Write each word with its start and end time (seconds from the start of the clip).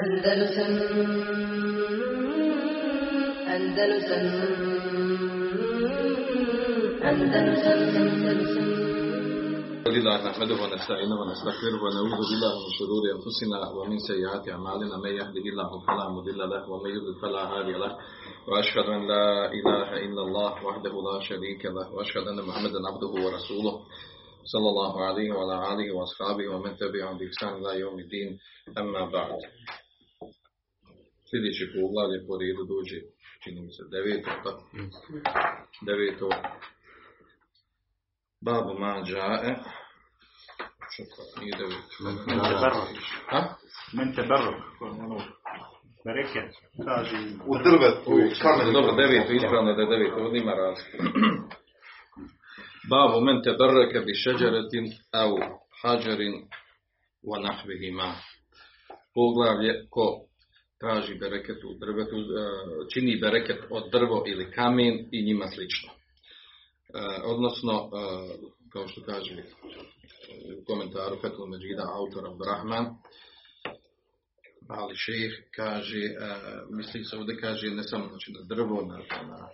Andalusam 0.00 0.72
Andalusam 3.54 4.24
Andalusam 7.08 7.80
Andalusam 8.00 8.80
لله 9.90 10.16
نحمده 10.30 10.54
ونستعينه 10.54 11.16
ونستغفره 11.20 11.82
ونعوذ 11.84 12.14
بالله 12.30 12.54
من 12.64 12.72
شرور 12.78 13.02
أنفسنا 13.16 13.58
ومن 13.76 13.98
سيئات 13.98 14.48
أعمالنا. 14.48 14.96
من 14.96 15.12
يهده 15.20 15.44
الله 15.52 15.70
فلا 15.86 16.08
مضل 16.08 16.38
له 16.38 16.70
ومن 16.70 16.90
يضلل 16.90 17.14
فلا 17.22 17.42
هادي 17.52 17.72
له. 17.72 17.98
وأشهد 18.48 18.86
أن 18.96 19.08
لا 19.08 19.52
إله 19.52 19.88
إلا 20.06 20.22
الله 20.22 20.64
وحده 20.66 20.94
لا 21.08 21.20
شريك 21.20 21.66
له. 21.66 21.86
وأشهد 21.94 22.24
أن 22.28 22.38
محمدا 22.48 22.80
عبده 22.88 23.12
ورسوله 23.24 23.74
صلى 24.44 24.68
الله 24.72 25.04
عليه 25.04 25.28
وعلى 25.32 25.56
آله 25.72 25.92
وأصحابه 25.92 26.48
ومن 26.48 26.76
تبعهم 26.76 27.18
بإحسان 27.18 27.52
إلى 27.60 27.80
يوم 27.80 27.98
الدين. 27.98 28.38
أما 28.78 29.10
بعد. 29.10 29.38
Sljedeći 31.30 31.72
poglavlje 31.74 32.18
po 32.26 32.32
redu 32.40 32.62
dođe, 32.72 32.98
čini 33.42 33.60
mi 33.64 33.72
se, 33.76 33.82
deveto, 33.94 34.30
tako? 34.44 34.64
Deveto, 35.88 36.28
babu 38.46 38.72
mađae, 38.82 39.50
što 40.92 41.40
nije 41.40 41.54
deveto. 41.60 41.94
Men 42.28 42.40
teberruk. 42.50 42.88
Ha? 43.30 43.40
Men 43.96 44.08
teberruk. 44.16 44.60
Ono, 45.04 45.18
bereket. 46.04 46.50
Kaže, 46.86 47.16
U 47.52 47.54
drvetu, 47.64 48.10
u 48.14 48.18
kamenu. 48.42 48.72
Dobro, 48.72 48.92
deveto, 49.02 49.32
ispravno 49.32 49.74
da 49.74 49.82
je 49.82 49.88
deveto, 49.94 50.16
ovdje 50.24 50.40
ima 50.40 50.54
razlike. 50.54 50.98
Babu 52.90 53.20
men 53.20 53.42
te 53.42 54.00
bi 54.06 54.14
šeđeretin 54.14 54.86
au 55.12 55.34
hađarin 55.82 56.34
wa 57.28 57.42
nahvihima. 57.42 58.14
Poglavlje 59.14 59.72
ko 59.90 60.29
traži 60.80 61.14
bereket 61.14 61.64
u 61.64 61.74
drvetu, 61.74 62.16
e, 62.16 62.24
čini 62.92 63.20
bereket 63.20 63.58
od 63.70 63.90
drvo 63.92 64.24
ili 64.26 64.50
kamen 64.50 65.08
i 65.10 65.24
njima 65.24 65.46
slično. 65.46 65.90
E, 65.92 65.96
Odnosno, 67.24 67.72
e, 67.72 67.98
kao 68.72 68.88
što 68.88 69.02
kaže 69.02 69.42
u 70.60 70.64
komentaru 70.64 71.16
Fetul 71.20 71.46
Međida 71.46 71.82
autor 71.94 72.26
Abdurrahman, 72.26 72.86
Ali 74.68 74.96
šeh 74.96 75.32
kaže, 75.56 76.02
misli 76.70 77.04
se 77.04 77.16
ovdje 77.16 77.36
kaže 77.40 77.70
ne 77.70 77.82
samo 77.82 78.08
znači, 78.08 78.32
na 78.32 78.40
drvo, 78.42 78.82
na, 78.86 78.96
na, 79.26 79.48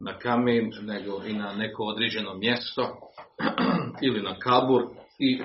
na 0.00 0.18
kamen, 0.18 0.70
nego 0.82 1.22
i 1.26 1.32
na 1.32 1.52
neko 1.52 1.82
određeno 1.82 2.34
mjesto 2.34 2.98
ili 4.06 4.22
na 4.22 4.38
kabur 4.38 4.82
i 5.18 5.34
e, 5.34 5.44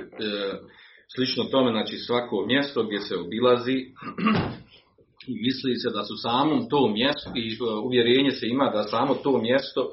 slično 1.16 1.44
tome, 1.44 1.72
znači 1.72 1.98
svako 1.98 2.46
mjesto 2.46 2.84
gdje 2.84 3.00
se 3.00 3.16
obilazi 3.18 3.86
i 5.28 5.34
misli 5.42 5.76
se 5.76 5.90
da 5.90 6.04
su 6.04 6.16
samom 6.18 6.70
to 6.70 6.88
mjesto 6.88 7.32
i 7.36 7.54
e, 7.54 7.74
uvjerenje 7.84 8.32
se 8.32 8.48
ima 8.48 8.70
da 8.70 8.84
samo 8.84 9.14
to 9.14 9.38
mjesto 9.38 9.82
e, 9.82 9.90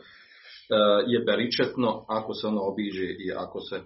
je 1.06 1.20
beričetno 1.20 2.04
ako 2.08 2.34
se 2.34 2.46
ono 2.46 2.60
obiđe 2.62 3.06
i 3.06 3.32
ako 3.36 3.60
se 3.60 3.80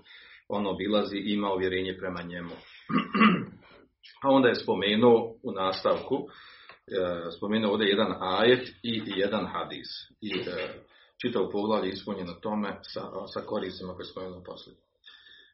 ono 0.48 0.70
obilazi 0.70 1.16
ima 1.16 1.52
uvjerenje 1.52 1.96
prema 1.98 2.22
njemu. 2.22 2.54
A 4.22 4.30
onda 4.30 4.48
je 4.48 4.54
spomenuo 4.54 5.34
u 5.42 5.52
nastavku, 5.52 6.16
e, 6.16 7.30
spomenuo 7.36 7.72
ovdje 7.72 7.88
jedan 7.88 8.14
ajet 8.20 8.68
i 8.82 9.02
jedan 9.06 9.46
hadis. 9.46 9.88
I 10.20 10.32
čitav 11.22 11.50
poglavlje 11.52 11.90
ispunjeno 11.90 12.32
tome 12.32 12.78
sa, 12.82 13.02
sa 13.34 13.40
koristima 13.40 13.94
koje 13.94 14.04
spomenuo 14.04 14.42
poslije. 14.42 14.76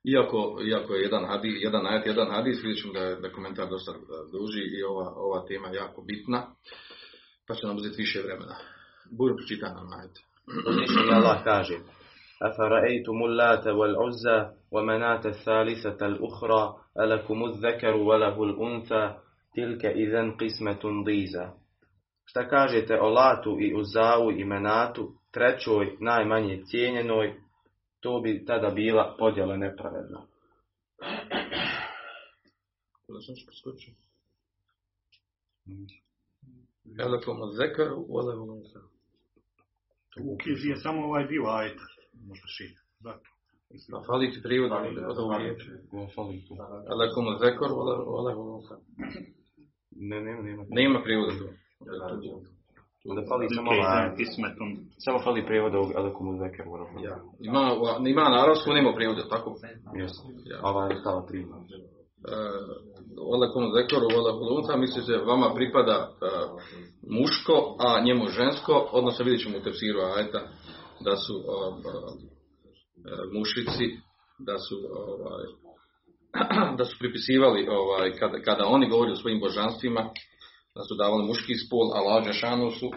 Iako, 0.03 0.59
iako 0.69 0.93
je 0.95 1.01
jedan, 1.01 1.25
hadis, 1.25 1.53
jedan 1.63 1.87
ajet, 1.87 2.05
jedan 2.05 2.31
hadis, 2.31 2.63
vidjet 2.63 2.81
ćemo 2.81 2.93
da 2.93 2.99
je, 2.99 3.15
da 3.15 3.27
je 3.27 3.33
komentar 3.33 3.69
dosta 3.69 3.91
e, 3.91 3.97
duži 4.31 4.61
i 4.77 4.83
ova, 4.83 5.13
ova 5.15 5.45
tema 5.47 5.67
je 5.67 5.75
jako 5.75 6.01
bitna, 6.01 6.45
pa 7.47 7.53
će 7.55 7.67
nam 7.67 7.75
uzeti 7.75 8.01
više 8.01 8.21
vremena. 8.21 8.55
Budu 9.11 9.35
pročita 9.35 9.73
nam 9.73 9.93
ajet. 9.99 10.15
Uzvišeni 10.69 11.11
Allah 11.13 11.43
kaže 11.43 11.77
أفرأيتم 12.41 13.23
اللات 13.23 13.67
والعزى 13.67 14.49
ومناة 14.71 15.21
الثالثة 15.25 16.05
الأخرى 16.05 16.75
ألكم 16.99 17.45
الذكر 17.45 17.95
وله 17.95 18.43
الأنثى 18.43 19.13
تلك 19.55 19.85
إذا 19.85 20.21
قسمة 20.41 21.03
ضيزى 21.05 21.47
Šta 22.25 22.47
kažete 22.47 22.99
o 23.01 23.09
Latu 23.09 23.57
i 23.59 23.73
Uzavu 23.75 24.31
i 24.31 24.45
Menatu, 24.45 25.11
trećoj, 25.31 25.97
najmanje 25.99 26.61
cijenjenoj, 26.65 27.33
to 28.04 28.20
bi 28.20 28.44
tada 28.44 28.70
bila 28.70 29.16
podjela 29.18 29.56
nepravedna. 29.56 30.20
Da 33.08 33.20
sam 33.20 33.34
što 33.36 33.46
preskočio. 33.46 33.94
Elakom 37.04 37.36
zekar, 37.60 37.88
olevom 38.08 38.50
unsa. 38.50 38.80
u 40.32 40.36
knjizi 40.42 40.68
je 40.68 40.76
samo 40.76 41.06
ovaj 41.06 41.26
dio 41.26 41.44
ajta. 41.46 41.86
Možda 42.28 42.46
šit. 42.56 42.76
Zato. 43.00 43.28
Pa 43.90 44.02
fali 44.06 44.32
ti 44.32 44.42
prijevod 44.42 44.72
od 45.12 45.18
ovog 45.18 45.40
riječi. 45.40 45.70
Fali 46.14 46.44
tu. 46.46 46.54
Elakom 46.92 47.24
zekar, 47.44 47.70
olevom 48.18 48.48
unsa. 48.56 48.76
Ne, 49.90 50.20
ne, 50.20 50.42
nema. 50.42 50.64
Nema 50.68 51.02
prijevoda 51.02 51.32
tu. 51.38 51.48
Da 53.04 53.22
fali 53.28 53.46
samo 53.56 53.70
ovaj, 53.70 54.16
kismetun. 54.16 54.70
samo 55.04 55.18
fali 55.24 55.46
prijevod 55.46 55.74
ovog 55.74 55.90
Alekum 55.96 56.38
Zeker 56.38 56.66
u 56.68 57.02
Ja. 57.08 57.16
Ima, 57.40 57.62
ima 58.14 58.24
na 58.28 58.42
arabskom, 58.44 58.74
nema 58.74 58.92
prijevoda, 58.94 59.28
tako? 59.28 59.54
Jesu. 60.02 60.22
Ja. 60.44 60.58
Ova 60.62 60.84
je 60.86 61.00
stava 61.00 61.26
tri. 61.28 61.46
Olekom 63.34 63.64
zekoru, 63.76 64.06
olekom 64.20 64.48
unsa, 64.56 64.76
misli 64.76 65.02
se 65.02 65.16
vama 65.16 65.54
pripada 65.54 65.96
e, 66.00 66.08
muško, 67.16 67.76
a 67.78 68.00
njemu 68.00 68.24
žensko, 68.28 68.88
odnosno 68.92 69.24
vidjet 69.24 69.42
ćemo 69.42 69.58
u 69.58 69.64
tefsiru 69.64 70.00
ajeta 70.00 70.40
da 71.00 71.16
su 71.16 71.34
o, 71.48 71.56
e, 71.68 71.90
mušici, 73.38 73.86
da 74.38 74.58
su 74.58 74.76
ovaj, 75.02 75.46
da 76.78 76.84
su 76.84 76.96
pripisivali 76.98 77.68
ovaj, 77.68 78.12
kada, 78.20 78.38
kada 78.42 78.64
oni 78.66 78.88
govori 78.88 79.12
o 79.12 79.16
svojim 79.16 79.40
božanstvima, 79.40 80.10
da 80.74 80.82
su 80.88 80.94
davali 80.94 81.24
muški 81.26 81.54
spol, 81.54 81.86
a 81.96 81.98
lađa 82.00 82.32
šanu 82.32 82.70
su 82.70 82.86
e, 82.86 82.90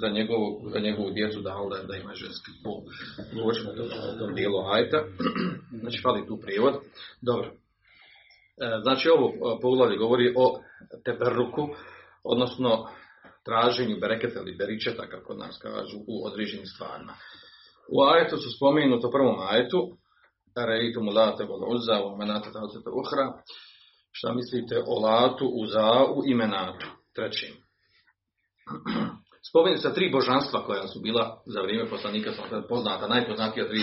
za, 0.00 0.08
njegovu, 0.08 0.70
za 0.72 0.78
njegovu 0.80 1.10
djecu 1.10 1.40
davali 1.40 1.70
da, 1.70 1.86
da 1.86 1.96
ima 1.96 2.14
ženski 2.14 2.50
spol. 2.60 2.78
Govorit 3.34 3.58
ćemo 3.58 3.70
o 3.70 4.18
tom, 4.18 4.34
dijelu 4.34 4.58
ajta. 4.72 5.04
Znači, 5.80 6.02
fali 6.02 6.26
tu 6.26 6.38
prijevod. 6.42 6.74
Dobro. 7.22 7.48
E, 7.48 8.80
Znači, 8.82 9.08
ovo 9.08 9.26
e, 9.28 9.60
poglavlje 9.62 9.96
govori 9.96 10.34
o 10.36 10.60
teberruku, 11.04 11.68
odnosno 12.24 12.88
traženju 13.44 14.00
bereketa 14.00 14.40
ili 14.40 14.56
beričeta, 14.56 15.08
kako 15.08 15.34
nas 15.34 15.58
kažu, 15.62 15.98
u 16.06 16.26
određenim 16.26 16.66
stvarima. 16.66 17.14
U 17.96 17.96
ajetu 18.12 18.36
su 18.36 18.56
spomenuto 18.56 19.08
u 19.08 19.10
prvom 19.10 19.36
ajetu, 19.50 19.80
Rejtu 20.56 21.02
mu 21.02 21.10
late 21.12 21.44
vol 21.44 21.74
uzza, 21.74 22.04
u 22.04 22.16
menate 22.16 22.48
uhra, 23.00 23.26
šta 24.12 24.32
mislite 24.32 24.82
o 24.86 25.00
latu, 25.00 25.46
uzau 25.46 26.22
i 26.26 26.34
menatu, 26.34 26.86
trećim. 27.14 27.54
Spomenuti 29.50 29.82
sa 29.82 29.94
tri 29.94 30.10
božanstva 30.10 30.64
koja 30.66 30.86
su 30.86 31.00
bila 31.00 31.42
za 31.46 31.60
vrijeme 31.60 31.90
poslanika, 31.90 32.32
sam 32.32 32.62
poznata, 32.68 33.08
najpoznatija 33.08 33.68
tri, 33.68 33.82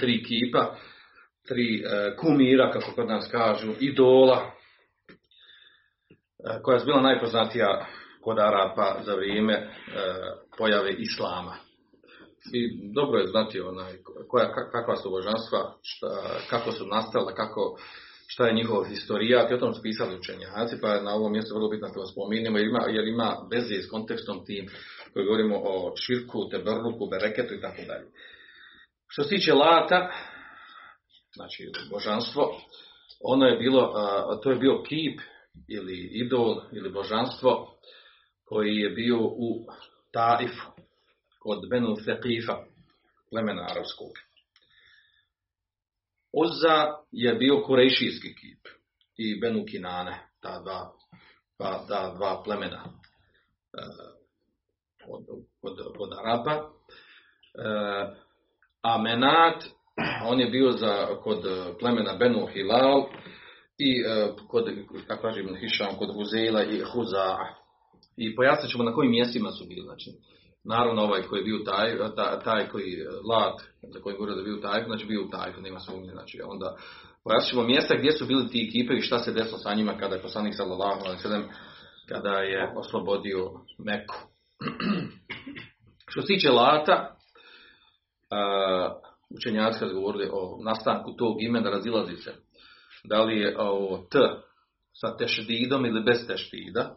tri 0.00 0.24
kipa, 0.24 0.76
tri 1.48 1.82
e, 1.84 2.16
kumira, 2.16 2.70
kako 2.72 2.92
kod 2.94 3.08
nas 3.08 3.28
kažu, 3.30 3.72
idola, 3.80 4.50
e, 6.44 6.62
koja 6.62 6.78
je 6.78 6.84
bila 6.84 7.00
najpoznatija 7.00 7.86
kod 8.24 8.38
Arapa 8.38 8.96
za 9.04 9.14
vrijeme 9.14 9.52
e, 9.54 9.68
pojave 10.58 10.92
Islama. 10.92 11.56
I 12.52 12.92
dobro 12.94 13.18
je 13.18 13.26
znati 13.26 13.60
onaj, 13.60 13.92
koja, 14.28 14.48
ka- 14.48 14.70
kakva 14.72 14.96
su 14.96 15.10
božanstva, 15.10 15.74
šta, 15.82 16.06
kako 16.50 16.72
su 16.72 16.86
nastala, 16.86 17.34
kako, 17.34 17.78
šta 18.30 18.46
je 18.46 18.54
njihov 18.54 18.84
historijat 18.84 19.50
i 19.50 19.54
o 19.54 19.58
tom 19.58 19.74
su 19.74 19.82
pisali 19.82 20.16
učenjaci, 20.16 20.76
pa 20.80 20.88
je 20.88 21.02
na 21.02 21.14
ovom 21.14 21.32
mjestu 21.32 21.54
vrlo 21.54 21.68
bitno 21.68 21.88
da 21.88 22.06
spominjemo 22.12 22.58
jer 22.58 22.66
ima, 22.66 22.84
jer 22.88 23.08
ima 23.08 23.36
veze 23.50 23.82
s 23.82 23.90
kontekstom 23.90 24.44
tim 24.46 24.68
koji 25.12 25.26
govorimo 25.26 25.56
o 25.56 25.92
širku, 25.96 26.48
tebrluku, 26.48 27.06
bereketu 27.06 27.54
i 27.54 27.60
tako 27.60 27.82
dalje. 27.86 28.06
Što 29.08 29.22
se 29.22 29.28
tiče 29.28 29.52
lata, 29.52 30.10
znači 31.34 31.70
božanstvo, 31.90 32.60
ono 33.24 33.46
je 33.46 33.56
bilo, 33.56 33.92
to 34.42 34.50
je 34.50 34.56
bio 34.56 34.82
kip 34.82 35.20
ili 35.68 36.10
idol 36.12 36.60
ili 36.72 36.92
božanstvo 36.92 37.78
koji 38.44 38.76
je 38.76 38.90
bio 38.90 39.18
u 39.20 39.66
Taifu, 40.12 40.70
kod 41.42 41.68
Benu 41.70 41.96
Feqifa, 42.04 42.56
plemena 43.30 43.66
arapskog. 43.70 44.27
Uzza 46.32 46.94
je 47.12 47.34
bio 47.34 47.62
kurejšijski 47.66 48.34
kip 48.34 48.68
i 49.16 49.40
Benu 49.40 49.64
Kinane, 49.66 50.18
ta 50.40 50.60
dva, 50.62 50.92
ta, 51.58 51.86
ta 51.88 52.14
dva 52.14 52.42
plemena 52.44 52.84
e, 52.84 53.82
od, 55.06 55.24
od, 55.62 55.78
od 55.98 56.10
Arapa. 56.18 56.52
E, 56.54 56.62
a 58.82 58.98
Menat, 58.98 59.64
on 60.24 60.40
je 60.40 60.46
bio 60.46 60.72
za, 60.72 61.06
kod 61.22 61.44
plemena 61.78 62.16
Benu 62.16 62.46
Hilal 62.46 63.06
i 63.78 64.04
e, 64.06 64.28
kod, 64.48 64.70
kako 65.06 65.22
kaže 65.22 65.40
Ibn 65.40 65.56
Hišam, 65.56 65.96
kod 65.98 66.14
Huzela 66.14 66.62
i 66.62 66.82
Huza'a. 66.82 67.54
I 68.16 68.36
pojasnit 68.36 68.70
ćemo 68.70 68.84
na 68.84 68.94
kojim 68.94 69.10
mjestima 69.10 69.50
su 69.50 69.64
bili. 69.64 69.82
Znači, 69.82 70.10
naravno 70.64 71.02
ovaj 71.02 71.22
koji 71.22 71.40
je 71.40 71.44
bio 71.44 71.58
taj, 71.58 71.96
ta- 72.16 72.40
taj 72.40 72.68
koji 72.68 72.90
je 72.90 73.08
Lat, 73.30 73.60
za 73.82 74.00
koji 74.00 74.16
da 74.26 74.32
je 74.32 74.44
bio 74.44 74.56
taj, 74.56 74.84
znači 74.84 75.06
bio 75.06 75.24
u 75.24 75.30
taj, 75.30 75.52
nema 75.60 75.80
sumnje. 75.80 76.10
Znači, 76.10 76.40
onda 76.44 76.76
ćemo 77.50 77.62
mjesta 77.62 77.94
gdje 77.96 78.12
su 78.12 78.26
bili 78.26 78.48
ti 78.48 78.66
ekipe 78.68 78.94
i 78.94 79.00
šta 79.00 79.18
se 79.18 79.32
desilo 79.32 79.58
sa 79.58 79.74
njima 79.74 79.98
kada 79.98 80.14
je 80.14 80.22
poslanik 80.22 80.54
sallallahu 80.56 81.00
alejhi 81.04 81.28
ve 81.28 81.48
kada 82.08 82.38
je 82.38 82.72
oslobodio 82.76 83.50
Meku. 83.78 84.14
Što 86.10 86.20
se 86.20 86.26
tiče 86.26 86.50
Lata, 86.50 87.16
a, 88.30 89.00
učenjaci 89.30 89.78
kad 89.78 89.92
govorili 89.92 90.28
o 90.32 90.58
nastanku 90.64 91.16
tog 91.16 91.42
imena 91.42 91.70
razilazi 91.70 92.16
se. 92.16 92.34
Da 93.04 93.22
li 93.22 93.40
je 93.40 93.60
ovo 93.60 93.98
T 94.10 94.18
sa 95.00 95.16
tešdidom 95.16 95.86
ili 95.86 96.02
bez 96.02 96.26
tešdida. 96.26 96.94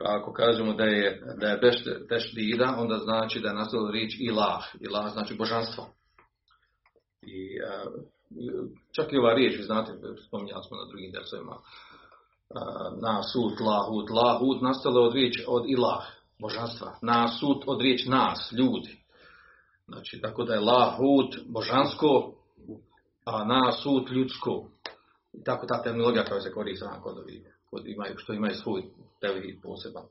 Pa 0.00 0.16
ako 0.16 0.32
kažemo 0.32 0.72
da 0.72 0.84
je, 0.84 1.22
da 1.40 1.46
je 1.46 1.56
bez 1.56 1.74
tešdida, 2.08 2.74
onda 2.78 2.98
znači 2.98 3.40
da 3.40 3.48
je 3.48 3.54
nastala 3.54 3.90
riječ 3.90 4.16
ilah. 4.20 4.64
Ilah 4.80 5.12
znači 5.12 5.34
božanstvo. 5.34 5.86
I 7.22 7.58
čak 8.92 9.12
i 9.12 9.18
ova 9.18 9.34
riječ, 9.34 9.56
vi 9.56 9.62
znate, 9.62 9.92
spominjali 10.26 10.64
smo 10.68 10.76
na 10.76 10.84
drugim 10.88 11.12
desovima, 11.12 11.56
nasut, 13.02 13.60
lahut, 13.60 14.10
lahut, 14.10 14.62
nastalo 14.62 15.02
od 15.02 15.14
riječ 15.14 15.44
od 15.46 15.64
ilah, 15.68 16.04
božanstva. 16.38 16.98
Nasut 17.02 17.64
od 17.66 17.80
riječ 17.80 18.06
nas, 18.06 18.52
ljudi. 18.52 18.98
Znači, 19.88 20.20
tako 20.20 20.44
da 20.44 20.54
je 20.54 20.60
lahut 20.60 21.36
božansko, 21.46 22.32
a 23.24 23.44
nasut 23.44 24.10
ljudsko. 24.10 24.66
I 25.32 25.44
tako 25.44 25.66
ta 25.66 25.82
terminologija 25.82 26.24
koja 26.24 26.40
se 26.40 26.52
koristi 26.52 26.86
kod 27.02 27.18
ovih, 27.18 27.59
imaju, 27.84 28.14
što 28.16 28.32
imaju 28.32 28.54
svoj 28.54 28.82
tevhid 29.20 29.56
poseban. 29.62 30.04
E, 30.04 30.10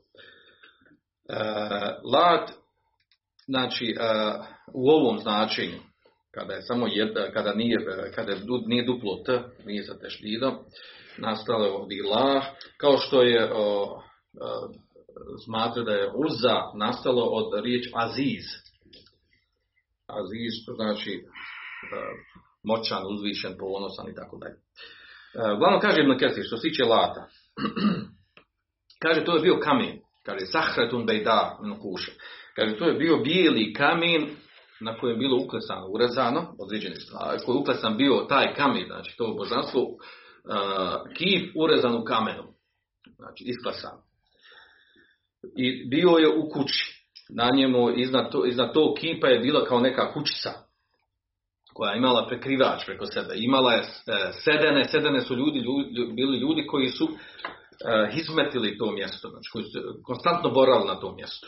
lat, 2.04 2.50
znači, 3.46 3.86
e, 3.86 3.96
u 4.74 4.90
ovom 4.90 5.18
značenju, 5.18 5.78
kada 6.30 6.54
je 6.54 6.62
samo 6.62 6.86
jedna, 6.86 7.30
kada 7.32 7.54
nije, 7.54 7.78
kada 8.14 8.32
nije 8.66 8.84
duplo 8.84 9.22
t, 9.26 9.42
nije 9.66 9.82
sa 9.82 9.98
tešdidom, 9.98 10.54
nastalo 11.18 11.64
je 11.64 11.72
od 11.72 11.92
ilah, 11.92 12.44
kao 12.76 12.96
što 12.96 13.22
je 13.22 13.52
o, 13.54 13.58
o, 13.60 14.00
smatra 15.44 15.82
da 15.82 15.92
je 15.92 16.12
uza 16.14 16.56
nastalo 16.74 17.22
od 17.22 17.64
riječ 17.64 17.88
aziz. 17.94 18.44
Aziz, 20.06 20.52
što 20.62 20.72
znači 20.72 21.12
e, 21.12 21.24
moćan, 22.62 23.02
uzvišen, 23.14 23.56
ponosan 23.58 24.08
i 24.08 24.14
tako 24.14 24.38
dalje. 24.38 24.54
E, 24.54 25.52
Uglavnom 25.54 25.80
kaže 25.80 26.00
Ibn 26.00 26.42
što 26.42 26.56
se 26.56 26.68
tiče 26.68 26.84
lata, 26.84 27.26
kaže 29.02 29.24
to 29.24 29.34
je 29.34 29.42
bio 29.42 29.58
kamen, 29.60 29.98
kaže 30.22 30.46
sahretun 30.46 31.06
bejda 31.06 31.58
min 31.62 31.80
kuše. 31.80 32.12
Kaže 32.56 32.78
to 32.78 32.88
je 32.88 32.94
bio 32.94 33.16
bijeli 33.16 33.72
kamen 33.72 34.36
na 34.80 34.98
kojem 34.98 35.14
je 35.14 35.18
bilo 35.18 35.44
uklesano, 35.44 35.86
urezano, 35.86 36.54
određene 36.58 36.96
stvari, 36.96 37.40
koji 37.44 37.56
je 37.56 37.60
uklesan 37.60 37.96
bio 37.96 38.26
taj 38.28 38.54
kamen, 38.54 38.86
znači 38.86 39.16
to 39.16 39.34
božanstvo, 39.34 39.82
uh, 39.82 39.96
kip 41.14 41.56
urezan 41.56 41.94
u 41.94 42.04
kamenu, 42.04 42.44
znači 43.16 43.44
isklesan. 43.46 43.98
I 45.56 45.88
bio 45.88 46.08
je 46.08 46.28
u 46.28 46.48
kući. 46.50 47.00
Na 47.36 47.48
njemu 47.54 47.90
iznad, 48.46 48.72
to, 48.72 48.94
kipa 48.94 49.28
je 49.28 49.40
bila 49.40 49.64
kao 49.64 49.80
neka 49.80 50.12
kućica 50.12 50.50
koja 51.80 51.92
je 51.92 51.98
imala 51.98 52.26
prekrivač 52.26 52.86
preko 52.86 53.06
sebe. 53.06 53.34
Imala 53.34 53.72
je 53.72 53.80
e, 53.80 53.86
sedene, 54.44 54.84
sedene 54.84 55.20
su 55.20 55.36
ljudi, 55.36 55.58
ljudi 55.58 56.12
bili 56.14 56.38
ljudi 56.38 56.66
koji 56.66 56.88
su 56.88 57.08
e, 57.08 58.10
izmetili 58.14 58.78
to 58.78 58.92
mjesto, 58.92 59.28
znači 59.28 59.50
koji 59.52 59.64
su 59.64 59.78
konstantno 60.04 60.50
boravili 60.50 60.88
na 60.88 61.00
tom 61.00 61.16
mjestu. 61.16 61.46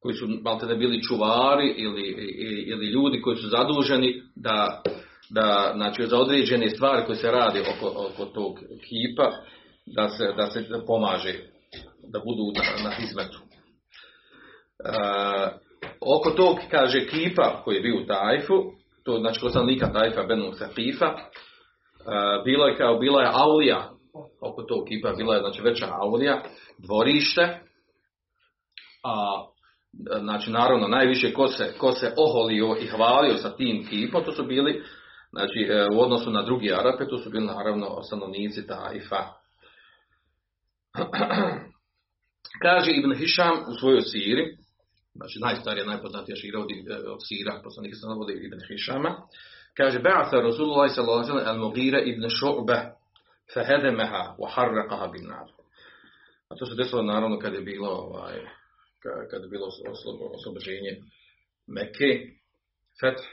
Koji 0.00 0.14
su 0.14 0.28
malte 0.42 0.66
ne 0.66 0.74
bili 0.74 1.02
čuvari 1.02 1.74
ili, 1.76 2.02
ili 2.66 2.86
ljudi 2.86 3.20
koji 3.20 3.36
su 3.36 3.48
zaduženi 3.48 4.22
da, 4.36 4.82
da 5.30 5.72
znači 5.76 6.06
za 6.06 6.18
određene 6.18 6.70
stvari 6.70 7.06
koje 7.06 7.16
se 7.16 7.30
radi 7.30 7.60
oko, 7.60 8.08
oko 8.12 8.24
tog 8.24 8.58
kipa 8.58 9.30
da 9.86 10.08
se, 10.08 10.32
da 10.36 10.50
se 10.50 10.64
pomaže 10.86 11.34
da 12.12 12.18
budu 12.18 12.52
na, 12.56 12.90
na 12.90 12.96
izmetu. 13.04 13.38
E, 14.84 14.92
oko 16.00 16.30
tog, 16.30 16.58
kaže, 16.70 17.06
kipa 17.06 17.62
koji 17.64 17.76
je 17.76 17.82
bio 17.82 18.02
u 18.02 18.06
Tajfu, 18.06 18.78
to 19.08 19.18
znači 19.18 19.40
kod 19.40 19.50
stanovnika 19.50 19.92
Tajfa, 19.92 20.22
Benu 20.22 20.52
Safifa, 20.52 21.06
e, 21.06 21.14
bilo 22.44 22.66
je 22.66 22.76
kao, 22.76 22.98
bila 22.98 23.22
je 23.22 23.30
aulija, 23.32 23.90
oko 24.40 24.62
tog 24.62 24.84
kipa 24.88 25.12
bila 25.12 25.34
je 25.34 25.40
znači 25.40 25.62
veća 25.62 25.86
aulija, 26.02 26.42
dvorište, 26.78 27.60
a 29.04 29.44
znači 30.20 30.50
naravno 30.50 30.88
najviše 30.88 31.32
ko 31.32 31.48
se, 31.48 31.74
ko 31.78 31.92
se 31.92 32.14
oholio 32.16 32.76
i 32.80 32.86
hvalio 32.86 33.36
sa 33.36 33.56
tim 33.56 33.86
kipom, 33.90 34.24
to 34.24 34.32
su 34.32 34.44
bili 34.44 34.82
znači 35.30 35.58
e, 35.68 35.86
u 35.92 36.00
odnosu 36.00 36.30
na 36.30 36.42
drugi 36.42 36.72
Arape, 36.72 37.08
to 37.08 37.18
su 37.18 37.30
bili 37.30 37.46
naravno 37.46 38.02
stanovnici 38.02 38.66
Tajfa. 38.66 39.22
Kaže 42.62 42.90
Ibn 42.90 43.14
Hišam 43.14 43.56
u 43.68 43.74
svojoj 43.80 44.00
siri, 44.00 44.56
znači 45.18 45.36
najstarija, 45.46 45.84
najpoznatija 45.86 46.36
šira 46.36 46.58
od, 46.64 46.68
od 47.14 47.20
sira, 47.28 47.60
poslanika 47.64 47.96
se 47.96 48.06
navodi 48.06 48.32
Ibn 48.46 48.58
Hišama, 48.68 49.10
kaže, 49.78 49.98
Ba'atha 49.98 50.42
Rasulullah 50.48 50.90
sallam 50.94 51.38
al-Mughira 51.52 52.00
ibn 52.10 52.22
Šu'be, 52.38 52.78
fahedemaha 53.54 54.22
wa 54.40 54.48
harraqaha 54.54 55.06
bin 55.12 55.24
nar. 55.32 55.48
A 56.50 56.54
to 56.58 56.66
se 56.66 56.74
desilo 56.74 57.02
naravno 57.02 57.38
kad 57.38 57.54
je 57.54 57.60
bilo 57.60 57.88
ovaj, 57.90 58.36
ka- 59.02 59.24
kad 59.30 59.42
je 59.42 59.48
bilo 59.48 59.66
oslo- 59.66 60.30
oslobođenje 60.34 60.92
Mekke, 61.66 62.10
Feth, 63.00 63.24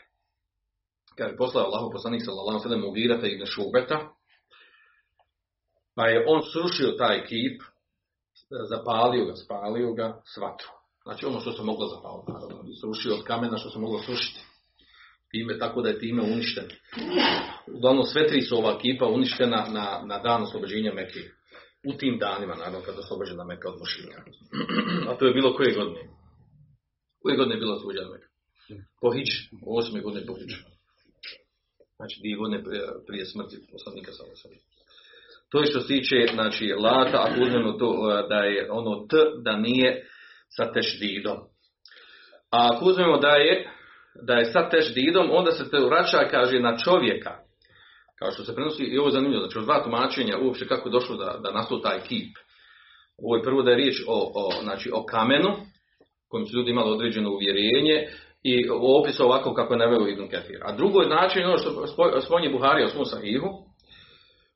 kad 1.18 1.30
je 1.32 1.38
poslao 1.38 1.66
Allahu 1.66 1.92
poslanik 1.92 2.22
sallallahu 2.26 2.60
wa 2.60 2.64
sallam 2.64 2.82
Mughirata 2.82 3.28
ibn 3.28 3.44
Šu'beta, 3.46 3.98
pa 5.96 6.08
je 6.08 6.26
on 6.28 6.42
srušio 6.54 6.92
taj 6.92 7.26
kip, 7.26 7.62
zapalio 8.70 9.26
ga, 9.26 9.36
spalio 9.36 9.94
ga 9.94 10.22
s. 10.26 10.36
Znači 11.06 11.26
ono 11.26 11.40
što 11.40 11.52
se 11.52 11.64
moglo 11.64 11.88
zapaliti, 11.88 12.32
naravno. 12.32 12.74
Srušio 12.82 13.14
od 13.14 13.24
kamena 13.24 13.58
što 13.58 13.70
se 13.70 13.80
moglo 13.80 14.00
srušiti. 14.00 14.40
Time, 15.32 15.60
tako 15.60 15.82
da 15.82 15.90
je 15.90 16.00
time 16.00 16.22
uništen. 16.22 16.68
Uglavnom 17.78 18.04
sve 18.04 18.28
tri 18.28 18.42
su 18.42 18.58
ova 18.58 18.80
kipa 18.80 19.06
uništena 19.06 19.68
na, 19.70 19.86
na 20.06 20.18
dan 20.20 20.44
oslobođenja 20.44 20.94
Mekke. 20.94 21.20
U 21.90 21.94
tim 22.00 22.18
danima, 22.20 22.56
naravno, 22.56 22.80
kada 22.80 22.98
je 22.98 23.06
oslobođena 23.06 23.44
Meka 23.44 23.70
od 23.70 23.80
mušrika. 23.80 24.24
A 25.10 25.18
to 25.18 25.26
je 25.26 25.34
bilo 25.34 25.56
koje 25.56 25.76
godine? 25.76 26.02
Koje 27.22 27.38
godine 27.38 27.56
je 27.56 27.60
bilo 27.60 27.74
oslobođena 27.76 28.10
Meka? 28.10 28.28
Po 29.02 29.12
Hidž, 29.12 29.32
osme 29.68 30.02
godine 30.02 30.26
po 30.26 30.34
Hidž. 30.34 30.54
Znači 31.96 32.20
dvije 32.20 32.36
godine 32.38 32.64
prije, 32.64 32.82
prije 33.08 33.26
smrti 33.26 33.56
poslanika 33.72 34.12
sellem. 34.12 34.60
To 35.50 35.60
je 35.60 35.66
što 35.66 35.80
se 35.82 35.88
tiče, 35.88 36.16
znači, 36.34 36.66
lata, 36.86 37.18
ako 37.26 37.42
uzmemo 37.42 37.72
to 37.72 37.90
e, 38.12 38.28
da 38.30 38.36
je 38.36 38.72
ono 38.72 39.08
t, 39.10 39.18
da 39.44 39.58
nije 39.58 40.10
sa 40.58 40.72
tešdidom. 40.74 41.38
A 42.52 42.70
ako 42.72 42.86
uzmemo 42.86 43.18
da 43.18 43.30
je, 43.36 43.70
da 44.28 44.34
je 44.34 44.46
sa 44.46 44.70
tešdidom, 44.70 45.30
onda 45.32 45.52
se 45.52 45.72
to 45.72 45.88
vraća, 45.88 46.28
kaže, 46.32 46.60
na 46.60 46.78
čovjeka. 46.78 47.36
Kao 48.20 48.32
što 48.32 48.44
se 48.44 48.56
prenosi, 48.56 48.84
i 48.84 48.98
ovo 48.98 49.08
je 49.08 49.12
zanimljivo, 49.12 49.42
znači, 49.42 49.58
od 49.58 49.64
dva 49.64 49.84
tumačenja 49.84 50.38
uopće 50.38 50.68
kako 50.68 50.90
je 50.90 50.92
došlo 50.92 51.16
da, 51.16 51.40
da 51.44 51.52
nastao 51.52 51.78
taj 51.78 52.00
kip. 52.00 52.36
Ovo 53.18 53.36
je 53.36 53.44
prvo 53.44 53.62
da 53.62 53.72
je 53.72 53.78
riječ 53.78 53.96
o, 54.08 54.32
o, 54.36 54.64
znači, 54.64 54.92
o 54.94 55.06
kamenu, 55.06 55.56
kojim 56.28 56.46
su 56.46 56.58
ljudi 56.58 56.72
imali 56.72 56.92
određeno 56.92 57.32
uvjerenje, 57.32 58.08
i 58.44 58.70
u 58.70 59.00
opisu 59.00 59.24
ovako 59.24 59.54
kako 59.54 59.74
je 59.74 59.78
naveo 59.78 60.08
Ibn 60.08 60.28
Kathir. 60.28 60.60
A 60.62 60.76
drugo 60.76 61.02
je 61.02 61.10
način, 61.10 61.46
ono 61.46 61.58
što 61.58 61.70
spo- 61.70 62.22
spominje 62.22 62.50
Buhari 62.50 62.84
u 62.84 62.88
svom 62.88 63.06
sahihu, 63.06 63.48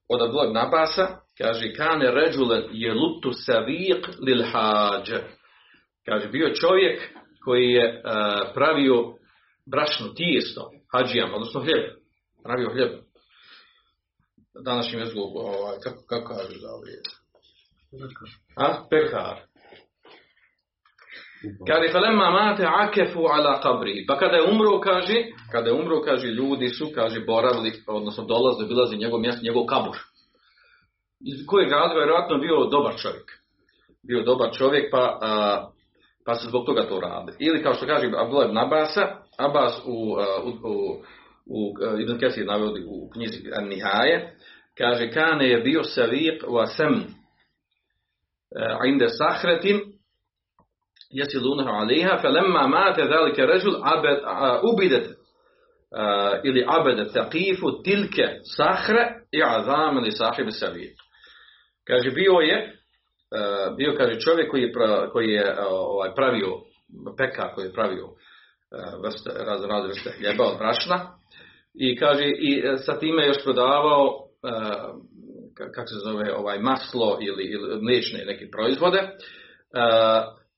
od 0.09 0.21
Abdullah 0.21 0.47
ibn 0.47 0.57
Abasa, 0.57 1.07
kaže, 1.37 1.73
kane 1.73 2.11
ređulen 2.11 2.63
je 2.71 2.93
lutu 2.93 3.29
saviq 3.29 4.07
lil 4.25 4.43
hađe. 4.51 5.21
Kaže, 6.09 6.27
bio 6.27 6.53
čovjek 6.53 7.01
koji 7.43 7.69
je 7.69 7.85
e, 7.85 8.01
pravio 8.53 9.13
brašno 9.65 10.07
tijesto, 10.07 10.71
hađijama, 10.91 11.35
odnosno 11.35 11.61
hljeb. 11.61 11.85
Pravio 12.43 12.69
hljeb. 12.73 12.91
Današnjim 14.63 14.99
jezikom, 14.99 15.21
ovaj, 15.35 15.77
kako, 15.83 16.03
kako 16.09 16.33
kažeš 16.33 16.61
da 16.61 16.67
ovdje? 16.71 16.93
A? 18.55 18.87
Pekar. 18.89 19.37
Kaže, 21.67 21.91
falemma 21.91 22.29
mate 22.31 22.65
akefu 22.67 23.19
ala 23.19 23.61
qabri. 23.63 24.05
Pa 24.07 24.19
kada 24.19 24.35
je 24.37 24.51
umro, 24.51 24.79
kaže, 24.79 25.15
kada 25.51 25.69
je 25.69 25.73
umro, 25.73 26.01
kaže, 26.01 26.27
ljudi 26.27 26.69
su, 26.69 26.91
kaže, 26.95 27.19
boravili, 27.19 27.71
odnosno 27.87 28.23
dolaze, 28.25 28.65
bilazi 28.67 28.97
njegov 28.97 29.19
mjesto, 29.19 29.41
njegov 29.43 29.65
kabur. 29.65 29.97
Iz 31.19 31.45
kojeg 31.47 31.71
razloga 31.71 31.99
vjerojatno 31.99 32.37
bio 32.37 32.65
dobar 32.65 32.93
čovjek. 33.01 33.31
Bio 34.07 34.23
dobar 34.23 34.49
čovjek, 34.53 34.91
pa, 34.91 35.17
a, 35.21 35.69
pa 36.25 36.35
se 36.35 36.47
zbog 36.47 36.65
toga 36.65 36.87
to 36.87 36.99
radi. 36.99 37.31
Ili 37.39 37.63
kao 37.63 37.73
što 37.73 37.85
kaže 37.85 38.07
Abdullah 38.17 38.47
ibn 38.47 38.57
Abasa, 38.57 39.07
Abbas 39.37 39.81
u, 39.85 40.15
a, 40.19 40.43
u, 40.43 40.49
u, 40.49 41.03
u 41.45 41.73
Ibn 41.99 42.19
Kesir 42.19 42.45
navodi 42.45 42.83
u 42.87 43.09
knjizi 43.09 43.51
An-Nihaje, 43.55 44.35
kaže, 44.77 45.11
kane 45.11 45.49
je 45.49 45.61
bio 45.61 45.81
saviq 45.83 46.43
wa 46.47 46.65
sam 46.65 47.05
inde 48.85 49.09
sahretin 49.09 49.79
يسلونها 51.13 51.71
عليها 51.71 52.15
فلما 52.15 52.67
مات 52.67 52.99
ذلك 52.99 53.39
الرجل 53.39 53.81
عبد 53.83 54.19
عبدت 54.63 55.19
ili 56.43 56.65
abed 56.67 57.13
taqifu 57.13 57.83
tilke 57.83 58.39
sahre 58.57 59.25
i 59.31 59.43
azam 59.43 59.97
li 59.97 60.11
sahib 60.11 60.47
saviq. 60.47 60.93
Kaže, 61.87 62.11
bio 62.11 62.31
je, 62.31 62.78
bio 63.77 63.93
kaže 63.97 64.19
čovjek 64.19 64.51
koji 64.51 64.61
je, 64.61 64.73
koji 65.11 65.27
je 65.27 65.55
ovaj, 65.69 66.15
pravio 66.15 66.47
pekar, 67.17 67.53
koji 67.55 67.65
je 67.65 67.73
pravio 67.73 68.07
vrste, 69.03 69.29
raz, 69.45 69.63
raz 69.63 69.85
vrste 69.85 70.11
hljeba 70.17 70.43
od 70.43 70.57
brašna 70.57 71.17
i 71.73 71.97
kaže, 71.97 72.25
i 72.25 72.63
sa 72.77 72.99
time 72.99 73.27
još 73.27 73.43
prodavao 73.43 74.25
kako 75.55 75.87
se 75.87 75.95
zove, 76.03 76.35
ovaj 76.35 76.59
maslo 76.59 77.17
ili, 77.21 77.43
ili 77.43 77.81
mliječne 77.81 78.25
neke 78.25 78.51
proizvode, 78.51 79.09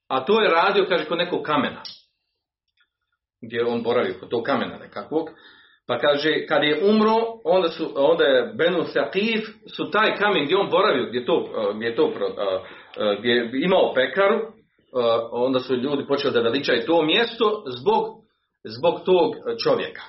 a 0.07 0.25
to 0.25 0.41
je 0.41 0.49
radio, 0.49 0.85
kaže, 0.89 1.05
kod 1.05 1.17
nekog 1.17 1.43
kamena 1.43 1.81
gdje 3.41 3.65
on 3.65 3.83
boravio 3.83 4.15
kod 4.19 4.29
tog 4.29 4.43
kamena 4.43 4.77
nekakvog, 4.77 5.29
pa 5.87 5.97
kaže, 5.97 6.45
kad 6.45 6.63
je 6.63 6.81
umro, 6.89 7.17
onda, 7.43 7.69
su, 7.69 7.91
onda 7.95 8.23
je 8.23 8.53
Benu 8.57 8.83
Saqif, 8.83 9.47
su 9.75 9.91
taj 9.91 10.15
kamen 10.15 10.45
gdje 10.45 10.57
on 10.57 10.69
boravio, 10.69 11.05
gdje, 11.09 11.25
to, 11.25 11.49
gdje, 11.75 11.87
je 11.87 11.95
to, 11.95 12.11
gdje 13.19 13.29
je 13.29 13.49
imao 13.53 13.93
pekaru, 13.93 14.39
onda 15.31 15.59
su 15.59 15.75
ljudi 15.75 16.07
počeli 16.07 16.33
da 16.33 16.39
veličaju 16.39 16.85
to 16.85 17.03
mjesto 17.05 17.63
zbog, 17.67 18.05
zbog 18.63 19.01
tog 19.05 19.35
čovjeka. 19.63 20.01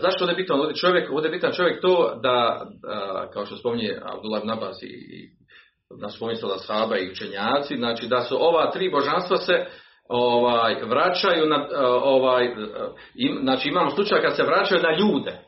Zašto 0.00 0.24
ovdje 0.24 0.32
je 0.32 0.42
bitan 0.42 0.60
ovdje 0.60 0.76
čovjek? 0.76 1.10
Ovdje 1.10 1.28
je 1.28 1.32
bitan 1.32 1.52
čovjek 1.52 1.80
to 1.80 2.18
da, 2.22 2.66
kao 3.32 3.46
što 3.46 3.56
spominje 3.56 3.98
Abdullah 4.02 4.44
Nabas 4.44 4.82
i, 4.82 5.28
na 6.00 6.08
spominje 6.08 6.40
Saba 6.66 6.98
i 6.98 7.10
učenjaci, 7.10 7.76
znači 7.76 8.06
da 8.06 8.20
su 8.20 8.36
ova 8.40 8.70
tri 8.70 8.90
božanstva 8.90 9.36
se 9.36 9.66
ovaj, 10.10 10.74
vraćaju 10.84 11.46
na, 11.46 11.68
ovaj, 12.02 12.54
im, 13.14 13.38
znači 13.42 13.68
imamo 13.68 13.90
slučaj 13.90 14.22
kad 14.22 14.36
se 14.36 14.42
vraćaju 14.42 14.82
na 14.82 14.96
ljude. 14.98 15.38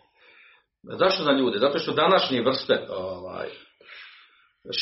Zašto 0.99 1.25
na 1.25 1.33
ljude? 1.33 1.59
Zato 1.59 1.78
što 1.78 1.92
današnje 1.92 2.42
vrste 2.42 2.87
ovaj, 2.90 3.49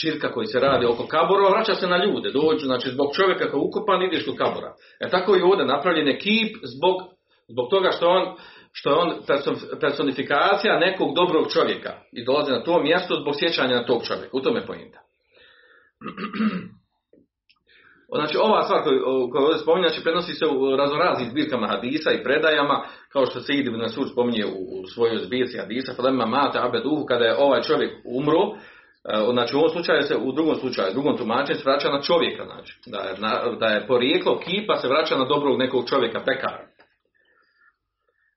širka 0.00 0.32
koji 0.32 0.46
se 0.46 0.60
radi 0.60 0.86
oko 0.86 1.06
kabora 1.06 1.48
vraća 1.48 1.74
se 1.74 1.86
na 1.86 2.04
ljude. 2.04 2.30
Dođu, 2.30 2.66
znači 2.66 2.90
zbog 2.90 3.10
čovjeka 3.14 3.50
koji 3.50 3.60
je 3.60 3.66
ukopan 3.68 4.02
ideš 4.02 4.28
u 4.28 4.36
kabora. 4.36 4.74
E 5.00 5.10
tako 5.10 5.36
i 5.36 5.42
ovdje 5.42 5.66
napravljen 5.66 6.08
je 6.08 6.18
kip 6.18 6.56
zbog, 6.62 6.96
zbog 7.48 7.70
toga 7.70 7.90
što 7.90 8.08
on 8.08 8.36
što 8.72 8.90
je 8.90 8.96
on 8.96 9.12
personifikacija 9.80 10.78
nekog 10.78 11.14
dobrog 11.14 11.52
čovjeka 11.52 11.92
i 12.12 12.24
dolazi 12.24 12.52
na 12.52 12.62
to 12.62 12.82
mjesto 12.82 13.14
zbog 13.20 13.34
sjećanja 13.38 13.76
na 13.76 13.86
tog 13.86 14.02
čovjeka. 14.06 14.30
U 14.32 14.40
tome 14.40 14.60
je. 14.60 14.66
Znači 18.14 18.36
ova 18.40 18.62
stvar 18.62 18.82
koju 18.82 19.02
ovdje 19.44 19.58
spominje, 19.58 19.88
znači 19.88 20.02
prenosi 20.02 20.34
se 20.34 20.46
u 20.46 20.76
raznoraznim 20.76 21.30
zbirkama 21.30 21.66
hadisa 21.66 22.12
i 22.12 22.22
predajama, 22.22 22.84
kao 23.12 23.26
što 23.26 23.40
se 23.40 23.52
Idib 23.52 23.74
Nasur 23.74 24.08
spominje 24.12 24.44
u, 24.46 24.86
svojoj 24.86 25.18
zbirci 25.18 25.58
hadisa, 25.58 25.94
Falema 25.94 26.26
Mate 26.26 26.58
Abeduhu, 26.58 27.04
kada 27.04 27.24
je 27.24 27.36
ovaj 27.38 27.62
čovjek 27.62 27.92
umro, 28.04 28.40
e, 29.04 29.32
znači 29.32 29.56
u 29.56 29.58
ovom 29.58 29.70
slučaju 29.70 30.02
se, 30.02 30.16
u 30.16 30.32
drugom 30.32 30.54
slučaju, 30.54 30.90
u 30.90 30.92
drugom 30.92 31.16
tumačenju 31.16 31.58
se 31.58 31.70
vraća 31.70 31.88
na 31.88 32.00
čovjeka, 32.00 32.44
znači, 32.44 32.78
da 32.86 32.98
je, 32.98 33.14
na, 33.18 33.56
da 33.60 33.66
je 33.66 33.86
porijeklo 33.86 34.38
kipa 34.38 34.76
se 34.76 34.88
vraća 34.88 35.16
na 35.16 35.24
dobrog 35.24 35.58
nekog 35.58 35.88
čovjeka, 35.88 36.20
pekara. 36.20 36.66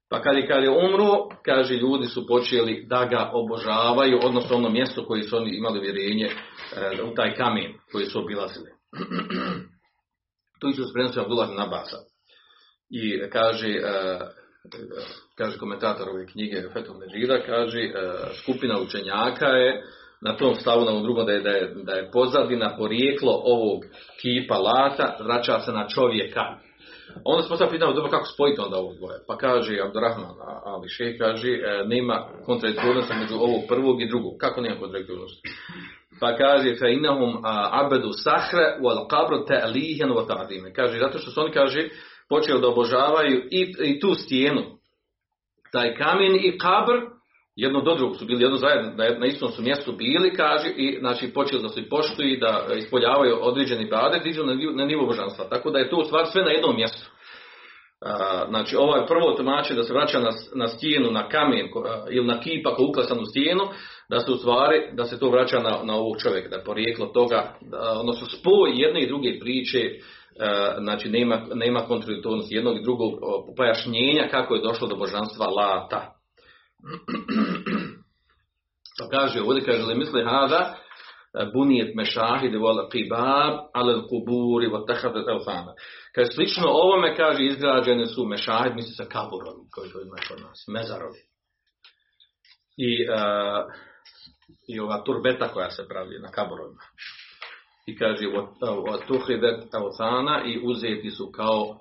Pa 0.09 0.21
kad 0.21 0.35
je, 0.35 0.47
kad 0.47 0.63
je 0.63 0.69
umro, 0.69 1.27
kaže, 1.45 1.73
ljudi 1.73 2.05
su 2.05 2.27
počeli 2.27 2.85
da 2.89 3.05
ga 3.05 3.31
obožavaju, 3.33 4.19
odnosno 4.23 4.55
ono 4.55 4.69
mjesto 4.69 5.05
koje 5.05 5.23
su 5.23 5.37
oni 5.37 5.57
imali 5.57 5.79
vjerenje 5.79 6.25
e, 6.25 6.31
u 7.11 7.15
taj 7.15 7.35
kamen 7.35 7.73
koji 7.91 8.05
su 8.05 8.19
obilazili. 8.19 8.82
tu 10.59 10.69
isto 10.69 10.83
se 10.83 10.93
prenosi 10.93 11.19
Abdullah 11.19 11.49
Nabasa. 11.49 11.97
I 12.89 13.29
kaže, 13.29 13.69
e, 13.69 14.19
kaže 15.37 15.57
komentator 15.57 16.09
ove 16.09 16.25
knjige 16.27 16.61
Fetul 16.73 16.95
Međida, 16.97 17.41
kaže, 17.45 17.79
e, 17.79 17.91
skupina 18.43 18.79
učenjaka 18.79 19.47
je 19.47 19.83
na 20.21 20.37
tom 20.37 20.55
stavu, 20.55 20.85
na 20.85 20.91
ovom 20.91 21.03
drugom, 21.03 21.25
da 21.25 21.31
je, 21.31 21.41
da 21.41 21.49
je, 21.49 21.73
da 21.83 21.93
je 21.93 22.11
pozadina 22.11 22.75
porijeklo 22.77 23.41
ovog 23.45 23.83
kipa 24.21 24.57
lata, 24.57 25.17
vraća 25.23 25.59
se 25.59 25.71
na 25.71 25.87
čovjeka. 25.87 26.41
Onda 27.25 27.43
smo 27.43 27.55
sad 27.57 27.69
pitali, 27.71 27.95
dobro, 27.95 28.11
kako 28.11 28.25
spojiti 28.25 28.61
onda 28.61 28.77
ovo 28.77 28.93
dvoje? 28.93 29.19
Pa 29.27 29.37
kaže 29.37 29.79
Abdurrahman 29.85 30.35
Ali 30.65 30.89
Šeh, 30.89 31.17
kaže, 31.19 31.49
nema 31.85 32.27
kontradiktornosti 32.45 33.13
među 33.13 33.35
ovog 33.35 33.61
prvog 33.67 34.01
i 34.01 34.07
drugog. 34.07 34.33
Kako 34.37 34.61
nema 34.61 34.79
kontradiktornosti? 34.79 35.49
Pa 36.19 36.35
kaže 36.35 36.75
fa 36.75 36.87
innahum 36.87 37.41
abedu 37.71 38.11
sahre 38.13 38.77
wal 38.81 39.07
qabru 39.07 39.45
ta'lihan 39.47 40.09
wa 40.09 40.27
ta'zime. 40.27 40.73
Kaže 40.73 40.99
zato 40.99 41.19
što 41.19 41.31
su 41.31 41.41
oni 41.41 41.51
kaže 41.51 41.89
počeli 42.29 42.61
da 42.61 42.67
obožavaju 42.67 43.43
i, 43.51 43.73
i 43.83 43.99
tu 43.99 44.13
stijenu. 44.13 44.63
Taj 45.71 45.95
kamen 45.95 46.35
i 46.35 46.57
kabr 46.57 47.13
jedno 47.55 47.81
do 47.81 47.95
drugog 47.95 48.17
su 48.17 48.25
bili 48.25 48.43
jedno 48.43 48.57
zajedno, 48.57 48.91
na 49.19 49.25
istom 49.25 49.51
su 49.51 49.61
mjestu 49.61 49.91
bili, 49.91 50.33
kaže, 50.33 50.69
i 50.69 50.97
znači 50.99 51.33
počeli 51.33 51.61
da 51.61 51.69
se 51.69 51.89
poštuju 51.89 52.29
i 52.29 52.39
da 52.39 52.67
ispoljavaju 52.77 53.37
određeni 53.41 53.89
bade, 53.89 54.19
dižu 54.19 54.43
na, 54.43 54.53
na 54.75 54.85
nivo 54.85 55.05
božanstva. 55.05 55.45
Tako 55.49 55.71
da 55.71 55.79
je 55.79 55.89
to 55.89 55.97
u 55.97 56.03
stvari 56.03 56.27
sve 56.31 56.43
na 56.43 56.51
jednom 56.51 56.75
mjestu. 56.75 57.09
Znači 58.49 58.75
ovaj 58.75 59.07
prvo 59.07 59.31
tumači 59.31 59.73
da 59.73 59.83
se 59.83 59.93
vraća 59.93 60.19
na, 60.19 60.29
na 60.55 60.67
stijenu, 60.67 61.11
na 61.11 61.29
kamen 61.29 61.67
ili 62.11 62.27
na 62.27 62.39
kipa 62.39 62.75
koji 62.75 62.87
uklesan 62.87 63.19
u 63.19 63.25
stijenu, 63.25 63.63
da 64.09 64.19
se 64.19 64.31
u 64.31 64.35
stvari, 64.35 64.89
da 64.93 65.05
se 65.05 65.19
to 65.19 65.29
vraća 65.29 65.59
na, 65.59 65.79
na 65.83 65.95
ovog 65.95 66.17
čovjeka, 66.23 66.49
da 66.49 66.55
je 66.55 66.63
porijeklo 66.63 67.05
toga, 67.05 67.55
da, 67.61 67.99
odnosno 67.99 68.27
spoj 68.27 68.71
jedne 68.73 69.03
i 69.03 69.07
druge 69.07 69.39
priče, 69.39 69.79
e, 69.79 69.91
znači 70.79 71.09
nema, 71.09 71.41
nema 71.53 71.79
kontradiktornosti 71.79 72.55
jednog 72.55 72.77
i 72.77 72.83
drugog 72.83 73.11
pojašnjenja 73.57 74.27
kako 74.31 74.55
je 74.55 74.61
došlo 74.61 74.87
do 74.87 74.95
božanstva 74.95 75.45
Lata. 75.45 76.01
Pa 78.99 79.17
kaže, 79.17 79.41
ovdje 79.41 79.63
kaže, 79.65 79.83
li 79.83 79.95
misli 79.95 80.23
hada, 80.23 80.75
bunijet 81.53 81.95
mešahide 81.95 82.57
wal 82.57 82.89
qibab 82.89 83.73
ala 83.73 84.07
kuburi 84.09 84.67
wa 84.67 84.85
tahadat 84.87 85.27
elfana. 85.27 85.73
Kaže, 86.15 86.31
slično 86.35 86.67
ovome, 86.67 87.15
kaže, 87.15 87.45
izgrađene 87.45 88.05
su 88.05 88.25
mešahid, 88.25 88.75
misli 88.75 88.93
sa 88.93 89.05
kaburom, 89.05 89.69
koji 89.71 89.91
to 89.91 90.01
ima 90.01 90.15
kod 90.27 90.41
nas, 90.41 90.65
mezarovi. 90.67 91.19
I 92.77 92.91
uh, 93.09 93.73
i 94.67 94.79
ova 94.79 95.03
turbeta 95.03 95.47
koja 95.47 95.71
se 95.71 95.87
pravi 95.87 96.19
na 96.19 96.31
kaborovima. 96.31 96.81
I 97.85 97.97
kaže 97.97 98.25
tuhidet 99.07 99.73
autana 99.73 100.43
i 100.45 100.61
uzeti 100.63 101.11
su 101.11 101.31
kao, 101.31 101.79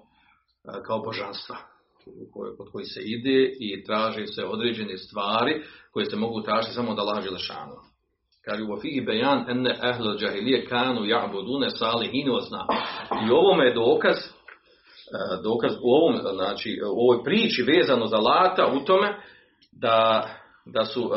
kao 0.86 0.98
božanstva 0.98 1.56
kod 2.56 2.70
koji 2.72 2.84
se 2.84 3.00
ide 3.04 3.52
i 3.60 3.84
traži 3.84 4.26
se 4.26 4.44
određene 4.44 4.98
stvari 4.98 5.62
koje 5.92 6.06
se 6.06 6.16
mogu 6.16 6.42
tražiti 6.42 6.74
samo 6.74 6.94
da 6.94 7.02
laži 7.02 7.28
lešanu. 7.28 7.91
Kaže 8.44 8.62
u 8.62 8.80
fihi 8.80 9.00
bejan 9.00 9.44
enne 9.48 9.78
ehle 9.82 10.18
džahilije 10.18 10.66
kanu 10.66 11.00
ja'budune 11.00 11.78
salihinu 11.78 12.34
osna. 12.34 12.66
I 13.28 13.30
ovome 13.30 13.64
je 13.64 13.74
dokaz 13.74 14.16
dokaz 15.42 15.72
u 15.82 15.90
ovom, 15.90 16.20
znači, 16.34 16.80
u 16.94 17.00
ovoj 17.00 17.24
priči 17.24 17.62
vezano 17.62 18.06
za 18.06 18.16
lata 18.16 18.66
u 18.66 18.84
tome 18.84 19.14
da, 19.72 20.28
da 20.66 20.84
su 20.84 21.10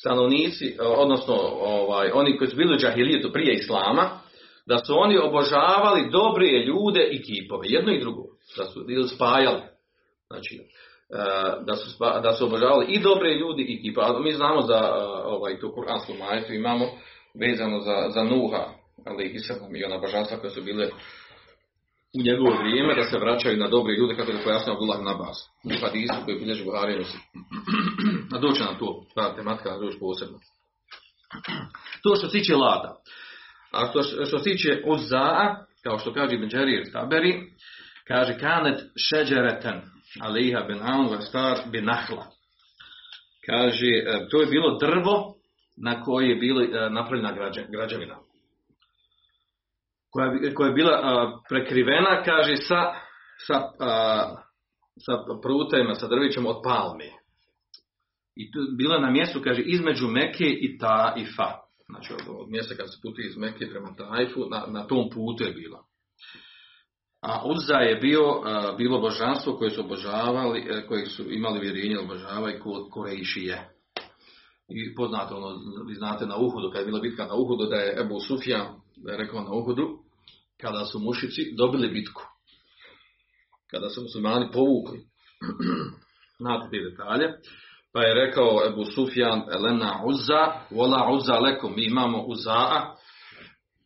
stanovnici, 0.00 0.76
odnosno 0.80 1.34
ovaj, 1.60 2.10
oni 2.14 2.38
koji 2.38 2.50
su 2.50 2.56
bili 2.56 2.74
u 2.74 2.78
džahilijetu 2.78 3.32
prije 3.32 3.54
islama, 3.54 4.10
da 4.66 4.78
su 4.78 4.94
oni 4.96 5.18
obožavali 5.18 6.10
dobre 6.10 6.46
ljude 6.46 7.08
i 7.10 7.22
kipove, 7.22 7.66
jedno 7.68 7.92
i 7.92 8.00
drugo, 8.00 8.22
da 8.56 8.64
su 8.64 8.84
ili 8.88 9.08
spajali. 9.08 9.62
Znači, 10.26 10.54
e, 10.54 10.62
da 11.66 11.76
su, 11.76 12.04
da 12.22 12.32
su 12.32 12.44
obožavali 12.44 12.86
i 12.88 13.00
dobre 13.00 13.34
ljudi 13.34 13.62
i 13.62 13.82
kipove. 13.82 14.20
Mi 14.20 14.32
znamo 14.32 14.62
za 14.62 14.74
e, 14.74 15.02
ovaj, 15.24 15.60
tu 15.60 15.72
kuransku 15.74 16.12
majetu, 16.14 16.52
imamo 16.52 16.86
vezano 17.34 17.80
za, 17.80 18.06
za 18.08 18.24
Nuha, 18.24 18.64
ali 19.06 19.24
i 19.24 19.38
i 19.78 19.84
ona 19.84 19.98
božanstva 19.98 20.38
koje 20.38 20.50
su 20.50 20.62
bile 20.62 20.88
u 22.18 22.22
njegovo 22.22 22.58
vrijeme 22.62 22.94
da 22.94 23.02
se 23.02 23.18
vraćaju 23.18 23.56
na 23.56 23.68
dobre 23.68 23.94
ljude 23.94 24.16
kako 24.16 24.30
je 24.30 24.44
pojasnio 24.44 24.74
Abdullah 24.74 25.00
Nabas 25.02 25.38
u 25.64 25.86
hadisu 25.86 26.14
koji 26.24 26.38
bilježi 26.38 26.64
Buhari 26.64 26.98
nosi. 26.98 27.18
A 28.34 28.38
doće 28.38 28.64
na 28.64 28.78
to, 28.78 29.04
ta 29.14 29.36
tematika 29.36 29.70
na 29.70 29.78
doći 29.78 29.98
posebno. 29.98 30.38
To 32.02 32.16
što 32.16 32.26
se 32.26 32.38
tiče 32.38 32.54
lada. 32.54 32.96
A 33.72 33.86
što, 33.90 34.02
što 34.02 34.38
se 34.38 34.44
tiče 34.44 34.82
Uzza'a, 34.86 35.56
kao 35.82 35.98
što 35.98 36.12
kaže 36.12 36.34
Ibn 36.34 36.48
Jarir 36.52 36.92
Taberi, 36.92 37.42
kaže 38.08 38.38
kanet 38.38 38.80
šeđereten 38.96 39.93
aliha 40.22 40.60
ben 40.60 40.78
aun 40.82 41.22
star 41.22 41.58
bin 41.72 41.84
nahla. 41.84 42.26
Kaže, 43.46 43.86
e, 43.86 44.28
to 44.30 44.40
je 44.40 44.46
bilo 44.46 44.78
drvo 44.78 45.34
na 45.76 46.02
koje 46.02 46.28
je 46.28 46.36
bilo 46.36 46.62
e, 46.62 46.90
napravljena 46.90 47.32
građevina 47.68 48.18
koja, 50.14 50.54
koja 50.54 50.68
je 50.68 50.74
bila 50.74 50.96
prekrivena, 51.48 52.22
kaže, 52.24 52.56
sa, 52.56 52.80
sa, 53.46 53.56
sa 55.06 55.12
prutajima, 55.42 55.94
sa 55.94 56.08
drvićem 56.08 56.46
od 56.46 56.56
palmi. 56.64 57.10
I 58.36 58.50
tu 58.52 58.58
bila 58.76 59.00
na 59.00 59.10
mjestu, 59.10 59.40
kaže, 59.44 59.62
između 59.62 60.08
Mekke 60.08 60.46
i 60.46 60.78
Taifa. 60.78 61.50
Znači, 61.86 62.12
od, 62.12 62.50
mjesta 62.50 62.74
kad 62.74 62.86
se 62.86 62.98
putuje 63.02 63.26
iz 63.26 63.36
Mekke 63.36 63.66
prema 63.70 63.94
Taifu, 63.96 64.40
na, 64.50 64.66
na 64.68 64.86
tom 64.86 65.10
putu 65.10 65.44
je 65.44 65.52
bila. 65.52 65.82
A 67.26 67.42
Uzza 67.44 67.76
je 67.76 67.96
bio, 67.96 68.22
bilo 68.78 69.00
božanstvo 69.00 69.56
koje 69.56 69.70
su 69.70 69.80
obožavali, 69.80 70.66
e, 70.70 70.86
koji 70.86 71.06
su 71.06 71.32
imali 71.32 71.60
vjerenje 71.60 71.98
obožavaju 71.98 72.60
kod 72.62 72.90
Korejšije. 72.90 73.68
I 74.68 74.94
poznato 74.94 75.36
ono, 75.36 75.48
vi 75.88 75.94
znate 75.94 76.26
na 76.26 76.36
Uhudu, 76.36 76.70
kad 76.70 76.80
je 76.80 76.86
bila 76.86 77.00
bitka 77.00 77.26
na 77.26 77.34
Uhudu, 77.34 77.66
da 77.66 77.76
je 77.76 78.00
Ebu 78.00 78.18
je 79.10 79.16
rekao 79.16 79.40
na 79.40 79.52
Uhudu, 79.52 79.98
kada 80.60 80.84
su 80.84 80.98
mušici 80.98 81.54
dobili 81.56 81.88
bitku. 81.88 82.22
Kada 83.70 83.88
su 83.88 84.02
muslimani 84.02 84.48
povukli. 84.52 84.98
Znate 86.40 86.68
te 86.70 86.90
detalje. 86.90 87.32
Pa 87.92 88.02
je 88.02 88.14
rekao 88.14 88.66
Ebu 88.66 88.84
Sufjan, 88.84 89.42
Elena 89.52 90.02
Uzza, 90.06 90.52
vola 90.70 91.10
Uzza 91.12 91.38
lekom, 91.38 91.72
mi 91.76 91.86
imamo 91.86 92.18
Uzza'a. 92.18 92.94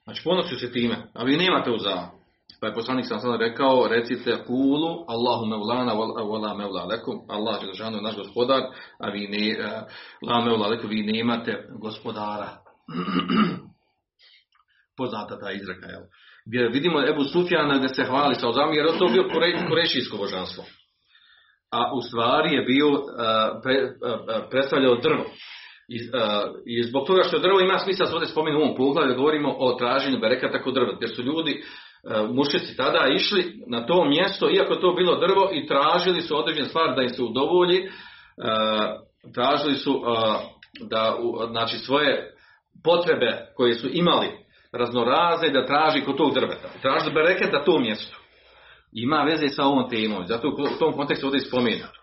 Znači 0.04 0.24
ponosu 0.24 0.56
se 0.56 0.72
time, 0.72 1.10
a 1.14 1.24
vi 1.24 1.36
nemate 1.36 1.70
Uzza'a. 1.70 2.17
Pa 2.60 2.66
je 2.66 2.74
poslanik 2.74 3.06
sam 3.06 3.20
sada 3.20 3.36
rekao, 3.36 3.88
recite 3.88 4.44
kulu, 4.46 5.04
Allahu 5.08 5.46
meulana, 5.46 5.92
vola 6.22 6.54
meula 6.54 6.84
lekum, 6.84 7.20
Allah 7.28 7.60
je 7.62 8.02
naš 8.02 8.16
gospodar, 8.16 8.62
a 8.98 9.10
vi 9.10 9.28
ne, 9.28 9.50
eh, 9.50 9.82
la 10.22 10.40
meula 10.40 10.68
lekum, 10.68 10.90
vi 10.90 11.02
nemate 11.02 11.68
gospodara. 11.80 12.48
Poznata 14.98 15.38
ta 15.38 15.52
izreka, 15.52 15.86
jel? 15.86 16.02
Gdje 16.46 16.68
vidimo 16.68 17.08
Ebu 17.08 17.24
Sufjana 17.24 17.78
gdje 17.78 17.88
se 17.88 18.04
hvali 18.04 18.34
sa 18.34 18.48
Ozami, 18.48 18.76
jer 18.76 18.86
je 18.86 18.98
to 18.98 19.08
bio 19.08 19.28
kore, 19.32 19.66
korešijsko 19.68 20.16
božanstvo. 20.16 20.64
A 21.72 21.94
u 21.94 22.00
stvari 22.00 22.54
je 22.54 22.62
bio, 22.62 22.90
uh, 22.90 23.00
pre, 23.62 23.84
uh, 23.84 23.90
predstavljao 24.50 24.96
drvo. 24.96 25.24
I, 25.88 25.96
I 26.66 26.82
zbog 26.82 27.06
toga 27.06 27.22
što 27.22 27.38
drvo 27.38 27.60
ima 27.60 27.78
smisla, 27.78 28.06
se 28.06 28.14
ovdje 28.14 28.28
spomenu 28.28 28.58
u 28.58 28.62
ovom 28.62 28.76
poglavlju, 28.76 29.14
govorimo 29.14 29.54
o 29.58 29.74
traženju 29.74 30.20
berekata 30.20 30.62
kod 30.62 30.74
drva, 30.74 30.96
jer 31.00 31.10
su 31.16 31.22
ljudi 31.22 31.62
mušici 32.32 32.76
tada 32.76 33.08
išli 33.14 33.62
na 33.66 33.86
to 33.86 34.04
mjesto, 34.04 34.50
iako 34.50 34.74
to 34.74 34.92
bilo 34.92 35.16
drvo, 35.16 35.50
i 35.52 35.66
tražili 35.66 36.22
su 36.22 36.38
određene 36.38 36.68
stvari 36.68 36.92
da 36.96 37.02
im 37.02 37.08
se 37.08 37.22
udovolji, 37.22 37.78
uh, 37.78 39.32
tražili 39.34 39.74
su 39.74 39.92
uh, 39.92 40.04
da 40.90 41.16
znači 41.50 41.78
svoje 41.78 42.34
potrebe 42.84 43.46
koje 43.56 43.74
su 43.74 43.88
imali 43.92 44.28
raznorazne 44.72 45.50
da 45.50 45.66
traži 45.66 46.00
kod 46.00 46.16
tog 46.16 46.34
drveta. 46.34 46.68
Traži 46.82 47.10
bereket 47.10 47.52
na 47.52 47.64
tom 47.64 47.82
mjestu. 47.82 48.18
Ima 48.92 49.22
veze 49.22 49.48
sa 49.48 49.64
ovom 49.64 49.90
temom, 49.90 50.26
zato 50.26 50.48
u 50.48 50.78
tom 50.78 50.92
kontekstu 50.92 51.26
ovdje 51.26 51.40
spomenuto. 51.40 51.98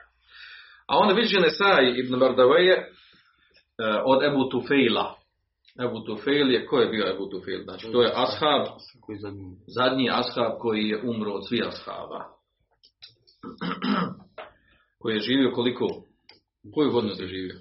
A 0.88 0.98
onda 0.98 1.14
vidiš 1.14 1.32
Nesai 1.34 2.00
ibn 2.00 2.20
Bardaveje 2.20 2.92
od 4.06 4.24
Ebu 4.24 4.50
Tufejla. 4.50 5.16
Ebu 5.84 6.00
Tufejl 6.06 6.52
je, 6.52 6.66
ko 6.66 6.80
je 6.80 6.90
bio 6.90 7.10
Ebu 7.10 7.30
Tufejl? 7.30 7.64
Znači, 7.64 7.92
to 7.92 8.02
je 8.02 8.12
ashab, 8.16 8.66
zadnji? 9.68 10.10
ashab 10.10 10.52
koji 10.60 10.88
je 10.88 11.02
umro 11.10 11.32
od 11.32 11.48
svih 11.48 11.64
ashaba. 11.68 12.26
koji 15.00 15.14
je 15.16 15.20
živio 15.20 15.52
koliko? 15.52 15.88
Koju 16.74 16.92
godinu 16.92 17.14
je 17.20 17.28
živio? 17.28 17.56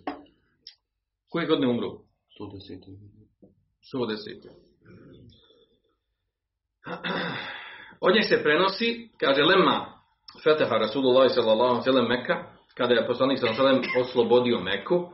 Koje 1.30 1.46
godine 1.46 1.68
umro? 1.68 1.88
110. 1.88 1.98
110. 3.94 4.48
Od 8.00 8.14
njeg 8.14 8.24
se 8.28 8.42
prenosi, 8.42 9.08
kaže 9.20 9.42
Lema 9.42 9.94
Feteha 10.44 10.78
Rasulullah 10.78 11.30
sallallahu 11.34 11.82
sallam 11.82 12.08
Mekka, 12.08 12.44
kada 12.74 12.94
je 12.94 13.06
poslanik 13.06 13.38
sallam 13.38 13.82
oslobodio 14.00 14.60
Meku, 14.60 15.08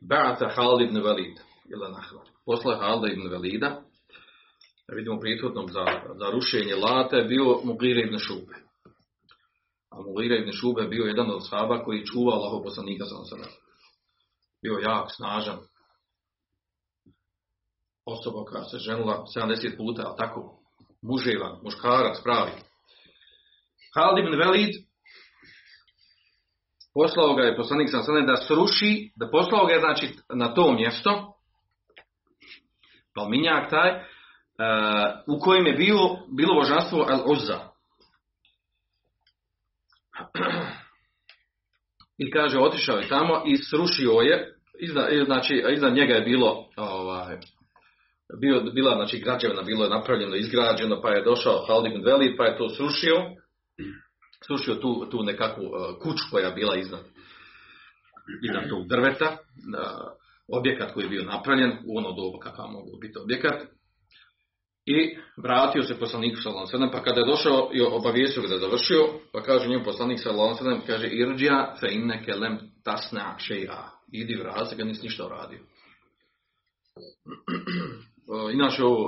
Ba'ata 0.00 0.48
Halid 0.56 0.88
ibn 0.88 1.02
Velid, 1.02 1.40
ili 1.70 1.92
Nahla. 1.92 2.24
Posle 2.46 2.76
Halida 2.76 3.12
ibn 3.12 3.28
Velida, 3.28 3.68
da 4.88 4.94
vidimo 4.94 5.20
prethodnom 5.20 5.68
za, 5.68 5.84
za 6.18 6.30
rušenje 6.30 6.74
Lata, 6.74 7.16
je 7.16 7.24
bio 7.24 7.60
Mugire 7.64 8.00
ibn 8.00 8.18
Šube. 8.18 8.54
A 9.90 10.02
Mugire 10.02 10.38
ibn 10.38 10.52
Šube 10.52 10.82
je 10.82 10.88
bio 10.88 11.04
jedan 11.04 11.30
od 11.30 11.48
sahaba 11.48 11.84
koji 11.84 12.06
čuva 12.06 12.32
Allahov 12.34 12.62
poslanika 12.62 13.04
sallallahu 13.04 13.28
sallam. 13.28 13.54
Bio 14.62 14.78
jak, 14.78 15.06
snažan, 15.16 15.58
osoba 18.06 18.44
koja 18.44 18.64
se 18.64 18.78
ženila 18.78 19.24
70 19.36 19.76
puta, 19.76 20.02
a 20.02 20.16
tako 20.16 20.58
muževa, 21.02 21.58
muškarac, 21.62 22.22
pravi. 22.22 22.52
Halid 23.94 24.24
ibn 24.24 24.38
Velid 24.38 24.74
poslao 26.94 27.34
ga 27.34 27.42
je 27.42 27.56
poslanik 27.56 27.90
sam 27.90 28.02
sada 28.02 28.20
da 28.20 28.36
sruši, 28.36 29.12
da 29.16 29.30
poslao 29.30 29.66
ga 29.66 29.72
je 29.72 29.80
znači 29.80 30.16
na 30.34 30.54
to 30.54 30.72
mjesto, 30.72 31.33
palminjak 33.14 33.70
taj, 33.70 33.90
uh, 33.90 33.96
u 35.26 35.40
kojem 35.40 35.66
je 35.66 35.72
bio, 35.72 35.98
bilo 36.36 36.54
božanstvo 36.54 37.06
Al-Uzza. 37.08 37.58
I 42.18 42.30
kaže, 42.30 42.58
otišao 42.58 42.98
je 42.98 43.08
tamo 43.08 43.42
i 43.46 43.56
srušio 43.56 44.10
je, 44.10 44.54
iznad, 44.80 45.08
znači, 45.24 45.64
iznad 45.72 45.94
njega 45.94 46.14
je 46.14 46.20
bilo 46.20 46.66
ovaj, 46.76 47.38
bio, 48.40 48.60
bila 48.60 48.94
znači 48.94 49.18
građevina, 49.18 49.62
bilo 49.62 49.84
je 49.84 49.90
napravljeno, 49.90 50.36
izgrađeno, 50.36 51.00
pa 51.02 51.10
je 51.10 51.24
došao 51.24 51.64
Halid 51.66 51.92
ibn 51.92 52.04
Velid, 52.04 52.36
pa 52.36 52.44
je 52.44 52.56
to 52.56 52.68
srušio, 52.68 53.16
srušio 54.46 54.74
tu, 54.74 55.06
tu 55.10 55.22
nekakvu 55.22 55.64
uh, 55.64 55.72
kuću 56.02 56.24
koja 56.30 56.46
je 56.46 56.54
bila 56.54 56.76
iznad, 56.76 57.00
iznad 58.42 58.68
tog 58.68 58.88
drveta, 58.88 59.36
objekat 60.48 60.92
koji 60.94 61.04
je 61.04 61.10
bio 61.10 61.24
napravljen, 61.24 61.72
u 61.86 61.98
ono 61.98 62.12
doba 62.12 62.38
kakav 62.38 62.66
mogu 62.70 62.98
biti 63.00 63.18
objekat, 63.18 63.62
i 64.86 65.16
vratio 65.36 65.82
se 65.82 65.98
poslaniku 65.98 66.42
sallallahu 66.42 66.92
pa 66.92 67.02
kada 67.02 67.20
je 67.20 67.26
došao 67.26 67.70
i 67.72 67.80
obavijestio 67.80 68.42
ga 68.42 68.48
da 68.48 68.54
je 68.54 68.60
završio, 68.60 69.08
pa 69.32 69.42
kaže 69.42 69.68
njemu 69.68 69.84
poslanik 69.84 70.20
sallallahu 70.22 70.80
kaže 70.86 71.08
irđija 71.08 71.74
fe 71.80 71.88
inneke 71.90 72.34
lem 72.34 72.58
tasna 72.82 73.34
šeja. 73.38 73.90
Idi 74.12 74.34
vrati 74.34 74.70
se, 74.70 74.76
ga 74.76 74.84
nisi 74.84 75.02
ništa 75.02 75.26
uradio. 75.26 75.58
Inače, 78.54 78.84
ovu, 78.84 79.04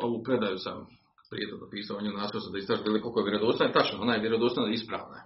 ovu 0.00 0.22
predaju 0.22 0.58
sam 0.58 0.86
prije 1.30 1.50
toga 1.50 1.70
pisao, 1.70 1.96
on 1.96 2.06
je 2.06 2.12
sam 2.40 2.52
da 2.52 2.58
istražili 2.58 3.00
koliko 3.00 3.20
je 3.20 3.30
vjerodostojna, 3.30 3.72
tačno, 3.72 4.00
ona 4.00 4.14
je 4.14 4.20
vjerodostojna 4.20 4.72
ispravna. 4.72 5.22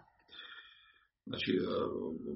Znači, 1.27 1.59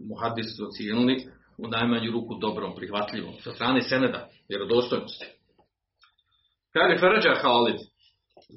muhadis 0.08 0.46
su 0.56 0.66
ocijenili 0.66 1.26
u 1.64 1.68
najmanju 1.68 2.12
ruku 2.12 2.38
dobrom, 2.40 2.74
prihvatljivom, 2.76 3.34
sa 3.40 3.52
strane 3.52 3.82
seneda, 3.82 4.28
vjerodostojnosti. 4.48 5.26
Kaže 6.72 6.98
Feređa 6.98 7.34
Halid, 7.42 7.76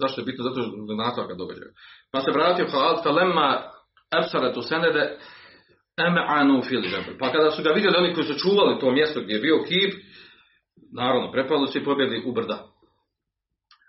zašto 0.01 0.21
je 0.21 0.25
bitno, 0.25 0.43
zato 0.43 0.61
što 0.61 0.95
nastavka 0.95 1.33
događaja. 1.33 1.71
Pa 2.11 2.21
se 2.21 2.31
vratio 2.31 2.67
Halid, 2.71 3.03
fa 3.03 3.11
lemma 3.11 3.61
ebsaretu 4.17 4.61
senede, 4.61 5.17
em'anu 5.97 6.63
fil. 6.67 6.81
Pa 7.19 7.31
kada 7.31 7.51
su 7.51 7.63
ga 7.63 7.69
vidjeli 7.69 7.97
oni 7.97 8.13
koji 8.13 8.27
su 8.27 8.33
čuvali 8.33 8.79
to 8.79 8.91
mjesto 8.91 9.21
gdje 9.21 9.33
je 9.33 9.41
bio 9.41 9.63
kip, 9.67 9.93
naravno, 10.93 11.31
prepali 11.31 11.67
su 11.67 11.77
i 11.77 11.83
pobjegli 11.83 12.23
u 12.25 12.31
brda. 12.31 12.73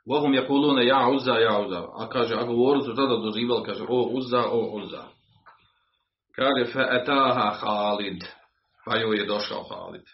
Vohum 0.06 0.34
je 0.34 0.46
kulune 0.46 0.86
ja 0.86 1.08
uza, 1.08 1.32
ja 1.32 1.60
uza. 1.60 1.88
A 1.94 2.08
kaže, 2.08 2.34
a 2.34 2.44
govoru 2.44 2.80
su 2.80 2.94
tada 2.94 3.16
dozivali, 3.16 3.64
kaže, 3.64 3.84
o 3.88 4.02
uza, 4.02 4.44
o 4.50 4.58
uza. 4.58 5.04
Kaže, 6.36 6.72
fe 6.72 6.82
etaha 6.90 7.50
Halid. 7.60 8.24
Pa 8.84 8.96
je 8.96 9.26
došao 9.26 9.62
Halid. 9.62 10.04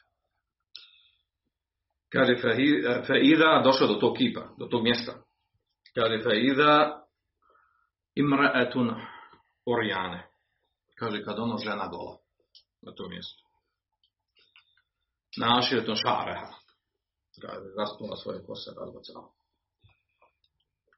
Kaže, 2.12 2.36
fe, 2.36 2.48
fe 3.06 3.20
ida, 3.22 3.62
došao 3.64 3.88
do 3.88 3.94
tog 3.94 4.16
kipa, 4.16 4.40
do 4.58 4.66
tog 4.66 4.82
mjesta. 4.82 5.12
Kaže, 5.94 6.22
fe 6.22 6.40
ida 6.40 7.02
imraetun 8.14 8.90
orjane. 9.66 10.30
Kaže, 10.98 11.24
kad 11.24 11.38
ono 11.38 11.58
žena 11.58 11.86
gola 11.86 12.16
na 12.82 12.94
tom 12.94 13.10
mjestu. 13.10 13.42
Naširetun 15.36 15.96
šareha 15.96 16.60
kaže, 17.40 17.66
raspala 17.78 18.16
svoje 18.16 18.40
kose, 18.46 18.70
razbacala. 18.80 19.28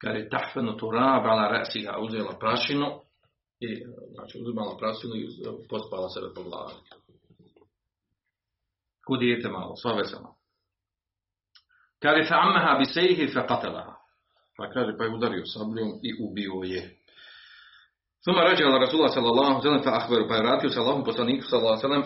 Kaže, 0.00 0.28
tahfenu 0.28 0.76
turab 0.76 1.24
ala 1.26 1.48
resiha, 1.48 1.98
uzela 2.00 2.38
prašinu, 2.38 2.88
i, 3.60 3.68
znači, 4.14 4.38
uzimala 4.42 4.76
prašinu 4.78 5.14
i 5.16 5.26
pospala 5.70 6.08
sebe 6.08 6.28
po 6.34 6.42
glavi. 6.42 6.74
Kud 9.06 9.20
dijete 9.20 9.48
malo, 9.48 9.76
sva 9.76 9.92
vesela. 9.94 10.34
Kaže, 12.02 12.28
fa 12.28 12.34
ammeha 12.34 12.78
bi 12.78 12.84
sejhi 12.84 13.26
fa 13.34 13.46
qatalaha. 13.46 13.94
Pa 14.56 14.70
kaže, 14.70 14.96
pa 14.98 15.04
je 15.04 15.10
udario 15.10 15.46
sabljom 15.46 15.88
i 16.02 16.10
ubio 16.24 16.62
je. 16.64 16.98
Suma 18.24 18.42
rađala 18.42 18.78
Rasulullah 18.78 19.14
sallallahu 19.14 19.62
sallam 19.62 19.82
fa 19.82 19.90
ahveru, 19.90 20.28
pa 20.28 20.34
je 20.34 20.42
vratio 20.42 20.70
se 20.70 20.78
Allahom 20.80 21.04
poslaniku 21.04 21.44
sallallahu 21.48 21.80
sallam 21.80 22.02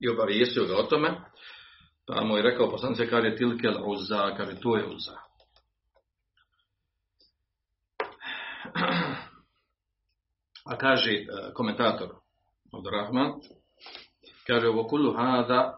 i 0.00 0.08
obavijestio 0.08 0.64
ga 0.64 0.76
o 0.76 0.82
tome. 0.82 1.10
Pa 2.06 2.24
mu 2.24 2.36
je 2.36 2.42
rekao 2.42 2.70
poslanice, 2.70 3.10
kaže 3.10 3.36
tilkel 3.36 3.74
uzza, 3.86 4.34
kaže 4.36 4.60
to 4.60 4.76
je 4.76 4.86
uzza. 4.86 5.16
A 10.70 10.76
kaže 10.78 11.26
komentator 11.54 12.08
Abdurrahman, 12.72 13.32
Kaže, 14.47 14.67
وَكُلُّ 14.67 15.05
هَذَا 15.15 15.73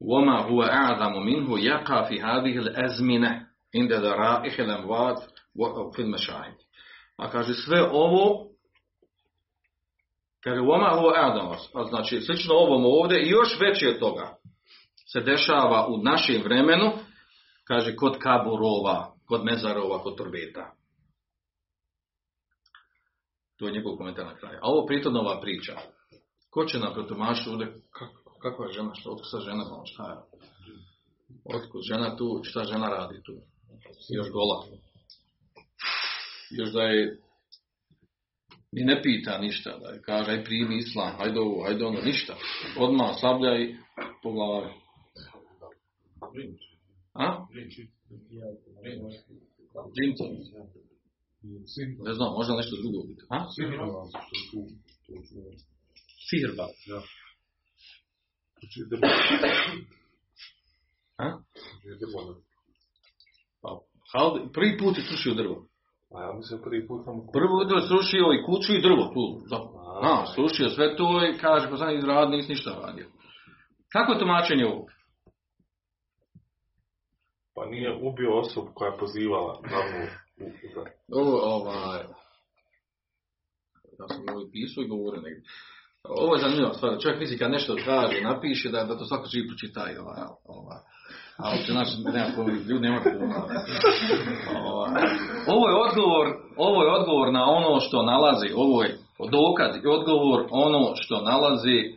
وَمَا 0.00 0.40
هُوَ 0.40 0.62
أَعْظَمُ 0.62 1.14
مِنْهُ 1.26 1.58
يَقَى 1.58 2.06
فِي 2.08 2.20
هَذِهِ 2.22 2.54
الْأَزْمِنَ 2.58 3.48
عند 3.74 3.92
ذرائح 3.92 4.60
الأموات 4.60 5.22
وفي 5.56 6.02
المشاهد. 6.02 6.54
A 7.18 7.30
kaže, 7.30 7.54
sve 7.54 7.82
ovo 7.92 8.48
Kaže, 10.40 10.60
oma 10.60 10.90
ovo 10.92 11.12
Adamas, 11.16 11.70
a 11.74 11.84
znači 11.84 12.20
slično 12.20 12.54
ovom 12.54 12.84
ovdje 12.84 13.22
i 13.22 13.30
još 13.30 13.60
veće 13.60 13.88
od 13.88 13.98
toga 13.98 14.36
se 15.12 15.20
dešava 15.20 15.86
u 15.88 16.02
našem 16.02 16.42
vremenu, 16.42 16.92
kaže, 17.64 17.96
kod 17.96 18.18
kaburova, 18.18 19.12
kod 19.26 19.44
mezarova, 19.44 19.98
kod 20.02 20.16
turbeta. 20.16 20.72
To 23.58 23.66
je 23.66 23.72
njegov 23.72 23.96
komentar 23.96 24.26
na 24.26 24.36
kraju. 24.36 24.58
A 24.62 24.68
ovo 24.68 24.86
pritom 24.86 25.12
nova 25.12 25.40
priča. 25.40 25.78
Ko 26.53 26.65
će 26.65 26.79
nam 26.79 26.93
protumašiti 26.93 27.49
ovdje, 27.49 27.81
kako, 27.91 28.39
kakva 28.39 28.65
je 28.65 28.73
žena, 28.73 28.95
što, 28.95 29.11
otkud 29.11 29.29
sa 29.31 29.39
žena, 29.39 29.63
šta 29.85 30.03
je? 30.11 30.17
Otkud 31.45 31.81
žena 31.91 32.17
tu, 32.17 32.41
šta 32.43 32.63
žena 32.63 32.87
radi 32.87 33.21
tu? 33.23 33.33
Još 34.09 34.29
gola. 34.31 34.65
Još 36.51 36.71
da 36.71 36.83
je 36.83 37.19
ni 38.71 38.83
ne 38.83 39.01
pita 39.01 39.37
ništa, 39.37 39.77
da 39.77 39.89
je 39.89 40.01
kaže, 40.01 40.31
aj 40.31 40.43
primi 40.43 40.77
islam, 40.77 41.17
hajde 41.17 41.39
ovo, 41.39 41.63
hajde 41.63 41.85
ono, 41.85 42.01
ništa. 42.01 42.35
Odmah 42.77 43.15
sablja 43.21 43.57
i 43.63 43.75
po 44.23 44.31
glavi. 44.31 44.71
A? 47.13 47.45
Ne 52.05 52.13
znam, 52.13 52.33
možda 52.33 52.55
nešto 52.55 52.75
drugo 52.81 53.07
biti. 53.07 53.23
A? 53.29 53.37
Sihirba. 56.33 56.67
A? 61.17 61.37
Pa, 63.61 63.69
Halid, 64.13 64.53
prvi 64.53 64.77
put 64.77 64.97
je 64.97 65.03
srušio 65.03 65.33
drvo. 65.33 65.67
A 66.15 66.21
ja 66.21 66.33
mislim 66.33 66.61
prvi 66.63 66.87
put 66.87 67.05
sam... 67.05 67.13
Prvo 67.33 67.61
je 67.61 67.87
srušio 67.87 68.25
i 68.33 68.43
kuću 68.45 68.73
i 68.73 68.81
drvo 68.81 69.03
tu. 69.13 69.25
A, 70.01 70.25
srušio 70.35 70.69
sve 70.69 70.95
to 70.97 71.25
i 71.25 71.37
kaže, 71.37 71.69
pa 71.69 71.77
sam 71.77 71.95
izrad, 71.97 72.29
nisi 72.29 72.49
ništa 72.49 72.71
radio. 72.81 73.07
Kako 73.91 74.11
je 74.11 74.19
tumačenje 74.19 74.65
ovog? 74.65 74.87
Pa 77.55 77.65
nije 77.65 77.95
ubio 78.01 78.39
osobu 78.39 78.71
koja 78.75 78.91
je 78.91 78.97
pozivala 78.97 79.61
glavnu 79.69 80.07
u. 80.41 80.45
Ovo, 81.19 81.37
ovaj... 81.55 81.99
Ja 83.99 84.07
sam 84.07 84.23
ovo 84.29 84.41
i 84.41 84.51
pisao 84.51 84.83
i 84.83 84.87
govorio 84.87 85.21
negdje. 85.21 85.43
Ovo 86.09 86.35
je 86.35 86.41
zanimljiva 86.41 86.73
stvar. 86.73 86.99
Čovjek 87.01 87.19
misli 87.19 87.37
kad 87.37 87.51
nešto 87.51 87.75
kaže, 87.85 88.21
napiše 88.21 88.69
da, 88.69 88.83
da 88.83 88.97
to 88.97 89.05
svako 89.05 89.27
živi 89.27 89.47
pročita 89.47 89.91
i 89.91 89.97
ovaj, 89.97 90.21
ovaj. 90.45 90.77
A 91.37 91.49
uopće 91.51 91.71
znači, 91.71 91.91
nema 92.13 92.49
ljudi 92.69 92.79
nema. 92.79 93.01
Ovo 95.47 95.69
je 95.69 95.75
odgovor, 95.87 96.27
ovo 96.57 96.83
je 96.83 96.91
odgovor 96.91 97.33
na 97.33 97.45
ono 97.45 97.79
što 97.79 98.03
nalazi, 98.03 98.47
ovo 98.55 98.83
je 98.83 98.97
dokaz 99.31 99.75
i 99.83 99.87
odgovor 99.87 100.47
ono 100.51 100.91
što 100.95 101.21
nalazi 101.21 101.77
e, 101.79 101.93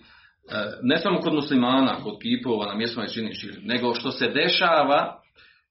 ne 0.83 0.99
samo 0.99 1.21
kod 1.21 1.35
muslimana, 1.35 2.03
kod 2.03 2.15
kipova 2.23 2.67
na 2.67 2.75
mjestima 2.75 3.05
i 3.05 3.13
čini 3.13 3.35
širi, 3.35 3.61
nego 3.63 3.95
što 3.95 4.11
se 4.11 4.29
dešava 4.29 5.21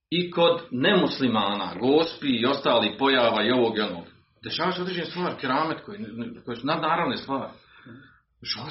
i 0.09 0.31
kod 0.31 0.61
nemuslimana, 0.71 1.75
gospi 1.81 2.27
i 2.27 2.45
ostalih 2.45 2.91
pojava 2.99 3.43
i 3.43 3.51
ovog 3.51 3.77
i 3.77 3.81
onog. 3.81 4.05
Dešava 4.43 4.71
se 4.71 4.81
određene 4.81 5.05
stvari, 5.05 5.35
keramet 5.41 5.77
koji, 5.85 5.99
koje 6.45 6.57
su 6.57 6.67
nadnaravne 6.67 7.17
stvari. 7.17 7.51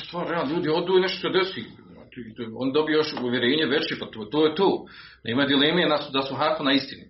Stvar, 0.06 0.28
realno, 0.28 0.54
ljudi 0.54 0.68
odu 0.68 0.98
i 0.98 1.00
nešto 1.00 1.20
se 1.20 1.38
desi. 1.38 1.64
On 2.56 2.72
dobije 2.72 2.96
još 2.96 3.14
uvjerenje 3.22 3.66
veće, 3.66 3.98
pa 4.00 4.06
to, 4.06 4.24
to 4.24 4.46
je 4.46 4.54
to. 4.54 4.84
Nema 5.24 5.46
dileme 5.46 5.88
da 6.12 6.22
su, 6.22 6.34
hako 6.34 6.64
na 6.64 6.72
istini. 6.72 7.02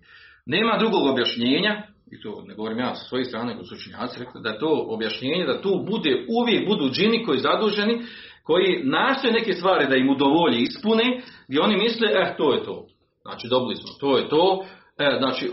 Nema 0.47 0.79
drugog 0.79 1.07
objašnjenja, 1.07 1.83
i 2.13 2.21
to 2.21 2.45
ne 2.47 2.55
govorim 2.55 2.79
ja 2.79 2.95
sa 2.95 3.05
svoje 3.05 3.25
strane, 3.25 3.53
nego 3.53 3.65
su 3.65 3.75
učenjaci 3.75 4.19
rekli, 4.19 4.43
da 4.43 4.49
je 4.49 4.59
to 4.59 4.85
objašnjenje, 4.89 5.47
da 5.47 5.61
tu 5.61 5.85
bude, 5.91 6.27
uvijek 6.29 6.69
budu 6.69 6.91
džini 6.91 7.25
koji 7.25 7.39
zaduženi, 7.39 8.03
koji 8.43 8.81
nastoje 8.85 9.33
neke 9.33 9.53
stvari 9.53 9.89
da 9.89 9.97
im 9.97 10.11
udovolje 10.11 10.59
ispune, 10.59 11.23
gdje 11.49 11.61
oni 11.61 11.77
misle, 11.77 12.09
eh, 12.09 12.35
to 12.39 12.55
je 12.55 12.65
to. 12.65 12.87
Znači, 13.23 13.49
dobili 13.49 13.77
smo, 13.77 13.89
to 14.01 14.19
je 14.19 14.29
to. 14.29 14.65
E, 14.99 15.17
znači, 15.19 15.51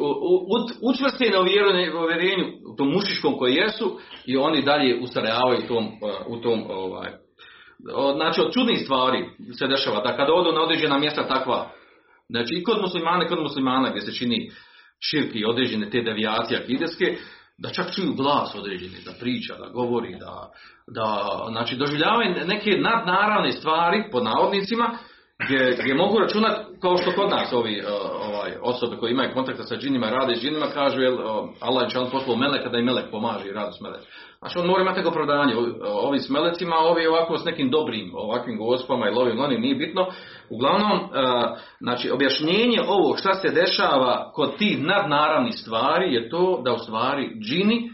učvrste 0.81 1.29
na 1.29 1.39
uvjerenju, 2.01 2.45
u 2.73 2.75
tom 2.75 2.91
mušičkom 2.91 3.37
koji 3.37 3.55
jesu 3.55 3.99
i 4.25 4.37
oni 4.37 4.61
dalje 4.61 4.99
ustrajavaju 5.01 5.59
u 5.63 5.67
tom, 5.67 5.85
e, 5.85 5.89
u 6.27 6.41
tom 6.41 6.63
ovaj, 6.69 7.11
znači 8.15 8.41
od 8.41 8.53
čudnih 8.53 8.79
stvari 8.83 9.29
se 9.59 9.67
dešava, 9.67 10.01
da 10.01 10.17
kada 10.17 10.33
odu 10.33 10.51
na 10.51 10.61
određena 10.61 10.97
mjesta 10.97 11.27
takva, 11.27 11.71
znači 12.29 12.53
i 12.55 12.63
kod 12.63 12.81
muslimana 12.81 13.25
i 13.25 13.27
kod 13.27 13.41
muslimana 13.41 13.89
gdje 13.89 14.01
se 14.01 14.13
čini 14.13 14.51
širki 15.09 15.45
određene 15.45 15.89
te 15.89 16.01
devijacije 16.01 16.59
akideske, 16.59 17.17
da 17.57 17.69
čak 17.69 17.95
čuju 17.95 18.13
glas 18.13 18.55
određeni, 18.55 18.95
da 19.05 19.11
priča, 19.19 19.55
da 19.55 19.69
govori, 19.69 20.15
da, 20.19 20.51
da 20.87 21.37
znači 21.51 21.75
doživljavaju 21.75 22.35
neke 22.45 22.71
nadnaravne 22.71 23.51
stvari, 23.51 24.03
pod 24.11 24.23
navodnicima, 24.23 24.97
gdje, 25.45 25.77
gdje 25.81 25.95
mogu 25.95 26.19
računati, 26.19 26.61
kao 26.81 26.97
što 26.97 27.11
kod 27.11 27.29
nas 27.29 27.53
ovi 27.53 27.81
uh, 27.81 27.87
ovaj, 28.27 28.51
osobe 28.61 28.97
koji 28.97 29.11
imaju 29.11 29.33
kontakta 29.33 29.63
sa 29.63 29.75
džinima, 29.75 30.09
rade 30.09 30.35
s 30.35 30.41
džinima, 30.41 30.65
kažu, 30.73 31.01
jel, 31.01 31.13
uh, 31.13 31.49
Allah 31.59 31.83
je 31.83 31.89
čan 31.89 32.09
poslao 32.11 32.37
meleka 32.37 32.69
da 32.69 32.77
im 32.77 32.85
melek 32.85 33.11
pomaže 33.11 33.47
i 33.47 33.53
radi 33.53 33.71
s 33.77 33.81
melekom. 33.81 34.05
Znači 34.39 34.59
on 34.59 34.67
mora 34.67 34.81
imati 34.81 34.97
neko 34.97 35.09
opravdanje, 35.09 35.55
ovi, 35.55 35.71
ovi 35.81 36.19
s 36.19 36.29
melecima, 36.29 36.75
ovi 36.75 37.07
ovako 37.07 37.37
s 37.37 37.45
nekim 37.45 37.69
dobrim, 37.69 38.11
ovakvim 38.13 38.57
gospama 38.57 39.07
ili 39.07 39.17
ovim 39.17 39.39
onim, 39.39 39.61
nije 39.61 39.75
bitno. 39.75 40.07
Uglavnom, 40.49 40.99
znači 41.79 42.11
objašnjenje 42.11 42.79
ovog 42.87 43.19
šta 43.19 43.33
se 43.33 43.49
dešava 43.49 44.31
kod 44.33 44.57
tih 44.57 44.83
nadnaravnih 44.83 45.53
stvari 45.55 46.13
je 46.13 46.29
to 46.29 46.61
da 46.65 46.73
u 46.73 46.77
stvari 46.77 47.31
džini, 47.39 47.91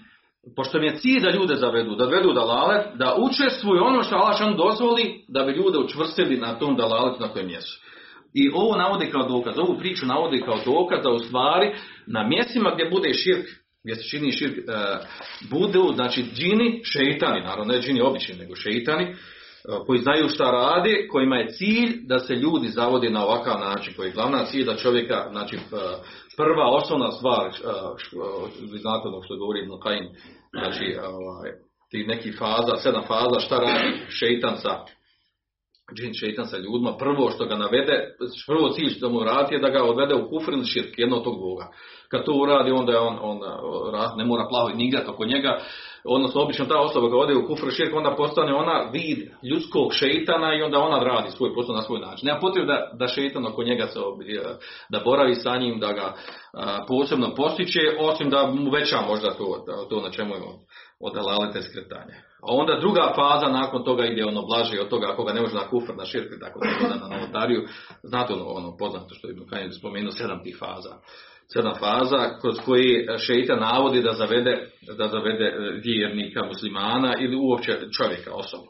pošto 0.56 0.78
im 0.78 0.84
je 0.84 0.98
cilj 0.98 1.22
da 1.22 1.32
ljude 1.32 1.56
zavedu, 1.56 1.96
da 1.96 2.06
vedu 2.06 2.34
dalalet, 2.34 2.86
da 2.96 3.16
učestvuju 3.20 3.84
ono 3.84 4.04
što 4.04 4.16
Allah 4.16 4.56
dozvoli, 4.58 5.26
da 5.28 5.44
bi 5.44 5.52
ljude 5.52 5.78
učvrstili 5.78 6.38
na 6.38 6.60
tom 6.60 6.76
dalaletu 6.76 7.22
na 7.22 7.28
kojem 7.28 7.50
jesu. 7.50 7.82
I 8.34 8.52
ovo 8.54 8.78
navodi 8.78 9.12
kao 9.12 9.28
dokaz, 9.28 9.60
ovu 9.60 9.78
priču 9.80 10.06
navodi 10.06 10.42
kao 10.42 10.58
dokaz 10.66 11.04
da 11.04 11.10
u 11.10 11.20
stvari 11.20 11.76
na 12.08 12.28
mjestima 12.28 12.72
gdje 12.74 12.90
bude 12.90 13.14
širk, 13.14 13.46
gdje 13.84 13.96
se 13.96 14.10
čini 14.10 14.32
širk, 14.32 14.58
e, 14.58 14.62
budu, 15.50 15.92
znači 15.96 16.26
džini, 16.36 16.82
šeitani, 16.84 17.42
naravno 17.42 17.74
ne 17.74 17.82
džini 17.82 18.02
obični, 18.02 18.36
nego 18.36 18.56
šeitani, 18.56 19.04
e, 19.04 19.14
koji 19.86 20.00
znaju 20.00 20.30
šta 20.30 20.52
rade, 20.52 21.08
kojima 21.12 21.38
je 21.38 21.48
cilj 21.48 22.08
da 22.08 22.20
se 22.20 22.36
ljudi 22.36 22.68
zavode 22.68 23.10
na 23.10 23.26
ovakav 23.26 23.60
način, 23.60 23.94
koji 23.96 24.08
je 24.08 24.14
glavna 24.14 24.46
cilj 24.46 24.66
da 24.66 24.76
čovjeka, 24.76 25.28
znači 25.32 25.56
e, 25.56 25.60
prva 26.38 26.70
osnovna 26.70 27.12
stvar, 27.12 27.48
e, 27.48 27.52
što- 27.98 28.50
vi 28.72 28.78
znate 28.78 29.08
ono 29.08 29.24
što 29.24 29.38
govori 29.38 29.60
Ibn 29.60 29.72
Qayyim, 29.72 30.08
znači 30.52 30.98
ovaj, 31.04 31.52
ti 31.92 32.06
neki 32.08 32.32
faza, 32.32 32.78
sedam 32.78 33.04
faza, 33.08 33.40
šta 33.40 33.58
radi 33.58 33.98
šeitan 34.10 34.58
sa 34.58 34.86
džin 35.96 36.14
šeitan 36.14 36.46
sa 36.46 36.58
ljudima, 36.58 36.98
prvo 36.98 37.30
što 37.30 37.46
ga 37.46 37.56
navede, 37.56 38.16
prvo 38.48 38.70
cilj 38.70 38.90
što 38.90 39.10
mu 39.10 39.24
radi 39.24 39.56
je 39.56 39.62
da 39.62 39.70
ga 39.70 39.84
odvede 39.84 40.16
u 40.16 40.30
kufr 40.30 40.52
ili 40.52 40.66
širk, 40.66 41.00
jedno 41.00 41.18
od 41.18 41.24
tog 41.24 41.38
dvoga. 41.38 41.68
Kad 42.12 42.26
to 42.26 42.34
uradi, 42.34 42.72
onda 42.72 42.92
je 42.92 43.00
on, 43.00 43.18
on 43.22 43.40
a, 43.96 44.14
ne 44.16 44.26
mora 44.26 44.48
plaviti 44.50 44.78
nigdje 44.78 45.10
oko 45.10 45.26
njega, 45.26 45.60
odnosno 46.04 46.42
obično 46.42 46.66
ta 46.66 46.80
osoba 46.80 47.10
kad 47.10 47.20
ode 47.20 47.36
u 47.36 47.48
kufr 47.48 47.68
i 47.68 47.72
širk, 47.72 47.96
onda 47.96 48.16
postane 48.16 48.54
ona 48.54 48.90
vid 48.94 49.18
ljudskog 49.44 49.94
šeitana 49.94 50.56
i 50.56 50.62
onda 50.62 50.80
ona 50.80 51.00
radi 51.00 51.32
svoj 51.32 51.54
posao 51.54 51.76
na 51.76 51.82
svoj 51.82 52.00
način. 52.00 52.28
Nema 52.28 52.40
potrebe 52.40 52.68
da, 52.68 52.92
da 52.94 53.08
šeitan 53.08 53.46
oko 53.46 53.64
njega 53.64 53.88
se 53.88 54.00
da 54.90 55.02
boravi 55.06 55.36
sa 55.36 55.58
njim, 55.58 55.80
da 55.80 55.92
ga 55.94 56.14
a, 56.54 56.86
posebno 56.88 57.36
postiče, 57.36 57.80
osim 58.00 58.30
da 58.30 58.48
mu 58.48 58.72
veća 58.72 58.98
možda 59.08 59.34
to, 59.34 59.66
to 59.90 60.02
na 60.02 60.12
čemu 60.12 60.36
je 60.36 60.42
on 60.42 60.56
od 61.00 61.14
dalalete 61.14 61.62
skretanja. 61.62 62.16
A 62.42 62.48
onda 62.48 62.80
druga 62.80 63.14
faza 63.16 63.52
nakon 63.52 63.84
toga 63.84 64.06
ide 64.06 64.26
ono 64.26 64.42
blaže 64.42 64.82
od 64.82 64.90
toga 64.90 65.08
ako 65.12 65.24
ga 65.24 65.34
ne 65.34 65.42
može 65.42 65.56
na 65.56 65.68
kufr, 65.70 65.96
na 65.96 66.06
širk, 66.06 66.30
tako 66.40 66.60
da 66.60 67.08
na 67.08 67.16
novotariju. 67.16 67.68
Znate 68.04 68.34
ono, 68.34 68.46
ono 68.46 68.78
poznato 68.78 69.16
što 69.16 69.28
je 69.28 69.32
Ibn 69.32 69.72
spomenuo, 69.72 70.12
sedam 70.12 70.44
tih 70.44 70.58
faza. 70.60 70.96
Sedam 71.54 71.74
faza 71.80 72.40
kroz 72.42 72.56
koji 72.66 73.08
šeita 73.28 73.56
navodi 73.56 74.02
da 74.02 74.14
zavede, 74.14 74.70
da 74.98 75.08
zavede 75.08 75.46
e, 75.46 75.80
vjernika, 75.84 76.46
muslimana 76.46 77.14
ili 77.20 77.36
uopće 77.36 77.78
čovjeka, 77.98 78.34
osobu. 78.34 78.68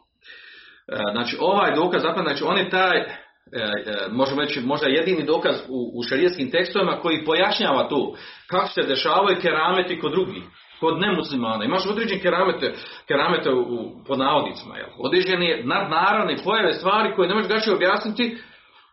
E, 0.87 0.97
Znači 1.11 1.37
ovaj 1.39 1.75
dokaz 1.75 2.01
zapravo, 2.01 2.27
znači 2.27 2.43
on 2.43 2.57
je 2.57 2.69
taj, 2.69 2.97
e, 2.97 3.07
e, 3.53 3.71
možemo 4.11 4.41
reći, 4.41 4.59
možda 4.59 4.87
jedini 4.87 5.25
dokaz 5.25 5.55
u, 5.69 5.99
u 5.99 6.03
šarijetskim 6.03 6.51
tekstovima 6.51 6.99
koji 7.01 7.25
pojašnjava 7.25 7.89
to 7.89 8.15
kako 8.47 8.67
se 8.67 8.83
dešavaju 8.83 9.37
kerameti 9.41 9.99
kod 9.99 10.11
drugih, 10.11 10.43
kod 10.79 10.99
nemuslimana. 10.99 11.65
Imaš 11.65 11.85
određene 11.85 12.21
keramete, 12.21 12.73
keramete 13.07 13.49
u, 13.51 13.61
u, 14.09 14.15
navodnicima, 14.17 14.77
jel? 14.77 14.89
određene 14.99 15.61
nadnaravne 15.63 16.35
pojave 16.43 16.73
stvari 16.73 17.15
koje 17.15 17.27
ne 17.29 17.35
možeš 17.35 17.47
drugačije 17.47 17.75
objasniti, 17.75 18.37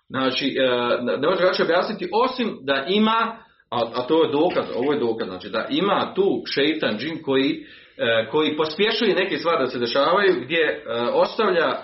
znači 0.09 0.57
e, 0.59 0.68
ne 1.03 1.27
možeš 1.27 1.38
drugačije 1.38 1.64
objasniti 1.64 2.09
osim 2.12 2.59
da 2.62 2.85
ima, 2.88 3.44
a, 3.75 3.91
a 3.95 4.07
to 4.07 4.25
je 4.25 4.33
dokaz, 4.33 4.67
ovo 4.77 4.93
je 4.93 4.99
dokaz, 4.99 5.29
znači 5.29 5.49
da 5.49 5.67
ima 5.71 6.13
tu 6.15 6.43
šeitan, 6.47 6.99
džin 6.99 7.23
koji, 7.23 7.67
e, 7.97 8.29
koji 8.31 8.57
pospješuje 8.57 9.15
neke 9.15 9.39
stvari 9.39 9.65
da 9.65 9.71
se 9.71 9.79
dešavaju, 9.79 10.41
gdje 10.45 10.63
e, 10.63 10.83
ostavlja 11.13 11.77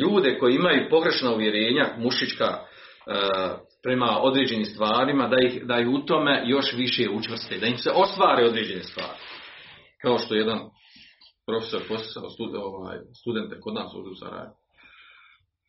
ljude 0.00 0.38
koji 0.38 0.54
imaju 0.54 0.90
pogrešna 0.90 1.34
uvjerenja, 1.34 1.86
mušička, 1.98 2.44
e, 2.44 2.60
prema 3.82 4.18
određenim 4.22 4.64
stvarima, 4.64 5.28
da 5.28 5.36
ih, 5.46 5.66
da 5.66 5.78
ih 5.78 5.88
u 5.88 5.98
tome 5.98 6.42
još 6.46 6.72
više 6.76 7.10
učvrste, 7.10 7.58
da 7.58 7.66
im 7.66 7.78
se 7.78 7.90
ostvare 7.94 8.44
određene 8.44 8.82
stvari. 8.82 9.18
Kao 10.02 10.18
što 10.18 10.34
jedan 10.34 10.58
profesor 11.46 11.80
posao 11.88 12.24
ovaj, 12.54 12.98
studente 13.20 13.60
kod 13.60 13.74
nas 13.74 13.94
u 13.94 14.14
Sarajevu. 14.14 14.54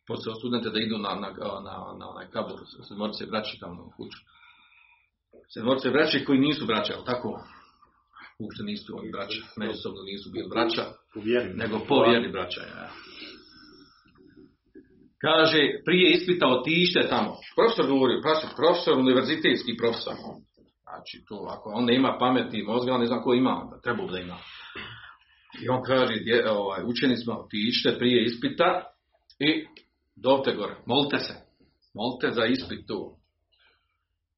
Posao 0.08 0.34
studente 0.34 0.70
da 0.70 0.78
idu 0.80 0.98
na, 0.98 1.14
na, 1.14 1.28
na, 1.66 1.74
na 1.98 2.10
onaj 2.12 2.26
kabur, 2.30 2.58
sedmorice 2.88 3.26
braći 3.26 3.58
tamo 3.60 3.82
u 3.82 3.90
kuću. 3.96 4.18
Sedmorice 5.48 5.90
braći 5.90 6.24
koji 6.24 6.38
nisu 6.38 6.66
braća, 6.66 6.92
ali 6.96 7.04
tako? 7.04 7.28
Uopšte 8.38 8.62
nisu 8.62 8.98
oni 8.98 9.10
braća, 9.10 9.42
međusobno 9.56 10.02
nisu 10.02 10.30
bili 10.32 10.48
braća, 10.48 10.84
nego 11.54 11.78
po 11.88 12.04
vjeri 12.08 12.32
braća. 12.32 12.60
Ja. 12.60 12.90
Kaže, 15.18 15.60
prije 15.84 16.10
ispita 16.10 16.46
otište 16.48 17.08
tamo. 17.08 17.36
Profesor 17.56 17.86
govori, 17.86 18.22
profesor, 18.22 18.50
profesor, 18.56 18.98
univerzitetski 18.98 19.76
profesor. 19.76 20.14
Znači, 20.82 21.24
to, 21.28 21.48
ako 21.50 21.70
on 21.70 21.84
ne 21.84 21.94
ima 21.96 22.16
pameti 22.18 22.58
i 22.58 22.62
mozga, 22.62 22.98
ne 22.98 23.06
znam 23.06 23.22
ko 23.22 23.34
ima, 23.34 23.60
onda 23.62 23.80
treba 23.80 24.06
da 24.12 24.18
ima. 24.18 24.38
I 25.62 25.68
on 25.68 25.82
kaže, 25.82 26.14
dje, 26.14 26.50
ovaj, 26.50 26.82
učenicima 26.84 27.38
otište 27.38 27.98
prije 27.98 28.24
ispita 28.24 28.82
i 29.38 29.66
dovte 30.16 30.54
gore, 30.54 30.74
molite 30.86 31.18
se. 31.18 31.34
Molite 31.94 32.30
za 32.30 32.46
ispit 32.46 32.86
tu. 32.86 33.16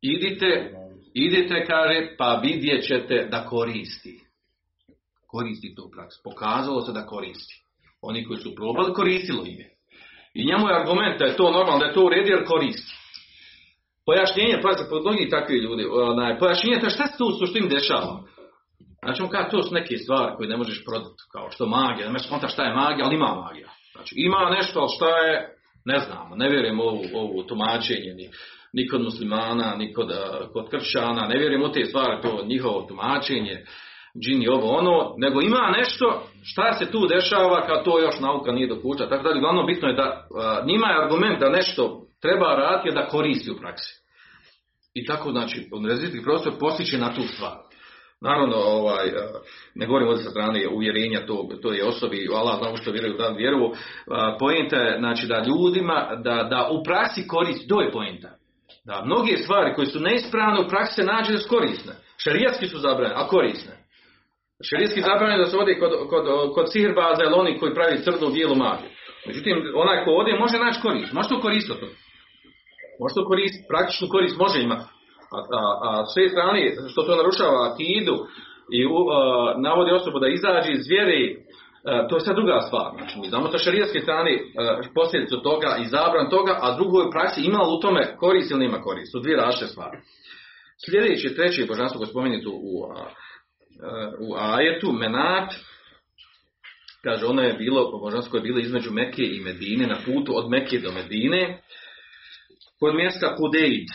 Idite, 0.01 0.75
idite, 1.14 1.64
kaže, 1.66 2.16
pa 2.18 2.40
vidjet 2.42 2.87
ćete 2.87 3.29
da 3.31 3.46
koristi. 3.46 4.20
Koristi 5.27 5.74
tu 5.77 5.90
praksu. 5.94 6.20
Pokazalo 6.24 6.81
se 6.81 6.92
da 6.92 7.07
koristi. 7.07 7.55
Oni 8.03 8.24
koji 8.24 8.38
su 8.40 8.55
probali, 8.55 8.94
koristilo 8.94 9.42
im 9.46 9.59
je. 9.59 9.70
I 10.35 10.46
njemu 10.46 10.68
je 10.68 10.77
argument 10.81 11.18
da 11.18 11.24
je 11.24 11.37
to 11.37 11.50
normalno, 11.50 11.79
da 11.79 11.87
je 11.87 11.92
to 11.92 12.05
u 12.05 12.09
redu 12.09 12.31
jer 12.31 12.44
koristi. 12.44 12.92
Pojašnjenje, 14.07 14.61
pa 14.62 14.72
se 14.72 14.90
pod 14.90 15.03
mnogi 15.03 15.31
takvi 15.31 15.57
ljudi, 15.57 15.85
onaj, 15.85 16.38
pojašnjenje 16.38 16.81
to 16.81 16.90
šta 16.90 17.07
se 17.07 17.18
tu 17.18 17.24
u 17.24 17.38
suštini 17.38 17.68
dešava. 17.68 18.22
Znači 19.05 19.22
on 19.22 19.29
kaže, 19.29 19.50
to 19.50 19.62
su 19.62 19.74
neke 19.74 19.96
stvari 19.96 20.33
koje 20.37 20.48
ne 20.48 20.57
možeš 20.57 20.85
prodati, 20.85 21.22
kao 21.33 21.50
što 21.50 21.66
magija, 21.66 22.07
ne 22.07 22.12
možeš 22.12 22.27
skonta 22.27 22.48
šta 22.48 22.62
je 22.64 22.74
magija, 22.74 23.07
ali 23.07 23.14
ima 23.16 23.35
magija. 23.35 23.68
Znači 23.92 24.14
ima 24.16 24.50
nešto, 24.59 24.81
ali 24.81 24.94
šta 24.96 25.18
je, 25.18 25.57
ne 25.85 25.98
znamo, 25.98 26.37
ne 26.37 26.48
vjerujem 26.50 26.81
ovu, 26.81 27.03
ovu 27.14 27.42
tumačenje, 27.42 28.14
ni, 28.14 28.31
ni 28.75 28.89
kod 28.89 29.03
muslimana, 29.03 29.75
ni 29.77 29.93
kod, 29.93 30.11
a, 30.11 30.49
kod 30.53 30.71
kršćana, 30.71 31.29
ne 31.29 31.39
vjerujem 31.39 31.63
u 31.63 31.73
te 31.73 31.85
stvari, 31.85 32.23
to 32.23 32.45
njihovo 32.47 32.87
tumačenje, 32.89 33.65
džini 34.23 34.49
ovo 34.49 34.77
ono, 34.77 35.15
nego 35.19 35.41
ima 35.41 35.75
nešto 35.79 36.23
šta 36.43 36.73
se 36.73 36.91
tu 36.91 37.07
dešava 37.07 37.67
kad 37.67 37.85
to 37.85 38.01
još 38.01 38.21
nauka 38.21 38.53
nije 38.53 38.69
dokuča, 38.69 39.09
tako 39.09 39.23
da 39.23 39.39
uglavnom 39.39 39.67
bitno 39.67 39.89
je 39.89 39.95
da 39.95 40.27
a, 40.37 40.63
njima 40.67 40.87
je 40.87 41.03
argument 41.05 41.41
da 41.41 41.49
nešto 41.49 42.01
treba 42.23 42.55
raditi, 42.55 42.95
da 42.95 43.07
koristi 43.07 43.51
u 43.51 43.57
praksi. 43.57 44.05
I 44.95 45.05
tako, 45.05 45.31
znači, 45.31 45.69
univerzitetski 45.73 46.23
prostor 46.23 46.53
postiče 46.61 46.99
na 46.99 47.15
tu 47.15 47.23
stvar. 47.23 47.53
Naravno, 48.21 48.57
ovaj, 48.57 49.07
a, 49.09 49.29
ne 49.75 49.87
govorim 49.87 50.09
ovdje 50.09 50.25
sa 50.25 50.31
strane 50.31 50.69
uvjerenja 50.69 51.27
to, 51.27 51.49
to 51.63 51.73
je 51.73 51.85
osobi, 51.85 52.29
Allah 52.35 52.59
zna 52.59 52.71
u 52.73 52.77
što 52.77 52.91
vjeruju, 52.91 53.17
da 53.19 53.29
vjeruju. 53.29 53.73
Poenta 54.39 54.77
je, 54.77 54.99
znači, 54.99 55.27
da 55.27 55.45
ljudima, 55.47 56.21
da, 56.25 56.43
da 56.51 56.69
u 56.73 56.83
praksi 56.85 57.29
koristi, 57.29 57.69
to 57.69 57.81
je 57.81 57.93
poenta. 57.93 58.44
Da 58.85 59.03
mnoge 59.05 59.37
stvari 59.37 59.74
koje 59.74 59.87
su 59.87 60.00
neispravne 60.00 60.61
u 60.61 60.68
praksi 60.68 60.94
se 60.94 61.03
nađe 61.03 61.33
da 61.33 61.38
su 61.38 61.48
korisne. 61.48 61.92
Šerijatski 62.24 62.66
su 62.66 62.79
zabranjene, 62.79 63.20
a 63.20 63.29
korisne. 63.29 63.74
Šerijski 64.68 65.00
zabranjeno 65.00 65.44
da 65.44 65.50
se 65.50 65.57
ode 65.57 65.79
kod, 65.79 65.92
kod, 66.11 66.24
kod 66.55 66.72
sihirbaza 66.72 67.22
ili 67.24 67.35
oni 67.35 67.59
koji 67.59 67.74
pravi 67.74 68.03
crnu 68.05 68.29
bijelu 68.33 68.55
magiju. 68.55 68.90
Međutim, 69.27 69.55
onaj 69.74 70.05
ko 70.05 70.11
ode 70.11 70.33
može 70.38 70.59
naći 70.59 70.81
korist. 70.81 71.12
Može 71.12 71.29
to 71.29 71.40
koristiti. 71.40 71.87
Može 73.00 73.14
to 73.14 73.24
koristiti, 73.31 73.68
praktičnu 73.72 74.09
korist 74.09 74.37
može 74.38 74.59
imati. 74.62 74.87
A, 75.37 75.38
a, 75.59 75.61
a 75.88 76.05
s 76.07 76.14
sve 76.14 76.29
strane, 76.29 76.72
što 76.92 77.03
to 77.03 77.16
narušava 77.16 77.70
akidu 77.70 78.16
i 78.77 78.87
u, 78.87 78.98
a, 79.11 79.18
navodi 79.66 79.90
osobu 79.90 80.18
da 80.18 80.29
izađe 80.29 80.72
iz 80.72 80.85
vjere, 80.88 81.20
to 82.09 82.16
je 82.16 82.20
sad 82.20 82.37
druga 82.37 82.61
stvar. 82.61 82.92
Znači, 82.97 83.18
mi 83.18 83.29
znamo 83.29 83.51
sa 83.51 83.59
šarijatske 83.59 84.01
strane 84.01 84.40
a, 84.59 84.81
posljedicu 84.94 85.42
toga 85.42 85.77
i 85.83 85.88
zabran 85.88 86.31
toga, 86.31 86.59
a 86.62 86.77
drugo 86.77 87.01
je 87.01 87.11
praksi 87.11 87.40
imalo 87.40 87.77
u 87.77 87.81
tome 87.81 88.16
korist 88.16 88.51
ili 88.51 88.61
nema 88.61 88.81
korist. 88.81 89.12
To 89.12 89.20
dvije 89.20 89.37
različite 89.37 89.66
stvari. 89.66 89.99
Sljedeće, 90.87 91.35
treće 91.35 91.66
božanstvo 91.66 91.99
koje 91.99 92.09
spomenuto 92.09 92.51
u, 92.51 92.92
a, 92.97 93.09
u 94.20 94.35
ajetu, 94.37 94.92
menat, 94.92 95.55
kaže 97.03 97.27
ono 97.27 97.42
je 97.42 97.53
bilo, 97.53 97.99
božansko 97.99 98.37
je 98.37 98.42
bilo 98.42 98.59
između 98.59 98.92
Mekke 98.92 99.23
i 99.23 99.40
Medine, 99.40 99.87
na 99.87 99.97
putu 100.05 100.37
od 100.37 100.51
Mekke 100.51 100.79
do 100.79 100.92
Medine, 100.92 101.62
kod 102.81 102.94
mjesta 102.94 103.37
Hudeid, 103.38 103.88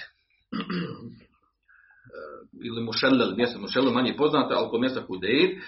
ili 2.68 2.82
Mušellel, 2.82 3.36
mjesto 3.36 3.60
Mušellel 3.60 3.94
manje 3.94 4.16
poznato, 4.18 4.56
ali 4.58 4.70
kod 4.70 4.80
mjesta 4.80 5.02
Hudeid, 5.02 5.60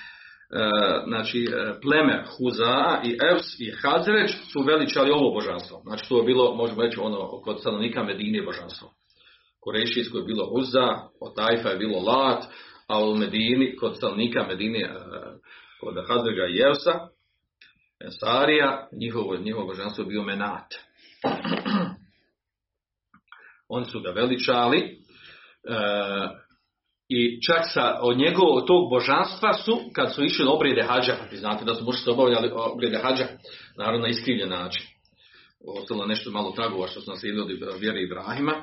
znači 1.08 1.48
pleme 1.82 2.24
Huza 2.38 3.02
i 3.04 3.18
Evs 3.32 3.60
i 3.60 3.72
Hazreć 3.82 4.32
su 4.52 4.62
veličali 4.62 5.12
ovo 5.12 5.34
božanstvo. 5.34 5.82
Znači 5.84 6.10
to 6.10 6.18
je 6.18 6.24
bilo, 6.24 6.56
možemo 6.56 6.82
reći, 6.82 7.00
ono 7.00 7.42
kod 7.42 7.60
stanovnika 7.60 8.04
Medine 8.04 8.42
božanstvo. 8.42 8.92
Korešijsko 9.60 10.18
je 10.18 10.24
bilo 10.24 10.50
Huza, 10.50 10.88
od 11.22 11.36
Tajfa 11.36 11.70
je 11.70 11.78
bilo 11.78 12.00
Lat, 12.00 12.44
a 12.88 13.06
u 13.06 13.16
Medini, 13.16 13.76
kod 13.76 13.96
stanovnika 13.98 14.46
Medine, 14.48 14.94
kod 15.80 15.96
Hazređa 16.08 16.46
i 16.46 16.62
Evsa, 16.68 17.08
Sarija, 18.20 18.88
njihovo, 18.92 19.38
njihovo 19.38 19.66
božanstvo 19.66 20.02
je 20.02 20.08
bio 20.08 20.24
Menat. 20.24 20.74
Oni 23.76 23.86
su 23.86 24.02
ga 24.02 24.12
veličali 24.12 24.80
e, 24.80 24.92
i 27.14 27.42
čak 27.42 27.62
sa 27.74 28.00
od 28.02 28.18
njegovog 28.18 28.68
tog 28.68 28.90
božanstva 28.90 29.54
su, 29.54 29.80
kad 29.96 30.16
su 30.16 30.24
išli 30.24 30.46
obrede 30.48 30.82
hađa, 30.82 31.16
vi 31.32 31.38
znate 31.38 31.66
da 31.66 31.76
su 31.76 31.86
mušci 31.86 32.10
obavljali 32.10 32.52
obrede 32.56 32.98
hađa, 32.98 33.28
naravno 33.78 34.02
na 34.02 34.08
iskrivljen 34.08 34.50
način. 34.50 34.86
Ostalo 35.82 36.06
nešto 36.06 36.32
malo 36.32 36.52
tragova 36.52 36.88
što 36.88 37.02
su 37.02 37.12
naslijedili 37.12 37.64
od 37.74 37.80
vjere 37.80 38.02
Ibrahima, 38.02 38.54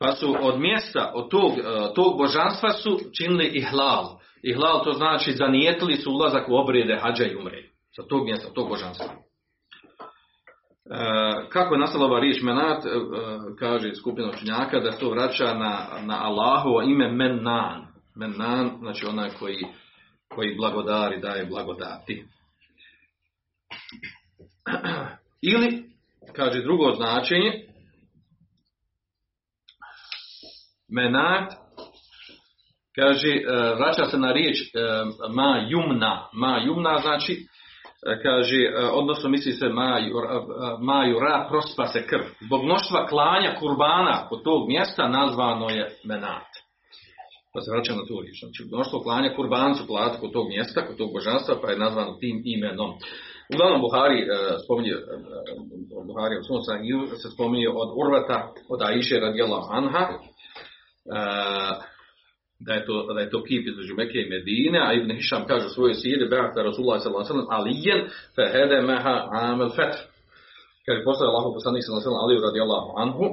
pa 0.00 0.12
su 0.12 0.34
od 0.40 0.60
mjesta, 0.60 1.12
od 1.14 1.30
tog, 1.30 1.52
tog 1.94 2.18
božanstva 2.18 2.72
su 2.72 3.00
činili 3.18 3.46
ihlal. 3.46 4.18
Ihlal 4.42 4.84
to 4.84 4.92
znači 4.92 5.32
zanijetili 5.32 5.96
su 5.96 6.12
ulazak 6.12 6.48
u 6.48 6.56
obrede 6.56 6.98
hađa 7.02 7.24
i 7.24 7.36
umre. 7.36 7.62
Sa 7.96 8.02
tog 8.08 8.24
mjesta, 8.24 8.52
tog 8.54 8.68
božanstva. 8.68 9.06
E, 10.90 11.48
kako 11.48 11.74
je 11.74 11.80
nastala 11.80 12.06
ova 12.06 12.20
riječ 12.20 12.42
menat, 12.42 12.84
e, 12.84 12.88
kaže 13.58 13.94
skupina 13.94 14.28
učenjaka 14.28 14.80
da 14.80 14.92
to 14.92 15.10
vraća 15.10 15.54
na, 15.54 15.86
na 16.00 16.24
Allahovo 16.24 16.82
ime 16.82 17.12
mennan. 17.12 17.86
Mennan, 18.16 18.70
znači 18.78 19.06
onaj 19.06 19.30
koji, 19.38 19.66
koji 20.34 20.56
blagodari, 20.56 21.20
daje 21.20 21.46
blagodati. 21.46 22.24
Ili, 25.52 25.84
kaže 26.32 26.62
drugo 26.62 26.94
značenje, 26.94 27.52
menat, 30.88 31.52
kaže, 32.94 33.28
e, 33.28 33.74
vraća 33.78 34.04
se 34.04 34.18
na 34.18 34.32
riječ 34.32 34.56
ma 35.34 35.66
jumna. 35.68 36.28
Ma 36.32 36.62
jumna 36.66 36.98
znači 36.98 37.46
kaže, 38.22 38.56
odnosno 38.92 39.30
misli 39.30 39.52
se 39.52 39.68
maju 40.80 41.18
ra, 41.18 41.46
prospa 41.50 41.86
se 41.86 42.06
krv. 42.06 42.24
Zbog 42.40 42.64
mnoštva 42.64 43.06
klanja 43.06 43.54
kurbana 43.60 44.28
kod 44.28 44.42
tog 44.44 44.68
mjesta 44.68 45.08
nazvano 45.08 45.68
je 45.68 45.90
menat. 46.04 46.46
Pa 47.54 47.60
se 47.60 47.70
vraća 47.70 47.92
na 47.94 48.06
tu 48.08 48.20
riječ. 48.22 48.36
Znači, 48.40 48.64
mnoštvo 48.72 49.00
klanja 49.00 49.34
kurban 49.36 49.74
su 49.74 49.86
plati 49.86 50.20
kod 50.20 50.32
tog 50.32 50.48
mjesta, 50.48 50.86
kod 50.86 50.96
tog 50.96 51.12
božanstva, 51.12 51.54
pa 51.62 51.70
je 51.70 51.78
nazvano 51.78 52.12
tim 52.20 52.42
imenom. 52.44 52.90
Uglavnom 53.54 53.80
Buhari 53.80 54.26
spominje, 54.64 54.94
Buhari 56.06 56.34
u 56.38 56.46
svom 56.48 56.60
se 57.22 57.28
spominje 57.34 57.68
od 57.68 57.90
Urvata, 58.00 58.38
od 58.68 58.82
Aisha 58.82 59.16
radijallahu 59.18 59.68
anha, 59.72 60.04
da 62.60 62.72
je 62.74 62.86
to, 62.86 63.12
da 63.14 63.20
je 63.20 63.30
to 63.30 63.44
kip 63.44 63.66
između 63.66 63.94
Mekke 63.94 64.18
i 64.18 64.30
Medine, 64.30 64.78
a 64.86 64.92
Ibn 64.92 65.10
Hišam 65.16 65.46
kaže 65.46 65.66
u 65.66 65.74
svojoj 65.74 65.94
siri, 65.94 66.28
Be'ata 66.28 66.62
Rasulullah 66.62 67.00
s.a.v. 67.02 67.44
alijen 67.48 68.00
fehede 68.36 68.80
meha 68.82 69.28
amel 69.32 69.68
fetr. 69.68 69.98
Kaže, 70.86 71.04
poslao 71.04 71.30
Allahu 71.30 71.54
poslanik 71.54 71.82
s.a.v. 71.84 72.14
Aliju 72.22 72.40
radijallahu 72.40 72.90
anhu, 72.96 73.26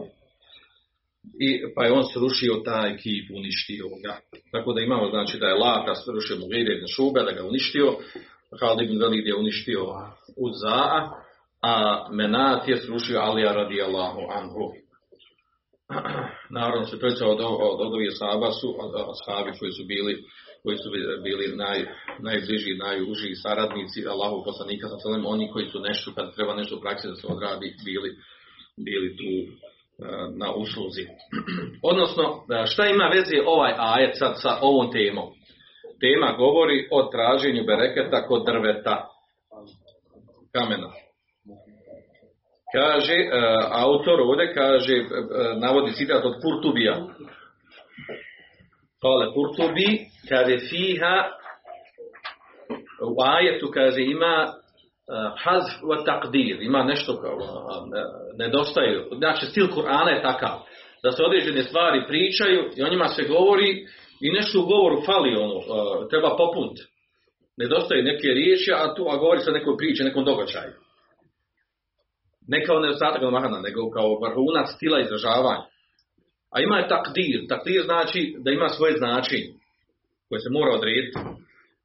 i 1.47 1.73
pa 1.75 1.85
je 1.85 1.91
on 1.91 2.03
srušio 2.13 2.53
taj 2.65 2.97
kip, 2.97 3.25
uništio 3.37 3.85
ga. 4.03 4.15
Tako 4.51 4.73
da 4.73 4.81
imamo, 4.81 5.09
znači, 5.09 5.37
da 5.39 5.47
je 5.47 5.61
Lata 5.63 5.95
srušio 5.95 6.37
Mugire 6.37 6.75
ibn 6.75 6.87
Šube, 6.95 7.23
da 7.23 7.31
ga 7.31 7.47
uništio, 7.47 7.87
Khalid 8.59 8.89
ibn 8.89 9.01
Velid 9.01 9.27
je 9.27 9.35
uništio 9.35 9.81
Uza'a, 10.45 11.09
a 11.61 11.73
Menat 12.11 12.67
je 12.67 12.77
srušio 12.77 13.19
Alija 13.19 13.53
radijallahu 13.53 14.21
anhu. 14.29 14.65
naravno 16.59 16.85
se 16.85 16.99
trojica 16.99 17.25
od, 17.27 17.39
od, 17.41 17.77
od 17.85 17.93
ovih 17.93 18.11
sahaba 18.19 18.51
su 18.51 18.67
koji 19.59 19.71
su 19.71 19.83
bili 19.93 20.13
koji 20.65 20.77
su 20.77 20.89
bili 21.23 21.55
naj, 21.55 21.79
najbliži, 22.19 22.77
najuži 22.85 23.35
saradnici 23.35 24.07
Allahu 24.07 24.43
poslanika 24.45 24.87
sa 24.87 24.97
selem, 24.99 25.25
oni 25.25 25.51
koji 25.53 25.65
su 25.69 25.79
nešto, 25.79 26.11
kada 26.15 26.31
treba 26.31 26.55
nešto 26.55 26.75
u 26.75 26.81
praksi 26.81 27.07
da 27.07 27.15
se 27.15 27.27
odradi, 27.27 27.75
bili, 27.85 28.09
bili 28.87 29.09
tu 29.19 29.31
e, 29.43 29.49
na 30.41 30.53
usluzi. 30.53 31.05
Odnosno, 31.91 32.23
e, 32.23 32.65
šta 32.71 32.85
ima 32.85 33.07
veze 33.15 33.37
ovaj 33.45 33.73
ajet 33.77 34.13
sad 34.17 34.33
sa 34.41 34.57
ovom 34.61 34.91
temom? 34.91 35.29
Tema 36.03 36.29
govori 36.37 36.87
o 36.91 37.03
traženju 37.03 37.63
bereketa 37.63 38.27
kod 38.27 38.45
drveta, 38.45 39.07
kamena. 40.53 40.89
Kaže, 42.75 43.13
e, 43.13 43.27
autor 43.71 44.21
ovdje 44.21 44.53
kaže, 44.53 45.03
navodi 45.61 45.91
citat 45.91 46.25
od 46.25 46.33
Kurtubija. 46.41 46.95
Kale 49.01 49.33
Kurtubi, 49.33 49.99
kaže 50.29 50.57
fiha, 50.69 51.23
u 53.01 53.21
ajetu 53.21 53.71
kaže 53.73 54.01
ima 54.01 54.53
hazf 55.43 55.83
wa 55.83 56.05
taqdir, 56.05 56.57
ima 56.61 56.83
nešto 56.83 57.21
kao 57.21 57.37
nedostaje. 58.37 59.07
Znači 59.17 59.45
stil 59.45 59.67
Kur'ana 59.67 60.09
je 60.09 60.21
takav 60.21 60.59
da 61.03 61.11
se 61.11 61.23
određene 61.23 61.63
stvari 61.63 62.07
pričaju 62.07 62.69
i 62.77 62.83
o 62.83 62.89
njima 62.89 63.07
se 63.07 63.23
govori 63.23 63.85
i 64.21 64.31
nešto 64.31 64.59
u 64.59 64.65
govoru 64.65 65.01
fali 65.05 65.35
ono, 65.35 65.59
treba 66.09 66.37
popunt. 66.37 66.77
Nedostaje 67.57 68.03
neke 68.03 68.27
riječi, 68.27 68.71
a 68.71 68.95
tu 68.95 69.05
a 69.09 69.17
govori 69.17 69.39
se 69.39 69.49
o 69.49 69.53
nekoj 69.53 69.77
priči, 69.77 70.03
nekom 70.03 70.25
događaju. 70.25 70.73
Ne 72.47 72.65
kao 72.65 72.79
nedostatak 72.79 73.21
mahana, 73.31 73.59
nego 73.61 73.89
kao 73.89 74.19
vrhunac 74.19 74.67
stila 74.75 74.99
izražavanja. 74.99 75.65
A 76.53 76.61
ima 76.61 76.77
je 76.77 76.87
takdir. 76.87 77.47
Takdir 77.49 77.83
znači 77.85 78.35
da 78.43 78.51
ima 78.51 78.69
svoje 78.69 78.97
značenje 78.97 79.53
koje 80.29 80.39
se 80.39 80.49
mora 80.51 80.71
odrediti. 80.75 81.19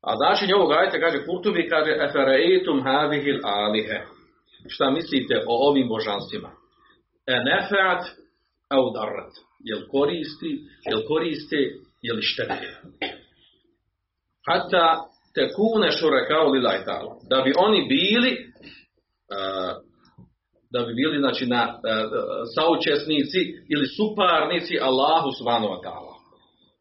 A 0.03 0.17
značenje 0.17 0.55
ovog 0.55 0.73
ajta 0.73 1.01
kaže 1.01 1.25
Kurtubi, 1.27 1.69
kaže 1.69 1.91
Efereitum 2.09 2.83
havihil 2.83 3.41
alihe. 3.43 3.99
Šta 4.69 4.91
mislite 4.91 5.45
o 5.47 5.69
ovim 5.69 5.89
božanstvima? 5.89 6.51
E 7.27 7.35
nefeat 7.49 8.03
au 8.69 8.93
darrat. 8.95 9.33
Jel 9.65 9.81
koristi, 9.91 10.53
jel 10.91 11.01
koriste, 11.09 11.57
jel 12.03 12.19
štete. 12.21 12.69
Hata 14.47 14.87
te 15.35 15.49
kune 15.57 15.91
šure 15.91 16.29
kao 16.29 16.51
lilaj 16.51 16.79
Da 17.31 17.43
bi 17.45 17.53
oni 17.57 17.87
bili 17.89 18.53
da 20.73 20.79
bi 20.87 20.93
bili 21.01 21.19
znači, 21.19 21.45
na, 21.47 21.63
saučesnici 22.55 23.41
ili 23.73 23.87
suparnici 23.97 24.75
Allahu 24.89 25.29
subhanahu 25.39 25.73
wa 25.75 25.81
ta'ala 25.87 26.21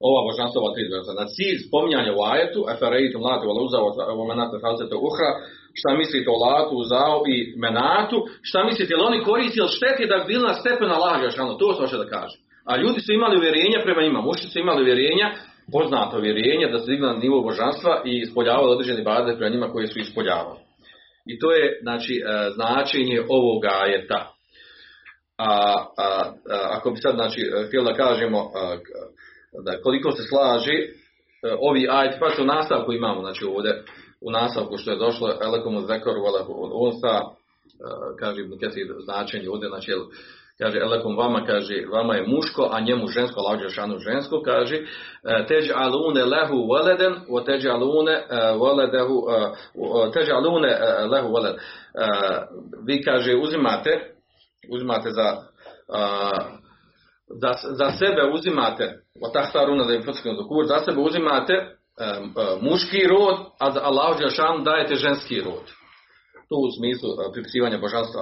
ova 0.08 0.22
božanstva 0.30 0.58
ova 0.62 0.72
tri 0.76 0.84
Na 1.22 1.26
cilj 1.36 1.58
spominjanja 1.68 2.12
u 2.14 2.22
ajetu, 2.34 2.60
efereitu 2.74 3.18
mlati 3.20 3.48
u 3.48 3.54
luza 3.60 3.80
u 4.22 4.28
menatu 4.32 4.56
falsete 4.64 4.96
uhra, 5.08 5.32
šta 5.80 5.90
mislite 6.02 6.28
o 6.32 6.42
latu, 6.46 6.76
zao 6.94 7.18
i 7.34 7.36
menatu, 7.66 8.18
šta 8.48 8.60
mislite, 8.70 8.94
jel 8.94 9.08
oni 9.10 9.26
koristili 9.30 9.76
šteti 9.78 10.10
da 10.12 10.16
bi 10.18 10.26
bili 10.32 10.44
na 10.50 10.56
stepen 10.62 10.92
Allah 10.92 11.16
Žešanu, 11.26 11.58
to 11.62 11.68
se 11.74 11.80
hoće 11.82 11.98
da 12.04 12.12
kaže. 12.16 12.38
A 12.70 12.72
ljudi 12.82 13.00
su 13.02 13.12
imali 13.14 13.38
uvjerenja 13.38 13.80
prema 13.84 14.02
njima, 14.02 14.22
mušci 14.22 14.48
su 14.52 14.60
imali 14.60 14.82
uvjerenja, 14.84 15.28
poznato 15.76 16.18
uvjerenje 16.18 16.66
da 16.72 16.78
su 16.80 16.86
digli 16.92 17.08
na 17.08 17.14
nivo 17.24 17.42
božanstva 17.42 18.02
i 18.06 18.12
ispoljavali 18.26 18.72
određene 18.72 19.02
bade 19.04 19.36
prema 19.38 19.54
njima 19.54 19.72
koje 19.74 19.88
su 19.88 20.00
ispoljavali. 20.00 20.60
I 21.30 21.40
to 21.40 21.52
je 21.52 21.80
znači 21.82 22.14
e, 22.14 22.50
značenje 22.50 23.22
ovoga 23.30 23.70
ajeta. 23.82 24.34
A, 25.38 25.86
a, 25.98 26.32
ako 26.78 26.92
bi 26.92 26.98
sad 26.98 27.16
znači 27.16 27.42
htjeli 27.68 27.86
da 27.86 27.94
kažemo 27.94 28.52
da 29.66 29.82
koliko 29.82 30.12
se 30.12 30.24
slaži 30.24 30.78
e, 30.78 30.88
ovi 31.60 31.88
ajti, 31.92 32.18
pa 32.20 32.30
se 32.30 32.42
u 32.42 32.46
nastavku 32.46 32.94
imamo, 32.94 33.22
znači 33.22 33.46
ovdje 33.46 33.84
u 34.22 34.32
nastavku 34.32 34.78
što 34.78 34.92
je 34.92 34.98
došlo, 34.98 35.38
elekom 35.42 35.86
zekoru, 35.88 36.22
unsa, 36.74 37.16
e, 37.18 37.24
kaže 38.20 38.42
Ibn 38.42 38.54
značenje 39.04 39.50
ovdje, 39.50 39.70
znači 39.70 39.92
kaže 40.62 40.80
elekom 40.80 41.18
vama, 41.18 41.46
kaže 41.46 41.86
vama 41.92 42.16
je 42.16 42.28
muško, 42.28 42.70
a 42.72 42.80
njemu 42.80 43.08
žensko, 43.08 43.42
lađe 43.42 43.70
šanu 43.70 44.00
žensko, 44.00 44.42
kaže 44.46 44.76
e, 44.76 45.46
teđ 45.48 45.72
alune 45.76 46.26
lehu 46.26 46.74
veleden, 46.74 47.14
o 47.30 47.42
teđ 47.42 47.66
alune 47.66 48.24
veledehu, 48.62 49.28
teđ 50.14 50.30
alune 50.30 50.80
lehu 51.12 51.34
veled. 51.34 51.56
Vi, 52.86 53.04
kaže, 53.04 53.36
uzimate, 53.36 54.14
uzimate 54.72 55.10
za 55.12 55.36
za, 57.30 57.54
za 57.64 57.92
sebe 57.92 58.32
uzimate 58.34 59.02
otahtaruna 59.22 59.84
da 59.84 59.94
je 59.94 60.02
kur, 60.50 60.66
za 60.66 60.80
sebe 60.80 61.02
uzimate 61.02 61.54
e, 61.54 61.68
muški 62.62 63.08
rod, 63.08 63.38
a 63.60 63.72
za 63.72 63.82
Đelšanu 64.20 64.64
dajete 64.64 64.96
ženski 64.96 65.42
rod. 65.42 65.79
To 66.50 66.56
u 66.56 66.72
smislu 66.78 67.10
e, 67.10 67.32
pripisivanja 67.34 67.78
božanstva, 67.78 68.22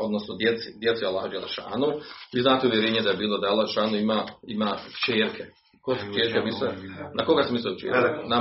odnosno 0.00 0.36
djeci, 0.36 0.68
djeci 0.80 1.04
Allah 1.04 1.30
Đelšanu. 1.30 1.88
Vi 2.34 2.40
znate 2.40 2.66
uvjerenje 2.66 3.00
da 3.00 3.10
je 3.10 3.16
bilo 3.16 3.38
da 3.38 3.48
Allah 3.48 3.66
Đelšanu 3.66 3.96
ima, 3.96 4.26
ima 4.46 4.76
čerke. 5.06 5.44
Ko 5.82 5.94
su 5.94 6.06
čerke 6.18 6.40
misle? 6.44 6.68
Na 7.14 7.24
koga 7.24 7.42
se 7.42 7.52
misle 7.52 7.78
čerke? 7.78 7.98
Na. 8.26 8.36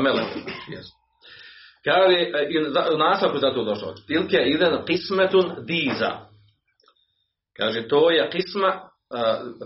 Yes. 0.75 0.87
Kaže, 1.85 2.17
e, 2.17 2.93
u 2.95 2.97
nastavku 2.97 3.37
zato 3.37 3.63
došlo. 3.63 3.93
Tilke 4.07 4.37
idem 4.45 4.85
kismetun 4.85 5.55
diza. 5.67 6.11
Kaže, 7.57 7.87
to 7.87 8.11
je 8.11 8.29
kisma 8.29 8.89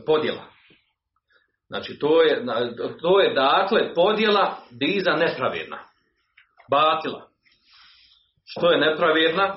podjela. 0.06 0.44
Znači, 1.68 2.00
to 2.00 2.22
je, 2.22 2.46
to 3.02 3.20
je 3.20 3.34
dakle 3.34 3.94
podjela 3.94 4.58
diza 4.72 5.12
nepravedna. 5.12 5.80
Batila. 6.70 7.28
Što 8.46 8.72
je 8.72 8.80
nepravedna? 8.80 9.56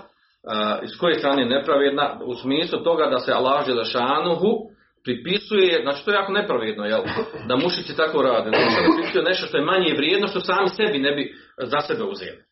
Iz 0.83 0.91
koje 1.01 1.15
strane 1.15 1.43
je 1.43 1.49
nepravedna? 1.49 2.21
U 2.25 2.35
smislu 2.35 2.79
toga 2.85 3.07
da 3.07 3.19
se 3.19 3.33
Allah 3.33 3.65
šanuhu 3.93 4.71
pripisuje, 5.05 5.83
znači 5.83 6.05
to 6.05 6.11
je 6.11 6.15
jako 6.15 6.33
nepravedno, 6.33 6.85
jel? 6.85 7.03
Da 7.49 7.57
mušici 7.57 7.97
tako 7.97 8.23
rade. 8.23 8.51
Znači 8.51 8.71
se 8.71 8.81
pripisuje 8.97 9.25
nešto 9.25 9.47
što 9.47 9.57
je 9.57 9.65
manje 9.65 9.95
vrijedno, 9.97 10.29
što 10.29 10.41
sami 10.41 10.69
sebi 10.69 10.99
ne 10.99 11.13
bi 11.13 11.35
za 11.63 11.81
sebe 11.81 12.03
uzeli. 12.03 12.43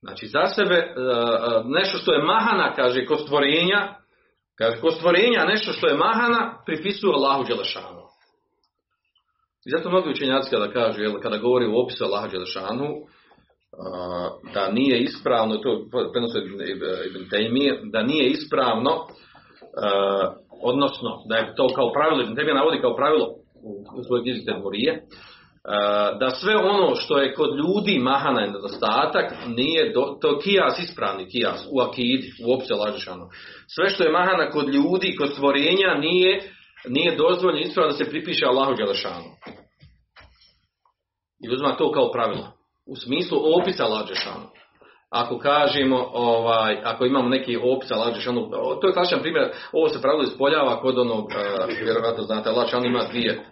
Znači 0.00 0.26
za 0.26 0.46
sebe, 0.46 0.94
nešto 1.64 1.98
što 1.98 2.12
je 2.12 2.22
mahana, 2.22 2.74
kaže, 2.74 3.06
kod 3.06 3.20
stvorenja, 3.20 3.94
Kaže, 4.58 4.80
kod 4.80 4.94
stvorenja 4.94 5.44
nešto 5.44 5.72
što 5.72 5.86
je 5.86 5.96
mahana, 5.96 6.62
pripisuju 6.66 7.12
Allahu 7.12 7.44
Đelešanu. 7.44 8.02
I 9.66 9.70
zato 9.70 9.90
mnogi 9.90 10.10
učenjaci 10.10 10.50
kada 10.50 10.72
kažu, 10.72 11.02
jel, 11.02 11.20
kada 11.20 11.36
govori 11.36 11.66
o 11.66 11.82
opisu 11.82 12.04
Allahu 12.04 12.28
Đelešanu, 12.28 12.88
da 14.54 14.70
nije 14.70 15.00
ispravno, 15.00 15.56
to 15.56 15.86
prenosuje 16.12 16.44
Ibn 17.06 17.28
Taymi, 17.30 17.90
da 17.92 18.02
nije 18.02 18.30
ispravno, 18.30 18.90
odnosno 20.62 21.22
da 21.28 21.36
je 21.36 21.54
to 21.56 21.68
kao 21.68 21.92
pravilo, 21.92 22.22
Ibn 22.22 22.36
Taymi 22.36 22.54
navodi 22.54 22.80
kao 22.80 22.96
pravilo 22.96 23.26
u 23.98 24.04
svojoj 24.04 24.22
knjizi 24.22 24.44
Tedmurije, 24.44 25.02
da 26.20 26.30
sve 26.30 26.56
ono 26.56 26.94
što 26.94 27.18
je 27.18 27.34
kod 27.34 27.50
ljudi 27.56 27.98
mahana 27.98 28.44
i 28.46 28.50
nedostatak, 28.50 29.32
nije 29.46 29.92
do, 29.92 30.18
to 30.20 30.38
kijas 30.38 30.78
ispravni 30.78 31.28
kijas 31.28 31.66
u 31.72 31.80
akidi, 31.80 32.32
opće 32.56 32.74
lažišano. 32.74 33.28
Sve 33.74 33.88
što 33.88 34.04
je 34.04 34.12
mahana 34.12 34.50
kod 34.50 34.68
ljudi, 34.68 35.16
kod 35.16 35.32
stvorenja, 35.32 35.94
nije, 36.00 36.42
nije 36.88 37.16
dozvoljeno 37.16 37.60
ispravno 37.66 37.92
da 37.92 38.04
se 38.04 38.10
pripiše 38.10 38.46
Allahu 38.46 38.74
Đelešanu. 38.74 39.30
I 41.44 41.54
uzma 41.54 41.76
to 41.76 41.92
kao 41.92 42.12
pravilo. 42.12 42.57
U 42.88 42.96
smislu 42.96 43.38
opisa 43.60 43.86
lađešanu. 43.86 44.46
Ako 45.10 45.38
kažemo, 45.38 46.10
ovaj, 46.12 46.78
ako 46.84 47.06
imamo 47.06 47.28
neki 47.28 47.56
opis 47.56 47.90
lađešanu, 47.90 48.50
to 48.80 48.86
je 48.86 48.92
klasičan 48.92 49.20
primjer, 49.20 49.50
ovo 49.72 49.88
se 49.88 50.02
pravilo 50.02 50.22
ispoljava 50.22 50.80
kod 50.80 50.98
onog, 50.98 51.32
vjerojatno 51.82 52.22
znate, 52.22 52.50
lađešan 52.50 52.84
ima 52.84 53.02
dvije 53.10 53.44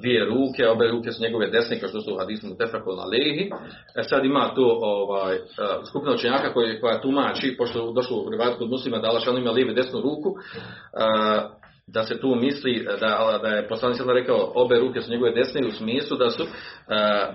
dvije 0.00 0.24
ruke, 0.24 0.68
obe 0.68 0.88
ruke 0.88 1.12
su 1.12 1.22
njegove 1.22 1.50
desne, 1.50 1.80
kao 1.80 1.88
što 1.88 2.00
su 2.00 2.14
u 2.14 2.18
hadisu 2.18 2.46
na 2.46 3.04
lehi. 3.04 3.50
E 3.96 4.02
sad 4.02 4.24
ima 4.24 4.54
to 4.54 4.78
ovaj, 4.82 5.34
e, 5.34 5.40
skupina 5.88 6.14
učenjaka 6.14 6.52
koji, 6.52 6.80
koja 6.80 7.00
tumači, 7.00 7.56
pošto 7.58 7.92
došlo 7.92 8.16
u 8.16 8.30
rivajatu 8.30 8.58
kod 8.58 8.70
muslima 8.70 8.98
da 8.98 9.08
Allah 9.08 9.22
ima 9.38 9.50
lijeve 9.50 9.74
desnu 9.74 10.00
ruku, 10.00 10.34
e, 10.34 11.65
da 11.86 12.02
se 12.02 12.20
tu 12.20 12.34
misli 12.34 12.86
da, 13.00 13.38
da 13.42 13.48
je 13.48 13.68
poslanik 13.68 13.96
sada 13.96 14.12
rekao 14.12 14.52
obe 14.54 14.78
ruke 14.78 15.00
su 15.00 15.10
njegove 15.10 15.32
desne 15.32 15.66
u 15.66 15.70
smislu 15.70 16.16
da 16.16 16.30
su, 16.30 16.42
e, 16.42 16.46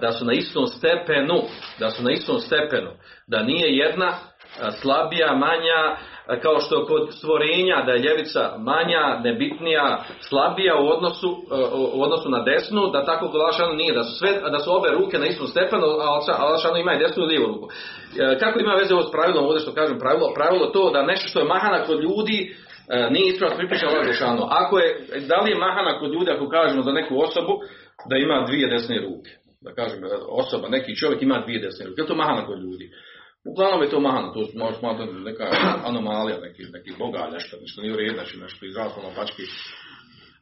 da 0.02 0.12
su 0.12 0.26
na 0.26 0.34
istom 0.34 0.68
stepenu, 0.68 1.42
da 1.80 1.90
su 1.90 2.04
na 2.04 2.12
istom 2.12 2.40
stepenu, 2.40 2.92
da 3.28 3.44
nije 3.44 3.78
jedna 3.78 4.14
slabija, 4.82 5.36
manja, 5.36 5.96
kao 6.42 6.60
što 6.60 6.86
kod 6.86 7.14
stvorenja 7.14 7.84
da 7.86 7.92
je 7.92 8.00
ljevica 8.00 8.56
manja, 8.58 9.20
nebitnija, 9.24 10.04
slabija 10.20 10.76
u 10.76 10.88
odnosu, 10.88 11.30
u 11.94 12.04
odnosu 12.04 12.30
na 12.30 12.44
desnu, 12.44 12.88
da 12.88 13.06
tako 13.06 13.28
kod 13.32 13.42
nije, 13.76 13.94
da 13.94 14.04
su, 14.04 14.16
sve, 14.18 14.42
da 14.52 14.60
su 14.60 14.76
obe 14.78 14.90
ruke 14.90 15.20
na 15.20 15.26
istom 15.26 15.48
stepenu, 15.48 15.86
a 16.38 16.46
Lašanu 16.52 16.78
ima 16.78 16.94
i 16.94 17.00
desnu 17.00 17.24
i 17.24 17.28
lijevu 17.28 17.48
ruku. 17.48 17.68
E, 18.20 18.40
kako 18.40 18.60
ima 18.60 18.74
veze 18.74 18.94
ovo 18.94 19.04
s 19.04 19.12
pravilom, 19.12 19.46
ovdje 19.46 19.60
što 19.60 19.74
kažem 19.74 20.00
pravilo? 20.00 20.34
Pravilo 20.36 20.66
to 20.66 20.90
da 20.90 21.04
nešto 21.04 21.28
što 21.28 21.40
je 21.40 21.46
mahana 21.46 21.84
kod 21.84 22.00
ljudi, 22.04 22.38
e, 22.42 22.71
nije 23.10 23.30
ispravno 23.30 23.58
pripiše 23.58 23.86
Allah 23.86 24.06
Žešanu. 24.08 24.42
Ako 24.50 24.80
je, 24.80 24.90
da 25.28 25.40
li 25.42 25.52
je 25.52 25.58
mahana 25.58 26.00
kod 26.00 26.14
ljudi 26.14 26.32
ako 26.32 26.50
kažemo 26.50 26.82
za 26.82 26.92
neku 26.92 27.22
osobu 27.22 27.54
da 28.10 28.18
ima 28.18 28.46
dvije 28.48 28.68
desne 28.68 29.02
ruke? 29.02 29.32
Da 29.62 29.74
kažem, 29.74 30.04
e, 30.04 30.08
osoba, 30.30 30.70
neki 30.70 30.96
čovjek 30.96 31.22
ima 31.22 31.42
dvije 31.46 31.60
desne 31.60 31.86
ruke. 31.86 32.02
Je 32.02 32.08
to 32.08 32.16
mahana 32.16 32.46
kod 32.46 32.60
ljudi? 32.60 32.92
Uglavnom 33.46 33.82
je 33.82 33.90
to 33.90 34.00
mahana, 34.00 34.34
to 34.34 34.48
može 34.56 34.78
smatrati 34.78 35.14
neka 35.14 35.48
anomalija, 35.90 36.38
neki, 36.40 36.64
neki 36.64 36.92
boga, 37.00 37.30
nešto, 37.34 37.58
nešto 37.62 37.82
nije 37.82 37.94
u 37.94 37.98
redu, 37.98 38.14
znači 38.14 38.38
nešto 38.38 39.02
na 39.02 39.10
pački. 39.16 39.44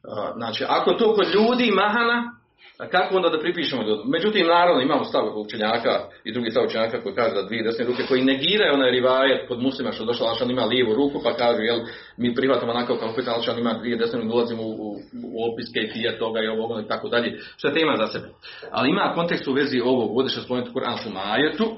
A, 0.04 0.32
Znači, 0.36 0.64
ako 0.68 0.92
to 0.92 1.14
kod 1.14 1.34
ljudi 1.34 1.70
mahana, 1.70 2.39
a 2.80 2.88
kako 2.88 3.16
onda 3.16 3.28
da 3.28 3.38
pripišemo? 3.38 3.82
Međutim, 4.04 4.46
naravno, 4.46 4.82
imamo 4.82 5.04
stav 5.04 5.24
učenjaka 5.34 5.94
i 6.24 6.32
drugi 6.32 6.50
stav 6.50 6.64
učenjaka 6.64 7.02
koji 7.02 7.14
kaže 7.14 7.34
da 7.34 7.42
dvije 7.42 7.62
desne 7.62 7.84
ruke, 7.84 8.02
koji 8.08 8.24
negiraju 8.24 8.74
onaj 8.74 8.90
rivajet 8.90 9.48
kod 9.48 9.62
muslima 9.62 9.92
što 9.92 10.04
došao 10.04 10.26
Alšan 10.26 10.50
ima 10.50 10.64
lijevu 10.64 10.94
ruku, 10.94 11.20
pa 11.24 11.32
kažu, 11.34 11.62
jel, 11.62 11.80
mi 12.16 12.34
prihvatamo 12.34 12.72
onako 12.72 12.96
kao 12.96 13.10
opet 13.10 13.28
Alšan 13.28 13.58
ima 13.58 13.74
dvije 13.74 13.96
desne 13.96 14.18
ruke, 14.18 14.34
ulazimo 14.34 14.62
u, 14.62 14.70
u, 14.70 14.96
u 15.34 15.52
opiske 15.52 15.80
i 15.80 15.90
fije 15.92 16.18
toga 16.18 16.40
i 16.40 16.48
ovog 16.48 16.84
i 16.84 16.88
tako 16.88 17.08
dalje, 17.08 17.38
što 17.56 17.68
je 17.68 17.74
tema 17.74 17.96
za 17.96 18.06
sebe. 18.06 18.28
Ali 18.70 18.90
ima 18.90 19.12
kontekst 19.14 19.48
u 19.48 19.52
vezi 19.52 19.80
ovog, 19.80 20.16
ovdje 20.16 20.30
što 20.30 20.40
spomenuti 20.40 20.70
u 20.70 20.78
Kur'anskom 20.78 21.14
ajetu, 21.32 21.76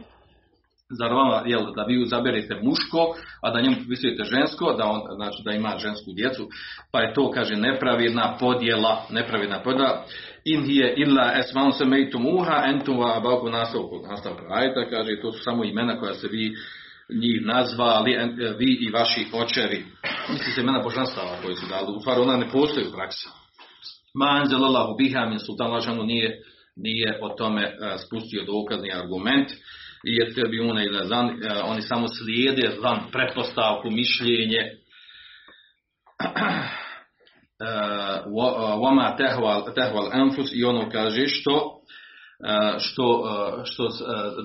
Zar 0.99 1.13
vama, 1.13 1.43
jel, 1.47 1.61
da 1.77 1.83
vi 1.83 2.03
izaberete 2.03 2.55
muško, 2.63 3.15
a 3.43 3.51
da 3.51 3.61
njemu 3.61 3.77
pripisujete 3.77 4.25
žensko, 4.25 4.73
da 4.73 4.85
on, 4.85 5.01
znači 5.17 5.43
da 5.45 5.53
ima 5.53 5.79
žensku 5.79 6.13
djecu, 6.17 6.49
pa 6.93 7.01
je 7.01 7.15
to, 7.15 7.31
kaže, 7.31 7.57
nepravidna 7.57 8.37
podjela, 8.41 9.03
nepravidna 9.11 9.63
podjela. 9.63 10.05
In 10.45 10.65
hije 10.65 10.95
illa 10.97 11.33
esmaun 11.39 11.73
se 11.73 11.85
mejtum 11.85 12.27
uha 12.27 12.63
entum 12.67 12.99
va 12.99 13.17
abaku 13.17 13.49
nastavku. 13.51 14.01
Nastavka 14.11 14.43
ajta, 14.51 14.91
kaže, 14.91 15.21
to 15.23 15.33
su 15.33 15.43
samo 15.43 15.65
imena 15.65 16.01
koja 16.01 16.15
se 16.15 16.29
vi 16.29 16.55
njih 17.21 17.47
nazvali, 17.47 18.15
en- 18.15 18.55
vi 18.59 18.79
i 18.81 18.91
vaši 18.91 19.27
očevi. 19.33 19.85
Misli 20.31 20.53
se 20.53 20.61
imena 20.61 20.83
božanstava 20.83 21.37
koji 21.43 21.57
su 21.57 21.67
dali. 21.67 21.87
U 21.97 22.01
stvari 22.01 22.21
ona 22.21 22.37
ne 22.37 22.49
postoji 22.53 22.87
u 22.87 22.93
praksi. 22.93 23.29
Ma 24.15 24.27
anzelallahu 24.27 24.97
biha 24.97 25.27
min 25.27 25.39
sultan 25.39 25.71
nije, 26.07 26.43
nije 26.77 27.19
o 27.23 27.29
tome 27.29 27.63
e, 27.63 27.75
spustio 28.07 28.45
dokazni 28.45 28.93
argument 28.93 29.49
i 30.05 30.17
je 30.17 30.35
tebi 30.35 30.61
una 30.61 30.85
ili 30.85 31.07
zan, 31.09 31.29
e, 31.29 31.63
oni 31.65 31.83
samo 31.83 32.09
slijede 32.09 32.77
zan, 32.81 33.01
pretpostavku, 33.13 33.91
mišljenje 33.91 34.59
E, 37.63 37.65
wa- 38.27 38.77
wama 38.83 39.17
tehval, 39.75 40.09
anfus 40.13 40.51
i 40.55 40.65
ono 40.65 40.91
kaže 40.91 41.27
što 41.27 41.81
e, 42.45 42.79
što, 42.79 43.25
e, 43.61 43.65
što 43.65 43.85
e, 43.87 43.89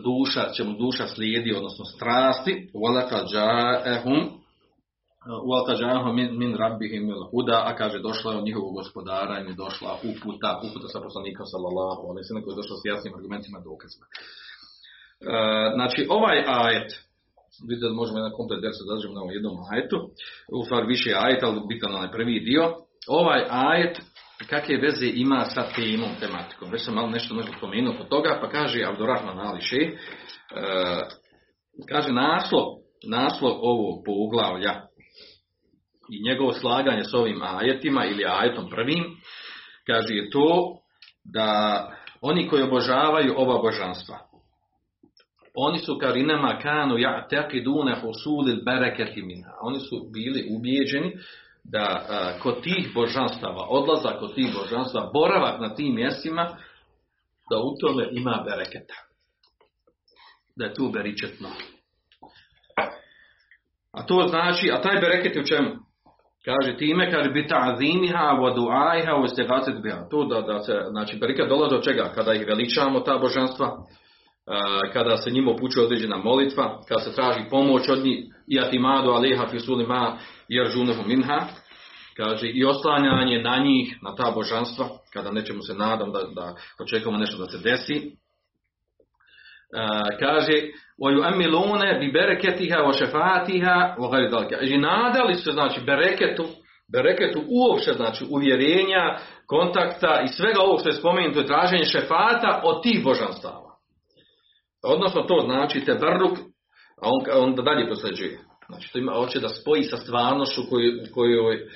duša, 0.04 0.54
čemu 0.58 0.78
duša 0.78 1.08
slijedi, 1.08 1.54
odnosno 1.54 1.86
strasti, 1.86 2.70
walaka 2.74 3.26
ja'ahum 3.34 4.38
Ualka 5.28 5.76
džahom 5.76 6.16
min, 6.16 6.38
min 6.38 6.56
rabbihim 6.56 7.10
il 7.10 7.24
huda, 7.32 7.58
a 7.70 7.76
kaže 7.76 8.00
došla 8.00 8.32
je 8.32 8.38
od 8.38 8.44
njihovog 8.44 8.74
gospodara 8.74 9.36
je 9.38 9.54
došla 9.54 9.92
uputa, 10.10 10.62
uputa 10.66 10.88
sa 10.88 11.00
poslanikom 11.06 11.46
sallallahu 11.54 12.02
alaihi 12.10 12.26
sallam 12.28 12.44
koja 12.44 12.54
je 12.54 12.62
došla 12.62 12.76
s 12.78 12.88
jasnim 12.92 13.14
argumentima 13.18 13.58
i 13.60 13.68
dokazima. 13.72 14.06
E, 15.22 15.72
znači 15.74 16.08
ovaj 16.10 16.44
ajet, 16.48 16.90
vidite 17.70 17.88
da 17.88 17.94
možemo 17.94 18.18
jedan 18.20 18.38
komplet 18.38 18.64
versa 18.64 18.84
da 18.84 18.90
zadržimo 18.90 19.14
na 19.14 19.22
ovom 19.22 19.34
jednom 19.34 19.56
ajetu, 19.72 19.98
u 20.60 20.66
stvari 20.66 20.88
više 20.88 21.10
ajet, 21.16 21.44
ali 21.44 21.68
bitan 21.70 21.96
onaj 21.96 22.12
prvi 22.12 22.40
dio. 22.40 22.64
Ovaj 23.08 23.42
ajet 23.50 23.96
kakve 24.50 24.78
veze 24.78 25.08
ima 25.14 25.46
sa 25.46 25.64
temom, 25.76 26.10
tematikom. 26.20 26.72
Već 26.72 26.86
sam 26.86 26.96
malo 26.96 27.10
nešto 27.10 27.36
možda 27.36 27.52
spomenuo 27.58 27.98
kod 27.98 28.10
toga, 28.10 28.38
pa 28.42 28.50
kaže 28.50 28.84
Abdurrahman 28.84 29.40
Ali 29.40 29.62
Šeh, 29.62 29.90
e, 29.90 29.96
kaže 31.90 32.12
naslov, 32.12 32.64
naslov 33.10 33.54
ovog 33.62 34.04
poglavlja 34.06 34.82
i 36.10 36.24
njegovo 36.24 36.54
slaganje 36.54 37.04
s 37.04 37.14
ovim 37.14 37.42
ajetima 37.42 38.06
ili 38.06 38.26
ajetom 38.28 38.70
prvim, 38.70 39.04
kaže 39.88 40.14
je 40.14 40.30
to 40.30 40.78
da 41.34 41.82
oni 42.22 42.48
koji 42.48 42.64
obožavaju 42.64 43.34
ova 43.38 43.62
božanstva, 43.62 44.18
oni 45.60 45.80
su 45.80 45.98
karinama 45.98 46.60
kanu 46.62 46.98
ja 46.98 47.28
tekidune 47.28 47.96
husulil 48.02 48.64
bereketi 48.66 49.22
minha. 49.22 49.52
Oni 49.62 49.80
su 49.80 50.10
bili 50.14 50.48
ubijeđeni 50.50 51.12
da 51.64 52.06
a, 52.10 52.40
kod 52.40 52.62
tih 52.62 52.92
božanstava, 52.94 53.68
odlazak 53.70 54.20
kod 54.20 54.36
tih 54.36 54.54
božanstva, 54.60 55.10
boravak 55.14 55.62
na 55.62 55.76
tim 55.76 55.96
mjestima, 55.96 56.58
da 57.50 57.58
u 57.58 57.76
tome 57.82 58.08
ima 58.12 58.44
bereketa. 58.50 58.94
Da 60.56 60.66
je 60.66 60.74
tu 60.74 60.90
beričetno. 60.90 61.50
A 63.92 64.06
to 64.06 64.28
znači, 64.30 64.72
a 64.72 64.82
taj 64.82 65.00
bereket 65.00 65.36
je 65.36 65.42
u 65.42 65.46
čemu? 65.46 65.70
Kaže 66.46 66.78
time, 66.78 67.12
kaže 67.12 67.30
bi 67.30 67.48
ta'zimiha 67.48 68.26
wa 68.42 68.56
du'aiha 68.56 69.12
wa 69.12 69.26
istighatsat 69.26 69.82
biha. 69.84 70.08
To 70.10 70.24
da, 70.24 70.42
da 70.42 70.60
se, 70.60 70.74
znači 70.90 71.18
bereket 71.18 71.50
dolazi 71.50 71.76
od 71.76 71.84
čega? 71.84 72.12
Kada 72.16 72.34
ih 72.34 72.48
veličamo 72.48 73.00
ta 73.00 73.18
božanstva, 73.18 73.78
kada 74.94 75.18
se 75.18 75.32
njima 75.32 75.52
upućuje 75.52 75.86
određena 75.86 76.18
molitva, 76.18 76.80
kada 76.88 77.02
se 77.02 77.16
traži 77.16 77.50
pomoć 77.50 77.90
od 77.90 78.04
njih, 78.04 78.26
i 78.48 78.60
atimadu 78.60 79.12
aleha 79.12 79.48
fi 79.48 79.60
sulima 79.60 80.18
jer 80.48 80.68
minha, 81.08 81.46
kaže, 82.18 82.48
i 82.48 82.66
oslanjanje 82.66 83.42
na 83.42 83.58
njih, 83.58 83.98
na 84.02 84.16
ta 84.16 84.32
božanstva, 84.32 84.90
kada 85.14 85.32
nećemo 85.32 85.62
se 85.62 85.74
nadam 85.74 86.12
da, 86.12 86.20
da 86.36 86.56
očekujemo 86.80 87.18
nešto 87.18 87.38
da 87.38 87.46
se 87.46 87.58
desi, 87.58 88.18
Uh, 89.74 90.20
kaže 90.20 90.54
oju 91.02 91.24
emilune 91.34 92.00
bi 92.00 92.12
bereketiha 92.12 92.84
o 92.84 92.94
šefatiha 92.94 93.96
o 93.98 94.12
I 94.62 94.78
nadali 94.78 95.36
su 95.36 95.52
znači 95.52 95.82
bereketu, 95.82 96.46
bereketu 96.92 97.42
uopće 97.48 97.94
znači 97.94 98.26
uvjerenja, 98.30 99.18
kontakta 99.48 100.22
i 100.24 100.28
svega 100.28 100.62
ovog 100.62 100.80
što 100.80 100.90
je 100.90 100.94
spomenuto 100.94 101.40
je 101.40 101.46
traženje 101.46 101.86
šefata 101.86 102.62
od 102.64 102.84
tih 102.84 103.04
božanstava. 103.04 103.67
Odnosno, 104.84 105.22
to 105.22 105.40
znači 105.46 105.86
teberruk, 105.86 106.38
a 107.02 107.10
on, 107.10 107.44
on 107.44 107.56
da 107.56 107.62
dalje 107.62 107.90
posljeđuje. 107.90 108.40
Znači, 108.70 108.92
to 108.94 109.00
ima, 109.00 109.14
hoće 109.14 109.40
da 109.40 109.50
spoji 109.50 109.84
sa 109.84 109.98
stvarnošću 109.98 110.62
u 110.62 110.66
kojoj, 110.70 110.94
u 111.12 111.14
kojoj, 111.14 111.68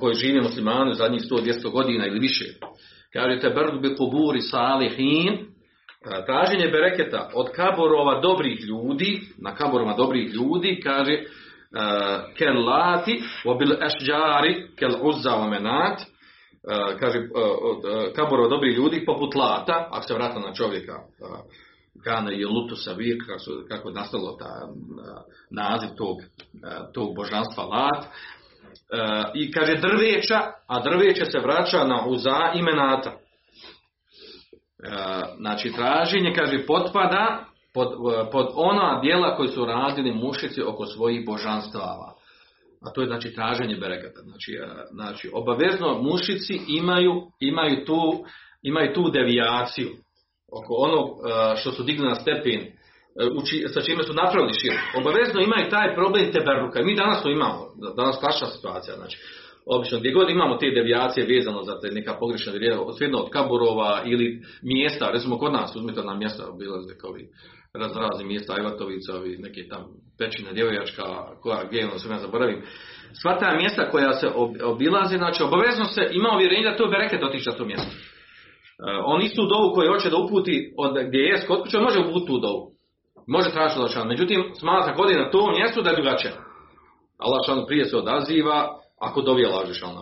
kojoj 0.00 0.14
žive 0.14 0.40
muslimani 0.40 0.90
u 0.90 0.94
zadnjih 0.94 1.22
100-200 1.22 1.70
godina 1.70 2.06
ili 2.06 2.18
više. 2.18 2.44
Kaže, 3.12 3.40
teberruk 3.40 3.82
bi 3.82 3.96
kuburi 3.96 4.40
salihin, 4.40 5.50
E, 6.04 6.24
traženje 6.26 6.68
bereketa 6.68 7.30
od 7.34 7.50
kaborova 7.50 8.20
dobrih 8.20 8.60
ljudi, 8.60 9.20
na 9.38 9.54
kaboroma 9.54 9.94
dobrih 9.94 10.34
ljudi, 10.34 10.80
kaže 10.84 11.12
e, 11.12 11.24
kel 12.38 12.64
lati, 12.64 13.22
bil 13.58 13.72
ešđari, 13.86 14.68
kel 14.78 14.90
uzza 15.02 15.30
wa 15.30 15.50
menat, 15.50 16.00
e, 16.00 16.06
kaže 17.00 17.18
kaborova 18.16 18.48
dobrih 18.48 18.76
ljudi 18.76 19.04
poput 19.04 19.34
lata, 19.34 19.88
ako 19.90 20.06
se 20.06 20.14
vrata 20.14 20.38
na 20.38 20.54
čovjeka, 20.54 20.92
Gane 21.94 22.40
je 22.40 22.46
lutu 22.46 22.76
savir, 22.76 23.18
kako, 23.26 23.68
kako 23.68 23.88
je 23.88 23.94
nastalo 23.94 24.36
ta 24.38 24.68
naziv 25.50 25.88
tog, 25.96 26.16
tog 26.94 27.16
božanstva 27.16 27.64
lat. 27.64 28.04
I 29.34 29.52
kaže 29.52 29.74
drveća, 29.76 30.40
a 30.66 30.80
drveće 30.80 31.24
se 31.24 31.38
vraća 31.38 31.84
na 31.84 32.06
uza 32.06 32.52
i 32.54 32.62
menata. 32.62 33.12
Znači, 35.38 35.72
traženje, 35.72 36.34
kaže, 36.36 36.66
potpada 36.66 37.44
pod, 37.74 37.88
pod 38.32 38.46
ona 38.54 39.00
dijela 39.00 39.36
koji 39.36 39.48
su 39.48 39.64
radili 39.64 40.12
mušici 40.12 40.62
oko 40.62 40.86
svojih 40.86 41.26
božanstava. 41.26 42.14
A 42.86 42.92
to 42.94 43.00
je, 43.00 43.06
znači, 43.06 43.34
traženje 43.34 43.76
berekata. 43.76 44.20
Znači, 44.22 44.58
znači 44.90 45.30
obavezno 45.32 46.02
mušici 46.02 46.60
imaju, 46.68 47.12
imaju, 47.40 47.84
tu, 47.84 48.24
imaju 48.62 48.94
tu 48.94 49.10
devijaciju 49.10 49.88
oko 50.52 50.74
onog 50.74 51.06
što 51.56 51.72
su 51.72 51.82
digli 51.82 52.06
na 52.08 52.14
stepen, 52.14 52.60
uči, 53.36 53.64
sa 53.74 53.80
čime 53.80 54.02
su 54.02 54.12
napravili 54.12 54.52
šir. 54.60 54.74
Obavezno 54.96 55.40
imaju 55.40 55.70
taj 55.70 55.94
problem 55.94 56.32
teberruka. 56.32 56.82
Mi 56.82 56.96
danas 56.96 57.22
to 57.22 57.28
imamo. 57.30 57.66
Danas 57.96 58.18
klasična 58.20 58.46
situacija. 58.46 58.96
Znači, 58.96 59.18
obično 59.66 59.98
gdje 59.98 60.12
god 60.12 60.30
imamo 60.30 60.56
te 60.56 60.70
devijacije 60.70 61.26
vezano 61.26 61.62
za 61.62 61.80
te 61.80 61.88
neka 61.90 62.14
pogrešna 62.14 62.52
vjerija, 62.52 62.78
svejedno 62.96 63.18
od 63.18 63.30
kaburova 63.30 64.02
ili 64.06 64.42
mjesta, 64.62 65.10
recimo 65.10 65.38
kod 65.38 65.52
nas, 65.52 65.76
uzmite 65.76 66.02
na 66.02 66.14
mjesta, 66.14 66.48
obilaze 66.48 66.94
kao 67.00 67.10
ovi 67.10 67.28
razrazni 67.74 68.24
mjesta, 68.24 68.54
Ajvatovica, 68.54 69.16
ovi 69.16 69.38
neke 69.38 69.68
tam 69.68 69.84
pećina 70.18 70.52
djevojačka, 70.52 71.02
koja 71.42 71.64
gdje 71.64 71.86
ono 71.86 71.98
sve 71.98 72.10
ne 72.10 72.18
zaboravim. 72.18 72.62
Sva 73.22 73.38
ta 73.38 73.56
mjesta 73.56 73.90
koja 73.90 74.12
se 74.12 74.28
obilaze, 74.64 75.16
znači 75.16 75.42
obavezno 75.42 75.84
se 75.84 76.08
ima 76.12 76.28
uvjerenje 76.34 76.70
da 76.70 76.76
to 76.76 76.86
bereket 76.86 77.22
otići 77.22 77.50
na 77.50 77.56
to 77.56 77.64
mjesto. 77.64 77.92
Uh, 78.80 79.02
on 79.04 79.22
istu 79.22 79.46
dovu 79.46 79.74
koju 79.74 79.92
hoće 79.92 80.10
da 80.10 80.16
uputi 80.16 80.74
od 80.78 80.92
gdje 81.08 81.18
je 81.18 81.46
kod 81.46 81.62
kuće, 81.62 81.78
on 81.78 81.84
može 81.84 82.00
uputiti 82.00 82.26
tu 82.26 82.38
dovu. 82.38 82.70
Može 83.26 83.50
tražiti 83.50 83.80
Allah 83.80 84.06
Međutim, 84.06 84.44
smatra 84.60 84.94
kod 84.94 85.10
je 85.10 85.18
na 85.18 85.30
tom 85.30 85.52
mjestu 85.58 85.82
da 85.82 85.90
je 85.90 85.96
drugačije. 85.96 86.32
Allah 87.18 87.66
prije 87.66 87.84
se 87.84 87.96
odaziva, 87.96 88.68
ako 89.00 89.22
dovije 89.22 89.48
Allah 89.48 89.66
Žešanu. 89.66 90.00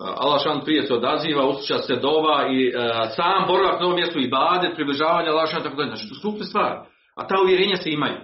Allah 0.00 0.42
šan 0.42 0.60
prije 0.64 0.82
se 0.82 0.94
odaziva, 0.94 1.48
usluša 1.48 1.78
se 1.78 1.96
dova 1.96 2.48
i 2.48 2.68
uh, 2.68 2.74
sam 3.16 3.46
boravak 3.46 3.80
na 3.80 3.86
ovom 3.86 3.96
mjestu 3.96 4.18
i 4.18 4.28
bade, 4.28 4.74
približavanje 4.74 5.28
Allah 5.28 5.50
šan 5.50 5.62
tako 5.62 5.76
dalje. 5.76 5.88
Znači, 5.88 6.08
to 6.22 6.32
su 6.38 6.44
stvari. 6.44 6.76
A 7.16 7.26
ta 7.26 7.34
uvjerenja 7.42 7.76
se 7.76 7.90
imaju. 7.90 8.16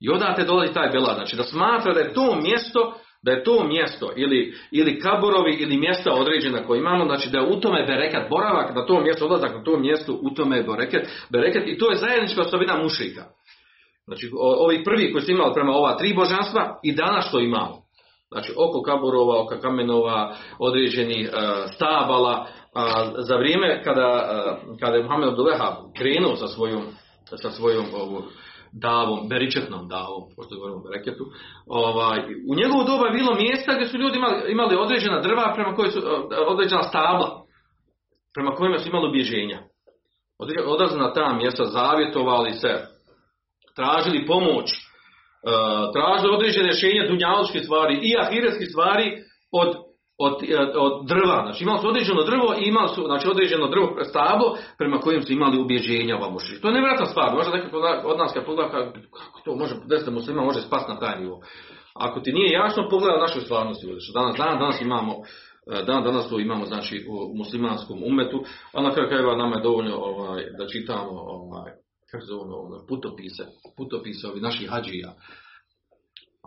I 0.00 0.10
odate 0.10 0.44
dolazi 0.44 0.72
taj 0.72 0.88
bela, 0.88 1.14
znači 1.14 1.36
da 1.36 1.42
smatra 1.42 1.94
da 1.94 2.00
je 2.00 2.14
to 2.14 2.36
mjesto 2.42 2.94
da 3.26 3.32
je 3.32 3.44
to 3.44 3.64
mjesto 3.64 4.12
ili, 4.16 4.54
ili 4.70 5.00
kaburovi 5.00 5.52
ili 5.52 5.76
mjesta 5.76 6.12
određena 6.12 6.66
koje 6.66 6.78
imamo, 6.78 7.04
znači 7.04 7.30
da 7.30 7.38
je 7.38 7.46
u 7.46 7.60
tome 7.60 7.86
berekat, 7.86 8.30
boravak 8.30 8.74
na 8.74 8.86
tom 8.86 9.02
mjestu, 9.02 9.24
odlazak 9.24 9.54
na 9.54 9.62
tom 9.62 9.80
mjestu, 9.80 10.18
u 10.22 10.30
tome 10.30 10.56
je 10.56 10.62
bereket, 10.62 11.08
bereket 11.30 11.68
i 11.68 11.78
to 11.78 11.90
je 11.90 11.96
zajednička 11.96 12.40
osobina 12.40 12.82
mušrika. 12.82 13.24
Znači, 14.04 14.30
ovi 14.40 14.84
prvi 14.84 15.12
koji 15.12 15.22
su 15.22 15.30
imali 15.30 15.54
prema 15.54 15.72
ova 15.72 15.96
tri 15.96 16.14
božanstva 16.14 16.80
i 16.82 16.94
danas 16.94 17.28
što 17.28 17.40
imamo. 17.40 17.82
Znači, 18.32 18.52
oko 18.56 18.82
kaburova, 18.82 19.42
oko 19.42 19.56
kamenova, 19.62 20.34
određenih 20.58 21.28
e, 21.28 21.30
stabala, 21.74 22.46
a 22.74 23.10
za 23.18 23.36
vrijeme 23.36 23.82
kada, 23.84 24.28
e, 24.30 24.78
kada 24.80 24.96
je 24.96 25.02
Muhammed 25.02 25.28
Abdullah 25.28 25.76
krenuo 25.98 26.36
sa 26.36 26.48
svojom, 26.48 26.82
sa 27.42 27.50
svojom 27.50 27.84
ovom, 27.94 28.22
davom, 28.72 29.28
beričetnom 29.28 29.88
davom, 29.88 30.22
pošto 30.36 30.56
govorimo 30.56 30.80
o 30.80 30.84
bereketu, 30.88 31.24
ovaj, 31.66 32.18
u 32.50 32.54
njegovo 32.54 32.84
doba 32.84 33.06
je 33.06 33.18
bilo 33.18 33.34
mjesta 33.34 33.74
gdje 33.74 33.86
su 33.86 33.96
ljudi 33.96 34.16
imali, 34.18 34.52
imali 34.52 34.76
određena 34.76 35.20
drva 35.20 35.52
prema 35.54 35.74
koje 35.74 35.90
su, 35.90 35.98
e, 35.98 36.36
određena 36.46 36.82
stabla, 36.82 37.42
prema 38.34 38.54
kojima 38.54 38.78
su 38.78 38.88
imali 38.88 39.08
obježenja. 39.08 39.58
Odlazili 40.66 41.00
na 41.00 41.12
ta 41.12 41.32
mjesta, 41.32 41.64
zavjetovali 41.64 42.52
se, 42.52 42.72
tražili 43.76 44.26
pomoć, 44.26 44.70
e, 44.72 44.76
tražili 45.92 46.34
određene 46.34 46.68
rješenja 46.68 47.08
dunjalučkih 47.08 47.62
stvari 47.64 47.94
i 48.02 48.16
ahiretskih 48.20 48.68
stvari 48.70 49.22
od, 49.52 49.85
od, 50.18 50.42
e, 50.42 50.78
od 50.78 51.06
drva. 51.06 51.42
Znači 51.44 51.64
imali 51.64 51.78
su 51.80 51.88
određeno 51.88 52.22
drvo 52.22 52.54
i 52.58 52.68
imali 52.68 52.88
su 52.88 53.02
znači, 53.06 53.28
određeno 53.28 53.68
drvo 53.68 54.04
stablo 54.04 54.56
prema 54.78 54.98
kojem 54.98 55.22
su 55.22 55.32
imali 55.32 55.58
ubježenja 55.58 56.16
ova 56.16 56.30
mušrika. 56.30 56.62
To 56.62 56.68
je 56.68 56.74
nevjerojatna 56.74 57.06
stvar. 57.06 57.34
Možda 57.34 57.52
nekako 57.52 57.76
od 58.04 58.18
nas 58.18 58.32
kad 58.32 58.44
pogleda 58.44 58.70
kako 58.70 59.40
to 59.44 59.56
može 59.56 59.74
desiti 59.88 60.10
muslima 60.10 60.42
može 60.42 60.60
spasti 60.60 60.92
na 60.92 60.98
taj 60.98 61.20
nivo. 61.20 61.40
Ako 61.94 62.20
ti 62.20 62.32
nije 62.32 62.52
jasno, 62.52 62.88
pogledaj 62.90 63.20
našu 63.20 63.40
stvarnost 63.40 63.84
ovdje. 63.84 64.00
Što 64.00 64.20
danas, 64.20 64.36
danas, 64.36 64.58
danas 64.58 64.80
imamo 64.80 65.12
e, 65.72 65.82
Dan 65.82 66.04
danas 66.04 66.28
to 66.28 66.38
imamo 66.38 66.64
znači 66.64 67.06
u 67.08 67.36
muslimanskom 67.38 67.98
umetu, 68.06 68.44
a 68.72 68.82
na 68.82 68.92
kraju 68.92 69.08
krajeva 69.08 69.36
nama 69.36 69.56
je 69.56 69.62
dovoljno 69.62 69.96
ovaj, 69.96 70.44
da 70.58 70.66
čitamo 70.66 71.10
ovaj, 71.10 71.72
kako 72.10 72.24
zove 72.24 72.40
ono, 72.42 72.86
putopise, 72.88 73.44
putopise 73.76 74.26
naših 74.40 74.70
hađija. 74.70 75.12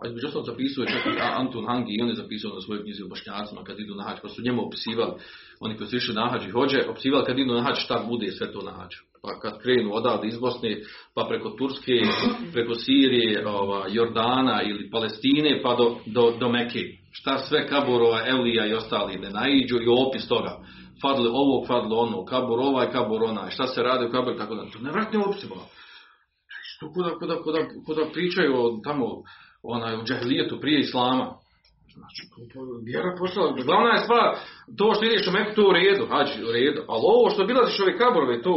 A 0.02 0.08
između 0.08 0.26
ostalog 0.26 0.46
zapisuje 0.46 0.86
čak 0.86 1.06
i 1.06 1.20
Anton 1.20 1.66
Hangi 1.66 1.92
i 1.94 2.02
on 2.02 2.08
je 2.08 2.14
zapisao 2.14 2.54
na 2.54 2.60
svojoj 2.60 2.82
knjizi 2.82 3.02
o 3.02 3.08
bošnjacima 3.08 3.64
kad 3.64 3.80
idu 3.80 3.94
na 3.94 4.04
hađ, 4.04 4.18
pa 4.22 4.28
su 4.28 4.42
njemu 4.42 4.66
opisivali, 4.66 5.12
oni 5.60 5.76
koji 5.76 5.88
su 5.88 5.96
išli 5.96 6.14
na 6.14 6.28
hađ 6.30 6.46
i 6.46 6.50
hođe, 6.50 6.78
opisivali 6.88 7.26
kad 7.26 7.38
idu 7.38 7.54
na 7.54 7.62
hađ 7.62 7.76
šta 7.78 8.04
bude 8.08 8.32
sve 8.32 8.52
to 8.52 8.62
na 8.62 8.70
hađ. 8.70 8.92
Pa 9.22 9.40
kad 9.40 9.62
krenu 9.62 9.90
odavde 9.94 10.28
iz 10.28 10.38
Bosne, 10.38 10.80
pa 11.14 11.26
preko 11.28 11.50
Turske, 11.50 11.92
preko 12.52 12.74
Sirije, 12.74 13.48
ova, 13.48 13.86
Jordana 13.88 14.62
ili 14.62 14.90
Palestine, 14.90 15.60
pa 15.62 15.74
do, 15.74 15.96
do, 16.06 16.32
do 16.40 16.48
Mekke. 16.48 16.84
Šta 17.12 17.38
sve 17.38 17.66
kaburova, 17.66 18.26
Evlija 18.26 18.66
i 18.66 18.74
ostali 18.74 19.18
ne 19.18 19.30
naiđu 19.30 19.76
i 19.76 19.88
opis 20.06 20.28
toga. 20.28 20.58
Fadli 21.02 21.28
ovo, 21.32 21.66
fadli 21.66 21.94
ono, 21.94 22.24
kabur 22.24 22.60
ovaj, 22.60 22.90
kabur 22.90 23.22
onaj, 23.22 23.50
šta 23.50 23.66
se 23.66 23.82
radi 23.82 24.06
u 24.06 24.10
kaburu, 24.10 24.38
tako 24.38 24.54
da. 24.54 24.70
To 24.70 24.78
nevratni 24.78 25.22
opis 25.26 25.48
bilo. 25.48 25.66
Što 26.62 26.92
kuda, 26.92 27.10
kuda, 27.18 27.42
kuda, 27.42 27.58
kuda 27.86 28.12
pričaju 28.12 28.80
tamo 28.84 29.06
onaj 29.62 29.96
u 29.96 30.04
džahilijetu 30.04 30.60
prije 30.60 30.80
islama. 30.80 31.26
Znači, 31.94 32.22
vjera 32.84 33.14
postala, 33.18 33.52
glavna 33.52 33.90
je 33.92 33.98
stvar, 33.98 34.36
to 34.78 34.94
što 34.94 35.04
ideš 35.04 35.28
u 35.28 35.32
Meku, 35.32 35.54
to 35.54 35.68
u 35.68 35.72
redu, 35.72 36.06
hađi 36.10 36.44
u 36.44 36.52
redu, 36.52 36.82
ali 36.88 37.02
ovo 37.02 37.30
što 37.30 37.44
bilaziš 37.44 37.80
ove 37.80 37.98
kaborove, 37.98 38.42
to, 38.42 38.54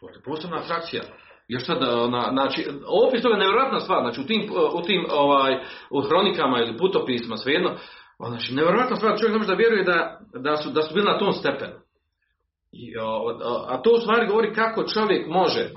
to 0.00 0.08
je 0.08 0.22
posebna 0.24 0.56
atrakcija. 0.56 1.02
Još 1.48 1.66
sad, 1.66 1.80
na, 2.10 2.28
znači, 2.32 2.68
opis 3.06 3.22
toga 3.22 3.34
je 3.34 3.38
nevjerojatna 3.38 3.80
stvar, 3.80 4.00
znači 4.02 4.20
u 4.20 4.24
tim, 4.24 4.50
u 4.74 4.82
tim 4.82 5.06
ovaj, 5.10 5.52
u 5.90 6.00
hronikama 6.00 6.58
ili 6.58 6.78
putopisma, 6.78 7.36
svejedno, 7.36 7.70
znači, 8.28 8.54
nevjerojatna 8.54 8.96
stvar, 8.96 9.18
čovjek 9.18 9.32
ne 9.32 9.38
može 9.38 9.48
da 9.48 9.62
vjeruje 9.62 9.84
da, 9.84 10.18
da, 10.34 10.56
su, 10.56 10.70
da 10.70 10.82
su 10.82 10.94
bili 10.94 11.06
na 11.06 11.18
tom 11.18 11.32
stepenu. 11.32 11.78
I, 12.72 12.98
a, 12.98 13.04
a 13.68 13.82
to 13.82 13.90
u 13.94 14.00
stvari 14.00 14.26
govori 14.26 14.54
kako 14.54 14.84
čovjek 14.84 15.28
može, 15.28 15.70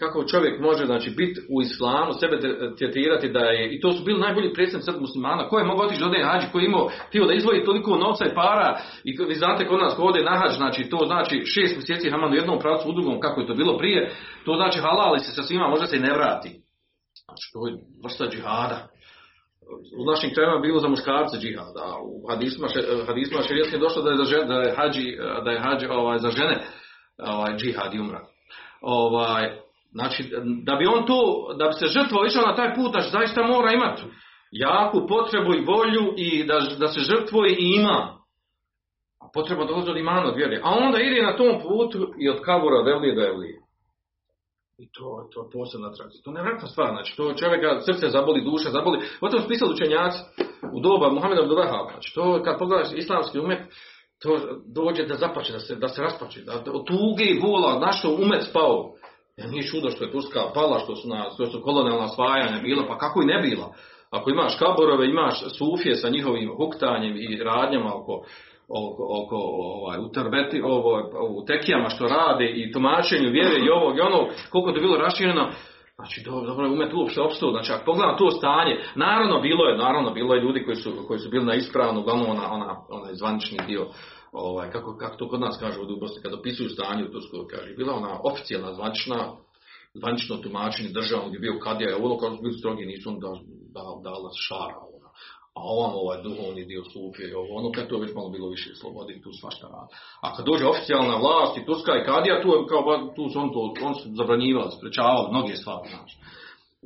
kako 0.00 0.24
čovjek 0.24 0.60
može 0.60 0.86
znači 0.86 1.10
biti 1.10 1.40
u 1.54 1.62
islamu, 1.62 2.12
sebe 2.20 2.36
tretirati 2.78 3.28
da 3.28 3.38
je, 3.38 3.74
i 3.74 3.80
to 3.80 3.92
su 3.92 4.04
bili 4.04 4.20
najbolji 4.20 4.52
predstavnici 4.54 4.90
sad 4.90 5.00
muslimana, 5.00 5.48
ko 5.48 5.58
je 5.58 5.64
mogao 5.64 5.86
otići 5.86 6.00
do 6.00 6.10
hađi, 6.24 6.46
ko 6.52 6.58
je 6.58 6.66
imao 6.66 6.90
htio 7.08 7.24
da 7.24 7.34
izvoji 7.34 7.64
toliko 7.64 7.96
novca 7.96 8.24
i 8.26 8.34
para, 8.34 8.78
i 9.04 9.10
vi 9.28 9.34
znate 9.34 9.66
kod 9.66 9.80
nas 9.80 9.94
ko 9.96 10.02
ode 10.02 10.22
na 10.22 10.36
hađ, 10.38 10.52
znači 10.56 10.90
to 10.90 10.98
znači 11.06 11.42
šest 11.44 11.76
mjeseci 11.76 12.10
haman 12.10 12.32
u 12.32 12.36
jednom 12.36 12.58
pravcu, 12.58 12.88
u 12.88 12.92
drugom, 12.92 13.20
kako 13.20 13.40
je 13.40 13.46
to 13.46 13.54
bilo 13.54 13.78
prije, 13.78 14.10
to 14.44 14.54
znači 14.54 14.78
halali 14.78 15.18
se 15.18 15.32
sa 15.32 15.42
svima, 15.42 15.68
možda 15.68 15.86
se 15.86 15.96
i 15.96 16.00
ne 16.00 16.12
vrati. 16.12 16.48
Znači 17.24 17.44
to 17.52 17.66
je 17.66 17.72
vrsta 18.04 18.24
džihada. 18.30 18.88
U 20.00 20.04
našim 20.10 20.34
krajima 20.34 20.58
bilo 20.58 20.78
za 20.80 20.88
muškarce 20.88 21.38
džihad, 21.38 21.74
a 21.84 21.86
u 22.02 22.28
hadisma, 22.28 22.68
hadisma 23.06 23.38
je 23.72 23.78
došlo 23.78 24.02
da 24.02 24.10
je, 24.10 24.16
za 24.16 24.24
žene, 24.24 24.44
da 24.44 24.54
je 24.54 24.74
hađi, 24.76 25.16
da 25.44 25.50
je 25.50 25.60
hađi 25.60 25.86
ovaj, 25.86 26.18
za 26.18 26.30
žene 26.30 26.56
ovaj, 27.18 27.56
džihad 27.56 27.94
i 27.94 28.00
umra. 28.00 28.20
Ovaj, 28.80 29.60
znači, 29.92 30.30
da 30.64 30.74
bi 30.76 30.86
on 30.86 31.06
to, 31.06 31.48
da 31.58 31.66
bi 31.66 31.72
se 31.72 31.86
žrtvo 31.86 32.24
išao 32.26 32.46
na 32.46 32.56
taj 32.56 32.74
put, 32.74 32.90
znači 32.90 33.10
zaista 33.10 33.42
mora 33.42 33.72
imati 33.72 34.02
jaku 34.50 35.06
potrebu 35.06 35.54
i 35.54 35.64
volju 35.64 36.14
i 36.16 36.44
da, 36.44 36.60
da 36.78 36.88
se 36.88 37.00
žrtvuje 37.00 37.52
i 37.52 37.72
ima. 37.76 38.18
A 39.20 39.24
potreba 39.34 39.64
dolazi 39.64 39.90
od 39.90 39.96
imana, 39.96 40.28
od 40.28 40.36
vjere. 40.36 40.60
A 40.64 40.70
onda 40.70 40.98
ide 40.98 41.22
na 41.22 41.36
tom 41.36 41.60
putu 41.62 42.12
i 42.20 42.28
od 42.28 42.40
kabura 42.44 42.76
od 42.80 42.88
Evlije 42.88 43.14
do 43.14 43.22
Evlije. 43.22 43.56
I 44.78 44.88
to, 44.92 45.28
to 45.32 45.50
posebna 45.52 45.88
atrakcija. 45.88 46.22
To 46.24 46.30
je 46.30 46.34
nevjerojatna 46.34 46.68
stvar. 46.68 46.88
Znači, 46.90 47.16
to 47.16 47.34
čovjeka 47.34 47.80
srce 47.80 48.08
zaboli, 48.08 48.44
duša 48.44 48.70
zaboli. 48.70 48.98
O 49.20 49.28
tom 49.28 49.40
su 49.40 49.48
pisali 49.48 49.72
učenjaci 49.72 50.18
u 50.72 50.80
doba 50.80 51.10
Muhameda 51.10 51.42
Abdullaha. 51.42 51.78
Znači, 51.90 52.14
to 52.14 52.42
kad 52.44 52.58
pogledaš 52.58 52.88
islamski 52.96 53.38
umet, 53.38 53.60
to 54.22 54.38
dođe 54.74 55.02
da 55.02 55.14
zapače, 55.14 55.52
da 55.52 55.60
se, 55.60 55.74
da 55.74 55.88
se 55.88 56.02
raspače, 56.02 56.40
da, 56.40 56.52
da 56.52 56.72
od 56.72 56.86
tuge 56.86 57.24
i 57.24 57.40
bola, 57.40 57.78
na 57.78 57.92
što 57.92 58.16
umet 58.22 58.42
spao. 58.50 58.92
Ja 59.40 59.46
nije 59.46 59.62
čudo 59.62 59.90
što 59.90 60.04
je 60.04 60.12
Turska 60.12 60.40
pala, 60.54 60.78
što 60.78 60.96
su, 60.96 61.08
na, 61.08 61.24
što 61.34 61.46
su 61.46 61.62
kolonijalna 61.62 62.04
osvajanja 62.04 62.62
bila, 62.62 62.84
pa 62.88 62.98
kako 62.98 63.22
i 63.22 63.26
ne 63.26 63.40
bila. 63.40 63.72
Ako 64.10 64.30
imaš 64.30 64.58
kaborove, 64.58 65.06
imaš 65.06 65.44
sufije 65.58 65.96
sa 65.96 66.08
njihovim 66.08 66.50
huktanjem 66.56 67.16
i 67.16 67.42
radnjama 67.44 67.94
oko, 67.94 68.22
oko, 68.68 69.02
oko 69.22 69.36
ovaj, 69.36 69.98
u 69.98 70.08
trbeti, 70.12 70.60
ovo, 70.64 71.10
u 71.30 71.44
tekijama 71.46 71.88
što 71.88 72.08
rade 72.08 72.50
i 72.50 72.72
tumačenju 72.72 73.30
vjere 73.30 73.56
i 73.64 73.70
ovog 73.70 73.96
i 73.96 74.00
onog, 74.00 74.26
koliko 74.50 74.72
to 74.72 74.80
bilo 74.80 74.96
rašireno, 74.96 75.50
Znači, 76.00 76.22
dobro, 76.24 76.46
dobro 76.46 76.66
je 76.66 76.72
umet 76.72 76.92
uopšte 76.94 77.20
opstao. 77.20 77.50
Znači, 77.50 77.72
ako 77.72 77.84
pogledam 77.84 78.16
to 78.16 78.30
stanje, 78.30 78.78
naravno 78.94 79.40
bilo 79.40 79.64
je, 79.64 79.78
naravno 79.78 80.10
bilo 80.10 80.34
je 80.34 80.42
ljudi 80.42 80.64
koji 80.64 80.76
su, 80.76 80.92
koji 81.08 81.18
su 81.18 81.30
bili 81.30 81.44
na 81.44 81.54
ispravnu, 81.54 82.00
uglavnom 82.00 82.30
ona, 82.30 82.52
ona, 82.52 82.76
onaj 82.88 83.14
zvanični 83.14 83.58
dio, 83.66 83.86
ovaj, 84.32 84.70
kako, 84.70 84.96
kako 84.96 85.16
to 85.16 85.28
kod 85.28 85.40
nas 85.40 85.62
ovdje 85.62 85.96
u 85.96 86.00
Bosni, 86.00 86.22
kad 86.22 86.34
opisuju 86.34 86.68
stanje 86.68 87.04
u 87.04 87.12
Turskoj, 87.12 87.48
kaže, 87.50 87.74
bila 87.74 87.94
ona 87.94 88.20
oficijalna, 88.24 88.74
zvanična, 88.74 89.18
zvanično 89.94 90.36
tumačenje 90.36 90.88
državnog 90.98 91.28
gdje 91.28 91.36
je 91.36 91.46
bio 91.46 91.64
kadija, 91.64 91.96
ono 91.96 92.18
kad 92.18 92.36
su 92.36 92.42
bili 92.42 92.58
strogi, 92.58 92.86
nisu 92.86 93.08
on 93.08 93.18
da, 93.24 93.30
da, 93.74 93.82
dala 94.06 94.30
šara, 94.46 94.80
ono. 94.96 95.08
a 95.58 95.60
ovam 95.74 95.92
ovaj 96.02 96.22
duhovni 96.22 96.64
dio 96.64 96.82
i 97.30 97.34
ovo, 97.34 97.50
ono 97.60 97.68
kad 97.72 97.88
to 97.88 97.94
je 97.94 98.02
već 98.04 98.12
malo 98.14 98.28
bilo 98.36 98.48
više 98.48 98.70
slobode 98.80 99.12
i 99.14 99.22
tu 99.22 99.30
svašta 99.40 99.66
radi. 99.74 99.90
A 100.24 100.26
kad 100.34 100.44
dođe 100.46 100.64
oficijalna 100.66 101.16
vlast 101.24 101.54
i 101.56 101.66
Turska 101.68 101.92
i 101.96 102.06
Kadija, 102.08 102.42
tu, 102.42 102.48
kao, 102.70 102.82
tu 103.16 103.22
su 103.32 103.36
on 103.44 103.48
to, 103.54 103.60
on 103.88 103.94
su 103.94 104.04
zabranjivali, 104.20 104.76
sprečavali 104.76 105.30
mnoge 105.30 105.54
stvari. 105.56 105.88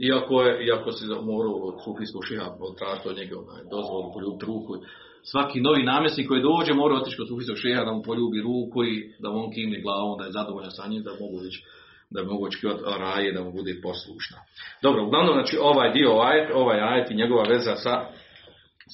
Iako, 0.08 0.34
je, 0.42 0.66
iako 0.66 0.92
se 0.92 1.04
morao 1.32 1.56
od 1.68 1.76
sufijskog 1.84 2.22
tražiti 2.78 3.08
od 3.08 3.16
njega 3.16 3.34
onaj, 3.42 3.62
dozvolu 3.74 4.12
poljubiti 4.14 4.46
ruku, 4.46 4.72
svaki 5.30 5.60
novi 5.60 5.82
namjesnik 5.82 6.28
koji 6.28 6.42
dođe 6.42 6.72
mora 6.72 6.94
otići 6.94 7.16
kod 7.16 7.28
sufijskog 7.28 7.58
šiha 7.58 7.84
da 7.84 7.92
mu 7.92 8.02
poljubi 8.02 8.40
ruku 8.40 8.84
i 8.84 8.94
da 9.18 9.30
on 9.30 9.52
kimne 9.54 9.80
glavom, 9.80 10.18
da 10.18 10.24
je 10.24 10.32
zadovoljan 10.32 10.70
sa 10.70 10.86
njim, 10.86 11.02
da 11.02 11.10
mogu 11.10 11.38
već 11.44 11.54
da 12.10 12.22
bi 12.22 12.28
mogu 12.28 12.46
očekivati 12.46 12.82
raje, 12.98 13.32
da 13.32 13.44
mu 13.44 13.52
bude 13.52 13.80
poslušna. 13.82 14.38
Dobro, 14.82 15.06
uglavnom, 15.06 15.34
znači 15.34 15.56
ovaj 15.60 15.92
dio, 15.92 16.10
ovaj, 16.12 16.52
ovaj 16.52 16.80
ajet 16.80 17.10
i 17.10 17.20
njegova 17.20 17.44
veza 17.48 17.76
sa, 17.76 17.94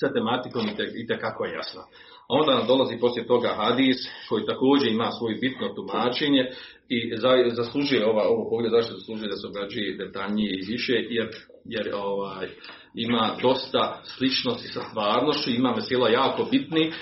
sa 0.00 0.12
tematikom 0.12 0.68
i, 0.68 0.76
te, 0.76 0.84
i 1.00 1.06
tekako 1.06 1.44
je 1.44 1.54
jasna. 1.54 1.82
A 2.28 2.30
onda 2.40 2.54
nam 2.54 2.66
dolazi 2.66 3.00
poslije 3.00 3.26
toga 3.26 3.48
hadis 3.60 3.96
koji 4.28 4.46
također 4.46 4.88
ima 4.92 5.10
svoje 5.10 5.34
bitno 5.34 5.68
tumačenje 5.68 6.42
i 6.88 7.16
za, 7.16 7.30
zaslužuje 7.50 8.06
ova, 8.06 8.22
ovo 8.28 8.50
pogled 8.50 8.72
zašto 8.72 8.94
zaslužuje 8.94 9.28
da 9.28 9.36
se 9.36 9.46
obrađuje 9.46 9.96
detaljnije 9.96 10.50
i 10.54 10.66
više 10.72 10.94
jer, 11.16 11.28
jer 11.64 11.94
ovaj, 11.94 12.48
ima 12.94 13.36
dosta 13.42 14.00
sličnosti 14.04 14.68
sa 14.68 14.80
stvarnošću, 14.80 15.50
ima 15.50 15.74
mesela 15.76 16.08
jako 16.08 16.44
bitni. 16.50 16.82
E, 16.82 16.90
e, 16.90 16.92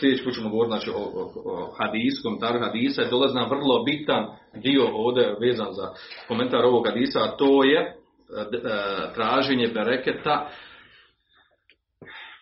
sljedeći 0.00 0.24
put 0.24 0.34
ćemo 0.34 0.50
govoriti 0.50 0.70
znači, 0.70 0.90
o, 0.90 1.02
o, 1.02 1.32
o 1.44 1.74
hadiskom, 1.78 2.40
tar 2.40 2.60
hadisa 2.60 3.02
i 3.02 3.10
dolazi 3.10 3.34
nam 3.34 3.50
vrlo 3.50 3.82
bitan 3.84 4.26
dio 4.54 4.84
ovdje 4.92 5.36
vezan 5.40 5.72
za 5.72 5.88
komentar 6.28 6.64
ovog 6.64 6.86
hadisa, 6.86 7.20
a 7.24 7.36
to 7.36 7.64
je 7.64 7.80
e, 7.80 7.86
e, 7.86 9.14
traženje 9.14 9.68
bereketa 9.68 10.50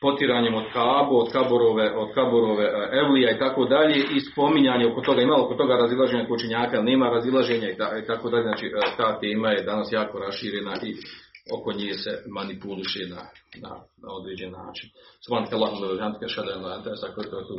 potiranjem 0.02 0.54
od 0.54 0.64
Kabo, 0.72 1.14
od 1.22 1.32
Kaborove, 1.32 1.96
od 1.96 2.14
Kaborove 2.14 2.64
e, 2.64 2.88
Evlija 3.00 3.30
i 3.30 3.38
tako 3.38 3.64
dalje 3.64 3.96
i 4.16 4.20
spominjanje 4.20 4.86
oko 4.86 5.00
toga, 5.00 5.22
ima 5.22 5.36
oko 5.44 5.54
toga 5.54 5.74
razilaženja 5.76 6.28
počinjaka, 6.28 6.82
nema 6.82 7.10
razilaženja 7.10 7.68
i 7.70 8.06
tako 8.06 8.30
dalje, 8.30 8.42
znači 8.42 8.66
e, 8.66 8.70
ta 8.96 9.20
tema 9.20 9.48
je 9.50 9.62
danas 9.62 9.92
jako 9.92 10.18
raširena 10.18 10.74
i 10.82 10.94
oko 11.56 11.72
nje 11.72 11.94
se 11.94 12.10
manipuliše 12.34 13.00
na, 13.08 13.22
na, 13.62 13.68
na 14.02 14.08
određen 14.18 14.50
način. 14.50 14.90
Svan 15.26 15.44
te 15.44 15.56
da 15.56 15.76
završantka 15.80 16.28
šada 16.28 16.60
na 16.60 16.74
anta, 16.74 16.96
sa 16.96 17.06
koje 17.14 17.30
to 17.30 17.38
je 17.38 17.46
tu 17.46 17.54